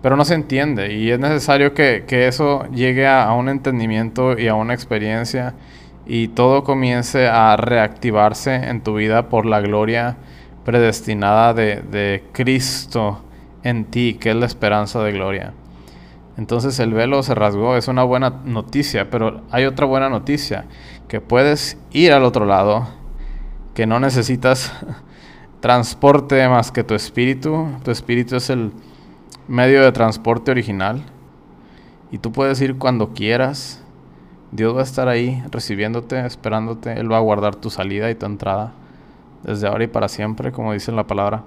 pero 0.00 0.16
no 0.16 0.24
se 0.24 0.34
entiende 0.34 0.94
y 0.94 1.10
es 1.10 1.18
necesario 1.18 1.74
que, 1.74 2.04
eso 2.08 2.66
llegue 2.72 3.06
a, 3.06 3.32
un 3.32 3.48
entendimiento 3.48 4.38
y 4.38 4.48
a 4.48 4.54
una 4.54 4.74
experiencia 4.74 5.54
y 6.06 6.28
todo 6.28 6.64
comience 6.64 7.28
a 7.28 7.56
reactivarse 7.56 8.54
en 8.54 8.82
tu 8.82 8.94
vida 8.94 9.28
por 9.28 9.46
la 9.46 9.60
gloria 9.60 10.16
predestinada 10.64 11.54
de, 11.54 11.82
de 11.82 12.24
Cristo 12.32 13.22
en 13.62 13.84
ti, 13.84 14.14
que 14.14 14.30
es 14.30 14.36
la 14.36 14.46
esperanza 14.46 15.02
de 15.02 15.12
gloria. 15.12 15.52
Entonces 16.36 16.78
el 16.78 16.94
velo 16.94 17.22
se 17.22 17.34
rasgó, 17.34 17.76
es 17.76 17.88
una 17.88 18.04
buena 18.04 18.40
noticia, 18.44 19.10
pero 19.10 19.42
hay 19.50 19.66
otra 19.66 19.86
buena 19.86 20.08
noticia, 20.08 20.64
que 21.08 21.20
puedes 21.20 21.76
ir 21.92 22.12
al 22.12 22.24
otro 22.24 22.46
lado, 22.46 22.88
que 23.74 23.86
no 23.86 24.00
necesitas 24.00 24.72
transporte 25.60 26.48
más 26.48 26.72
que 26.72 26.84
tu 26.84 26.94
espíritu. 26.94 27.68
Tu 27.84 27.90
espíritu 27.90 28.36
es 28.36 28.50
el 28.50 28.72
medio 29.48 29.82
de 29.82 29.92
transporte 29.92 30.50
original. 30.50 31.02
Y 32.10 32.18
tú 32.18 32.32
puedes 32.32 32.60
ir 32.60 32.76
cuando 32.78 33.12
quieras. 33.12 33.82
Dios 34.50 34.76
va 34.76 34.80
a 34.80 34.84
estar 34.84 35.08
ahí 35.08 35.42
recibiéndote, 35.50 36.26
esperándote. 36.26 36.92
Él 36.92 37.10
va 37.10 37.16
a 37.18 37.20
guardar 37.20 37.54
tu 37.54 37.70
salida 37.70 38.10
y 38.10 38.14
tu 38.14 38.26
entrada 38.26 38.72
desde 39.42 39.66
ahora 39.66 39.84
y 39.84 39.86
para 39.86 40.08
siempre, 40.08 40.52
como 40.52 40.72
dice 40.72 40.92
la 40.92 41.06
palabra. 41.06 41.42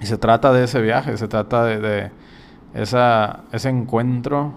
Y 0.00 0.06
se 0.06 0.16
trata 0.16 0.52
de 0.52 0.64
ese 0.64 0.80
viaje, 0.80 1.16
se 1.16 1.28
trata 1.28 1.64
de, 1.64 2.10
esa, 2.74 3.44
ese 3.52 3.68
encuentro, 3.68 4.52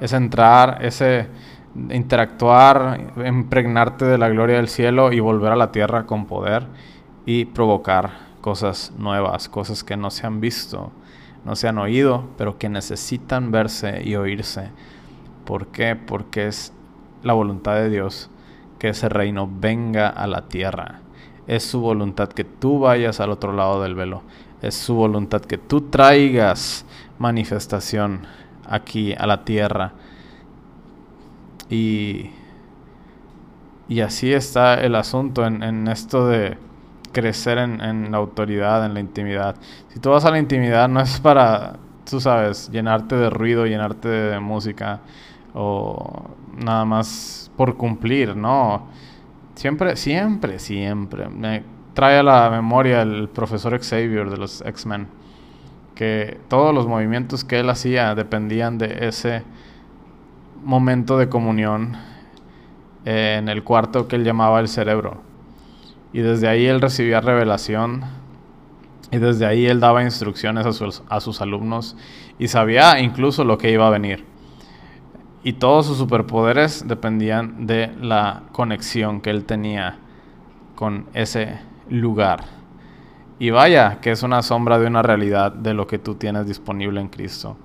ese 0.00 0.16
entrar, 0.16 0.78
ese 0.84 1.28
interactuar, 1.90 3.12
impregnarte 3.24 4.04
de 4.04 4.18
la 4.18 4.28
gloria 4.28 4.56
del 4.56 4.68
cielo 4.68 5.12
y 5.12 5.20
volver 5.20 5.52
a 5.52 5.56
la 5.56 5.72
tierra 5.72 6.06
con 6.06 6.26
poder 6.26 6.66
y 7.26 7.46
provocar 7.46 8.10
cosas 8.40 8.92
nuevas, 8.96 9.48
cosas 9.48 9.84
que 9.84 9.96
no 9.96 10.10
se 10.10 10.26
han 10.26 10.40
visto, 10.40 10.90
no 11.44 11.56
se 11.56 11.68
han 11.68 11.78
oído, 11.78 12.28
pero 12.36 12.58
que 12.58 12.68
necesitan 12.68 13.50
verse 13.50 14.02
y 14.04 14.16
oírse. 14.16 14.70
¿Por 15.44 15.68
qué? 15.68 15.96
Porque 15.96 16.46
es 16.46 16.72
la 17.22 17.32
voluntad 17.32 17.74
de 17.74 17.90
Dios 17.90 18.30
que 18.78 18.90
ese 18.90 19.08
reino 19.08 19.48
venga 19.50 20.08
a 20.08 20.26
la 20.26 20.48
tierra. 20.48 21.00
Es 21.46 21.64
su 21.64 21.80
voluntad 21.80 22.28
que 22.28 22.44
tú 22.44 22.80
vayas 22.80 23.20
al 23.20 23.30
otro 23.30 23.52
lado 23.52 23.82
del 23.82 23.94
velo. 23.94 24.22
Es 24.60 24.74
su 24.74 24.94
voluntad 24.94 25.40
que 25.40 25.58
tú 25.58 25.82
traigas 25.82 26.84
manifestación 27.18 28.26
aquí 28.66 29.14
a 29.16 29.26
la 29.26 29.44
tierra. 29.44 29.92
Y, 31.70 32.30
y 33.88 34.00
así 34.00 34.32
está 34.32 34.74
el 34.80 34.94
asunto 34.94 35.46
en, 35.46 35.88
esto 35.88 36.26
de 36.26 36.56
crecer 37.12 37.58
en, 37.58 37.80
en, 37.80 38.10
la 38.10 38.18
autoridad, 38.18 38.84
en 38.84 38.94
la 38.94 39.00
intimidad. 39.00 39.56
Si 39.88 40.00
tú 40.00 40.10
vas 40.10 40.24
a 40.24 40.30
la 40.30 40.38
intimidad 40.38 40.88
no 40.88 41.00
es 41.00 41.20
para, 41.20 41.76
tú 42.08 42.20
sabes, 42.20 42.70
llenarte 42.70 43.16
de 43.16 43.30
ruido, 43.30 43.66
llenarte 43.66 44.08
de 44.08 44.40
música 44.40 45.00
o 45.54 46.30
nada 46.56 46.84
más 46.84 47.50
por 47.56 47.76
cumplir, 47.76 48.36
no. 48.36 48.86
Siempre, 49.54 49.96
siempre, 49.96 50.58
siempre. 50.58 51.28
Me 51.28 51.64
trae 51.94 52.18
a 52.18 52.22
la 52.22 52.48
memoria 52.48 53.02
el 53.02 53.28
profesor 53.28 53.76
Xavier 53.76 54.30
de 54.30 54.36
los 54.36 54.60
X-Men, 54.64 55.08
que 55.98 56.38
todos 56.46 56.72
los 56.72 56.86
movimientos 56.86 57.42
que 57.42 57.58
él 57.58 57.68
hacía 57.68 58.14
dependían 58.14 58.78
de 58.78 59.08
ese 59.08 59.42
momento 60.62 61.18
de 61.18 61.28
comunión 61.28 61.96
eh, 63.04 63.34
en 63.40 63.48
el 63.48 63.64
cuarto 63.64 64.06
que 64.06 64.14
él 64.14 64.22
llamaba 64.22 64.60
el 64.60 64.68
cerebro. 64.68 65.20
Y 66.12 66.20
desde 66.20 66.46
ahí 66.46 66.66
él 66.66 66.80
recibía 66.80 67.20
revelación 67.20 68.04
y 69.10 69.18
desde 69.18 69.44
ahí 69.44 69.66
él 69.66 69.80
daba 69.80 70.04
instrucciones 70.04 70.66
a 70.66 70.72
sus, 70.72 71.02
a 71.08 71.18
sus 71.18 71.40
alumnos 71.40 71.96
y 72.38 72.46
sabía 72.46 73.00
incluso 73.00 73.42
lo 73.42 73.58
que 73.58 73.72
iba 73.72 73.88
a 73.88 73.90
venir. 73.90 74.24
Y 75.42 75.54
todos 75.54 75.86
sus 75.86 75.98
superpoderes 75.98 76.86
dependían 76.86 77.66
de 77.66 77.92
la 78.00 78.44
conexión 78.52 79.20
que 79.20 79.30
él 79.30 79.44
tenía 79.46 79.98
con 80.76 81.06
ese 81.12 81.58
lugar. 81.90 82.57
Y 83.38 83.50
vaya, 83.50 83.98
que 84.00 84.10
es 84.10 84.22
una 84.22 84.42
sombra 84.42 84.78
de 84.78 84.86
una 84.86 85.02
realidad 85.02 85.52
de 85.52 85.72
lo 85.72 85.86
que 85.86 85.98
tú 85.98 86.16
tienes 86.16 86.46
disponible 86.46 87.00
en 87.00 87.08
Cristo. 87.08 87.56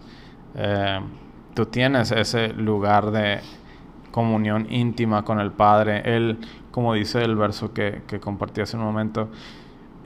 Eh, 0.56 1.00
tú 1.56 1.66
tienes 1.66 2.12
ese 2.12 2.50
lugar 2.50 3.10
de 3.12 3.40
comunión 4.12 4.68
íntima 4.70 5.24
con 5.24 5.40
el 5.40 5.52
Padre. 5.52 6.04
Él, 6.16 6.38
como 6.70 6.94
dice 6.94 7.24
el 7.24 7.36
verso 7.36 7.74
que, 7.74 8.04
que 8.08 8.20
compartí 8.20 8.62
hace 8.62 8.78
un 8.78 8.84
momento, 8.84 9.30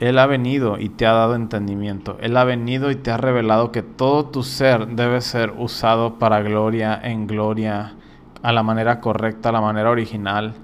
él 0.00 0.18
ha 0.18 0.26
venido 0.26 0.78
y 0.78 0.88
te 0.88 1.06
ha 1.06 1.12
dado 1.12 1.34
entendimiento. 1.34 2.16
Él 2.20 2.36
ha 2.36 2.44
venido 2.44 2.90
y 2.90 2.96
te 2.96 3.10
ha 3.10 3.16
revelado 3.16 3.72
que 3.72 3.82
todo 3.82 4.26
tu 4.26 4.44
ser 4.44 4.86
debe 4.86 5.20
ser 5.20 5.52
usado 5.58 6.18
para 6.18 6.40
gloria 6.40 6.98
en 7.02 7.26
gloria, 7.26 7.94
a 8.42 8.52
la 8.52 8.62
manera 8.62 9.00
correcta, 9.00 9.48
a 9.48 9.52
la 9.52 9.60
manera 9.60 9.90
original. 9.90 10.54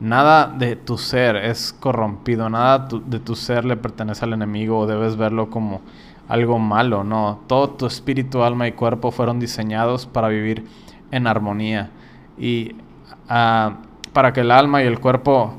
Nada 0.00 0.46
de 0.46 0.76
tu 0.76 0.96
ser 0.96 1.36
es 1.36 1.72
corrompido, 1.72 2.48
nada 2.48 2.88
de 3.06 3.18
tu 3.18 3.34
ser 3.34 3.64
le 3.64 3.76
pertenece 3.76 4.24
al 4.24 4.32
enemigo 4.32 4.78
o 4.78 4.86
debes 4.86 5.16
verlo 5.16 5.50
como 5.50 5.80
algo 6.28 6.58
malo, 6.58 7.02
no. 7.02 7.40
Todo 7.46 7.70
tu 7.70 7.86
espíritu, 7.86 8.42
alma 8.42 8.68
y 8.68 8.72
cuerpo 8.72 9.10
fueron 9.10 9.40
diseñados 9.40 10.06
para 10.06 10.28
vivir 10.28 10.64
en 11.10 11.26
armonía 11.26 11.90
y 12.38 12.76
ah, 13.28 13.78
para 14.12 14.32
que 14.32 14.42
el 14.42 14.50
alma 14.50 14.82
y 14.82 14.86
el 14.86 15.00
cuerpo 15.00 15.54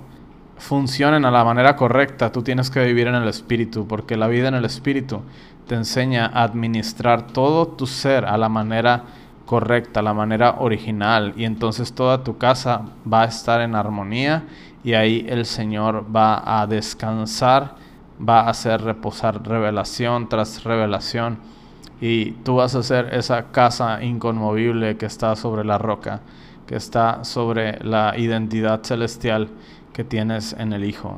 funcionen 0.58 1.26
a 1.26 1.32
la 1.32 1.44
manera 1.44 1.76
correcta, 1.76 2.32
tú 2.32 2.44
tienes 2.44 2.70
que 2.70 2.84
vivir 2.84 3.08
en 3.08 3.16
el 3.16 3.28
espíritu, 3.28 3.88
porque 3.88 4.18
la 4.18 4.28
vida 4.28 4.50
en 4.50 4.56
el 4.56 4.66
espíritu 4.66 5.22
te 5.68 5.76
enseña 5.76 6.26
a 6.26 6.44
administrar 6.44 7.28
todo 7.28 7.68
tu 7.68 7.88
ser 7.88 8.26
a 8.26 8.38
la 8.38 8.50
manera 8.50 9.04
correcta, 9.04 9.19
a 9.52 10.02
la 10.02 10.14
manera 10.14 10.58
original, 10.60 11.34
y 11.36 11.46
entonces 11.46 11.94
toda 11.94 12.24
tu 12.24 12.38
casa 12.38 12.84
va 13.12 13.24
a 13.24 13.26
estar 13.26 13.62
en 13.62 13.74
armonía 13.74 14.44
y 14.84 14.94
ahí 14.94 15.26
el 15.28 15.46
Señor 15.46 16.06
va 16.16 16.62
a 16.62 16.68
descansar, 16.68 17.76
va 18.22 18.42
a 18.42 18.50
hacer 18.50 18.82
reposar 18.82 19.46
revelación 19.48 20.30
tras 20.30 20.64
revelación, 20.64 21.40
y 22.02 22.32
tú 22.44 22.56
vas 22.56 22.76
a 22.76 22.84
ser 22.84 23.14
esa 23.14 23.52
casa 23.52 24.04
inconmovible 24.04 24.98
que 24.98 25.06
está 25.06 25.36
sobre 25.36 25.66
la 25.66 25.78
roca, 25.78 26.22
que 26.68 26.76
está 26.76 27.24
sobre 27.24 27.84
la 27.84 28.18
identidad 28.18 28.84
celestial 28.84 29.50
que 29.94 30.04
tienes 30.04 30.54
en 30.54 30.72
el 30.74 30.86
Hijo. 30.86 31.18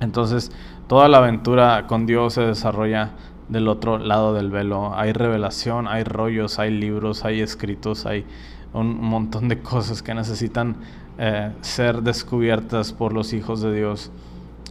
Entonces, 0.00 0.52
toda 0.86 1.08
la 1.08 1.18
aventura 1.18 1.86
con 1.86 2.06
Dios 2.06 2.34
se 2.34 2.42
desarrolla 2.42 3.10
del 3.48 3.68
otro 3.68 3.98
lado 3.98 4.34
del 4.34 4.50
velo. 4.50 4.94
Hay 4.94 5.12
revelación, 5.12 5.88
hay 5.88 6.04
rollos, 6.04 6.58
hay 6.58 6.70
libros, 6.70 7.24
hay 7.24 7.40
escritos, 7.40 8.06
hay 8.06 8.24
un 8.72 9.00
montón 9.00 9.48
de 9.48 9.60
cosas 9.60 10.02
que 10.02 10.14
necesitan 10.14 10.76
eh, 11.18 11.52
ser 11.60 12.02
descubiertas 12.02 12.92
por 12.92 13.12
los 13.12 13.32
hijos 13.32 13.60
de 13.60 13.74
Dios. 13.74 14.10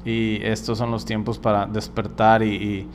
Y 0.06 0.44
estos 0.44 0.78
son 0.78 0.92
los 0.92 1.06
tiempos 1.06 1.40
para 1.40 1.66
despertar 1.66 2.44
y, 2.44 2.90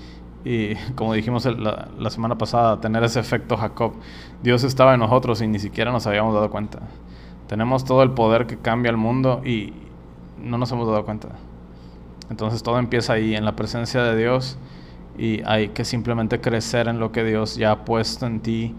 como 0.95 1.15
dijimos 1.15 1.47
la, 1.47 2.11
semana 2.11 2.37
pasada, 2.37 2.81
tener 2.81 3.03
ese 3.05 3.21
efecto 3.21 3.57
Jacob. 3.57 3.95
Dios 4.43 4.65
estaba 4.65 4.95
en 4.95 5.01
nosotros 5.01 5.41
y 5.41 5.47
ni 5.47 5.59
siquiera 5.59 5.91
nos 5.91 6.07
habíamos 6.07 6.35
dado 6.35 6.51
cuenta. 6.51 6.81
Tenemos 7.47 7.85
todo 7.85 8.03
el 8.03 8.11
poder 8.11 8.47
que 8.47 8.59
cambia 8.59 8.91
el 8.91 8.99
mundo 8.99 9.41
y, 9.45 9.73
no 10.43 10.59
nos 10.59 10.71
hemos 10.73 10.87
dado 10.87 11.05
cuenta. 11.05 11.29
Entonces 12.31 12.63
todo 12.63 12.79
empieza 12.79 13.15
ahí, 13.15 13.35
en 13.35 13.45
la 13.45 13.57
presencia 13.57 14.03
de 14.03 14.17
Dios, 14.17 14.59
y 15.19 15.43
hay 15.45 15.69
que 15.71 15.85
simplemente 15.85 16.41
crecer 16.41 16.89
en 16.89 17.01
lo 17.01 17.13
que 17.13 17.25
Dios 17.25 17.57
ya 17.57 17.73
ha 17.73 17.85
puesto 17.85 18.27
en 18.27 18.41
ti, 18.41 18.75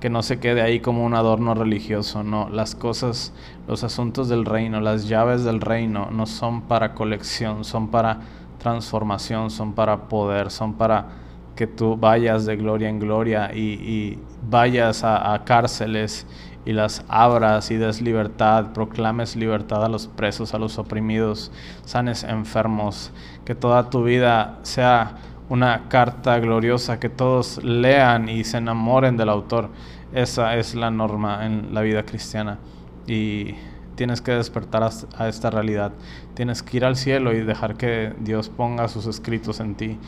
que 0.00 0.10
no 0.10 0.22
se 0.22 0.40
quede 0.40 0.62
ahí 0.62 0.80
como 0.80 1.04
un 1.04 1.14
adorno 1.14 1.54
religioso, 1.54 2.24
no, 2.24 2.48
las 2.48 2.74
cosas, 2.74 3.32
los 3.68 3.84
asuntos 3.84 4.28
del 4.28 4.44
reino, 4.44 4.80
las 4.80 5.06
llaves 5.06 5.44
del 5.44 5.60
reino 5.60 6.08
no 6.10 6.26
son 6.26 6.62
para 6.62 6.94
colección, 6.94 7.64
son 7.64 7.88
para 7.88 8.18
transformación, 8.58 9.50
son 9.50 9.74
para 9.74 10.08
poder, 10.08 10.50
son 10.50 10.74
para 10.74 11.06
que 11.54 11.66
tú 11.66 11.96
vayas 11.96 12.46
de 12.46 12.56
gloria 12.56 12.88
en 12.88 12.98
gloria 12.98 13.54
y, 13.54 14.18
vayas 14.50 15.04
a, 15.04 15.34
a 15.34 15.44
cárceles 15.44 16.26
y 16.64 16.72
las 16.72 17.04
abras 17.08 17.70
y 17.70 17.76
des 17.76 18.00
libertad, 18.00 18.72
proclames 18.72 19.36
libertad 19.36 19.84
a 19.84 19.88
los 19.88 20.06
presos, 20.08 20.54
a 20.54 20.58
los 20.58 20.78
oprimidos, 20.78 21.52
sanes 21.84 22.24
enfermos, 22.24 23.12
que 23.44 23.54
toda 23.54 23.90
tu 23.90 24.04
vida 24.04 24.58
sea 24.62 25.16
una 25.52 25.90
carta 25.90 26.38
gloriosa, 26.38 26.98
que 26.98 27.10
todos 27.10 27.62
lean 27.62 28.30
y 28.30 28.42
se 28.42 28.56
enamoren 28.56 29.18
del 29.18 29.28
autor. 29.28 29.68
Esa 30.14 30.56
es 30.56 30.74
la 30.74 30.90
norma 30.90 31.44
en 31.44 31.74
la 31.74 31.82
vida 31.82 32.04
cristiana 32.04 32.58
y 33.06 33.54
tienes 33.94 34.22
que 34.22 34.32
despertar 34.32 34.82
a 35.18 35.28
esta 35.28 35.50
realidad. 35.50 35.92
Tienes 36.32 36.62
que 36.62 36.78
ir 36.78 36.86
al 36.86 36.96
cielo 36.96 37.34
y 37.34 37.42
dejar 37.42 37.76
que 37.76 38.14
Dios 38.20 38.48
ponga 38.48 38.88
sus 38.88 39.04
escritos 39.04 39.60
en 39.60 39.74
ti. 39.74 39.98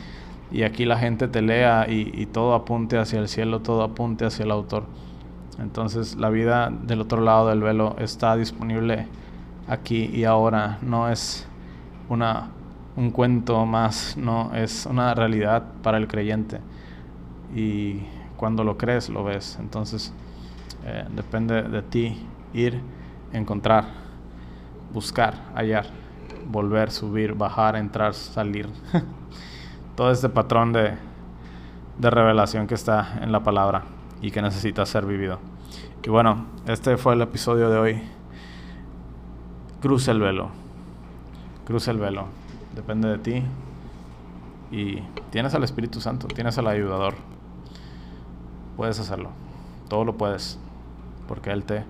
Y 0.51 0.63
aquí 0.63 0.83
la 0.83 0.97
gente 0.97 1.27
te 1.27 1.43
lea 1.43 1.85
y, 1.87 2.25
todo 2.25 2.55
apunte 2.55 2.97
hacia 2.97 3.19
el 3.19 3.27
cielo, 3.27 3.59
todo 3.59 3.83
apunte 3.83 4.25
hacia 4.25 4.45
el 4.45 4.51
autor. 4.51 4.85
Entonces 5.59 6.15
la 6.15 6.31
vida 6.31 6.71
del 6.71 7.01
otro 7.01 7.21
lado 7.21 7.49
del 7.49 7.61
velo 7.61 7.95
está 7.99 8.35
disponible 8.35 9.07
aquí 9.67 10.09
y 10.11 10.23
ahora. 10.23 10.79
No 10.81 11.07
es 11.07 11.45
una, 12.09 12.49
un 12.97 13.11
cuento 13.11 13.65
más, 13.65 14.15
no 14.17 14.53
es 14.53 14.85
una 14.85 15.13
realidad 15.13 15.63
para 15.83 15.97
el 15.97 16.07
creyente. 16.07 16.59
Y 17.53 18.01
cuando 18.37 18.63
lo 18.63 18.77
crees, 18.77 19.09
lo 19.09 19.23
ves. 19.23 19.57
Entonces 19.59 20.13
eh, 20.85 21.05
depende 21.15 21.63
de 21.63 21.81
ti 21.81 22.25
ir, 22.53 22.79
encontrar, 23.33 23.85
buscar, 24.93 25.35
hallar, 25.55 25.87
volver, 26.47 26.91
subir, 26.91 27.33
bajar, 27.33 27.75
entrar, 27.75 28.13
salir. 28.13 28.69
Todo 29.95 30.11
este 30.11 30.29
patrón 30.29 30.73
de, 30.73 30.93
de 31.97 32.09
revelación 32.09 32.67
que 32.67 32.75
está 32.75 33.19
en 33.21 33.31
la 33.31 33.41
palabra 33.41 33.83
y 34.21 34.31
que 34.31 34.41
necesita 34.41 34.85
ser 34.85 35.05
vivido. 35.05 35.39
Y 36.03 36.09
bueno, 36.09 36.45
este 36.67 36.97
fue 36.97 37.13
el 37.13 37.21
episodio 37.21 37.69
de 37.69 37.77
hoy. 37.77 38.01
Cruza 39.81 40.11
el 40.11 40.19
velo. 40.19 40.49
Cruza 41.65 41.91
el 41.91 41.97
velo. 41.97 42.44
Depende 42.75 43.07
de 43.09 43.17
ti. 43.17 43.43
Y 44.71 45.01
tienes 45.31 45.53
al 45.53 45.63
Espíritu 45.63 46.01
Santo, 46.01 46.27
tienes 46.27 46.57
al 46.57 46.67
ayudador. 46.67 47.15
Puedes 48.75 48.99
hacerlo. 48.99 49.29
Todo 49.87 50.03
lo 50.03 50.17
puedes. 50.17 50.59
Porque 51.27 51.51
Él 51.51 51.63
te 51.63 51.85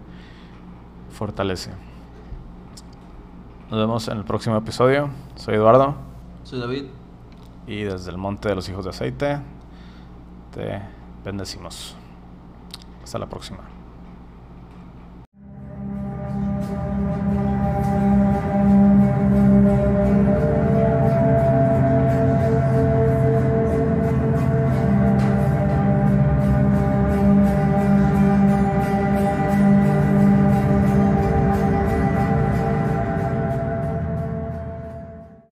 fortalece. 1.11 1.71
Nos 3.69 3.79
vemos 3.79 4.07
en 4.07 4.17
el 4.17 4.23
próximo 4.25 4.55
episodio. 4.57 5.09
Soy 5.35 5.55
Eduardo. 5.55 5.95
Soy 6.43 6.59
David. 6.59 6.85
Y 7.65 7.81
desde 7.81 8.11
el 8.11 8.17
Monte 8.17 8.49
de 8.49 8.55
los 8.55 8.69
Hijos 8.69 8.83
de 8.85 8.91
Aceite 8.91 9.39
te 10.53 10.81
bendecimos. 11.23 11.95
Hasta 13.03 13.17
la 13.17 13.27
próxima. 13.27 13.74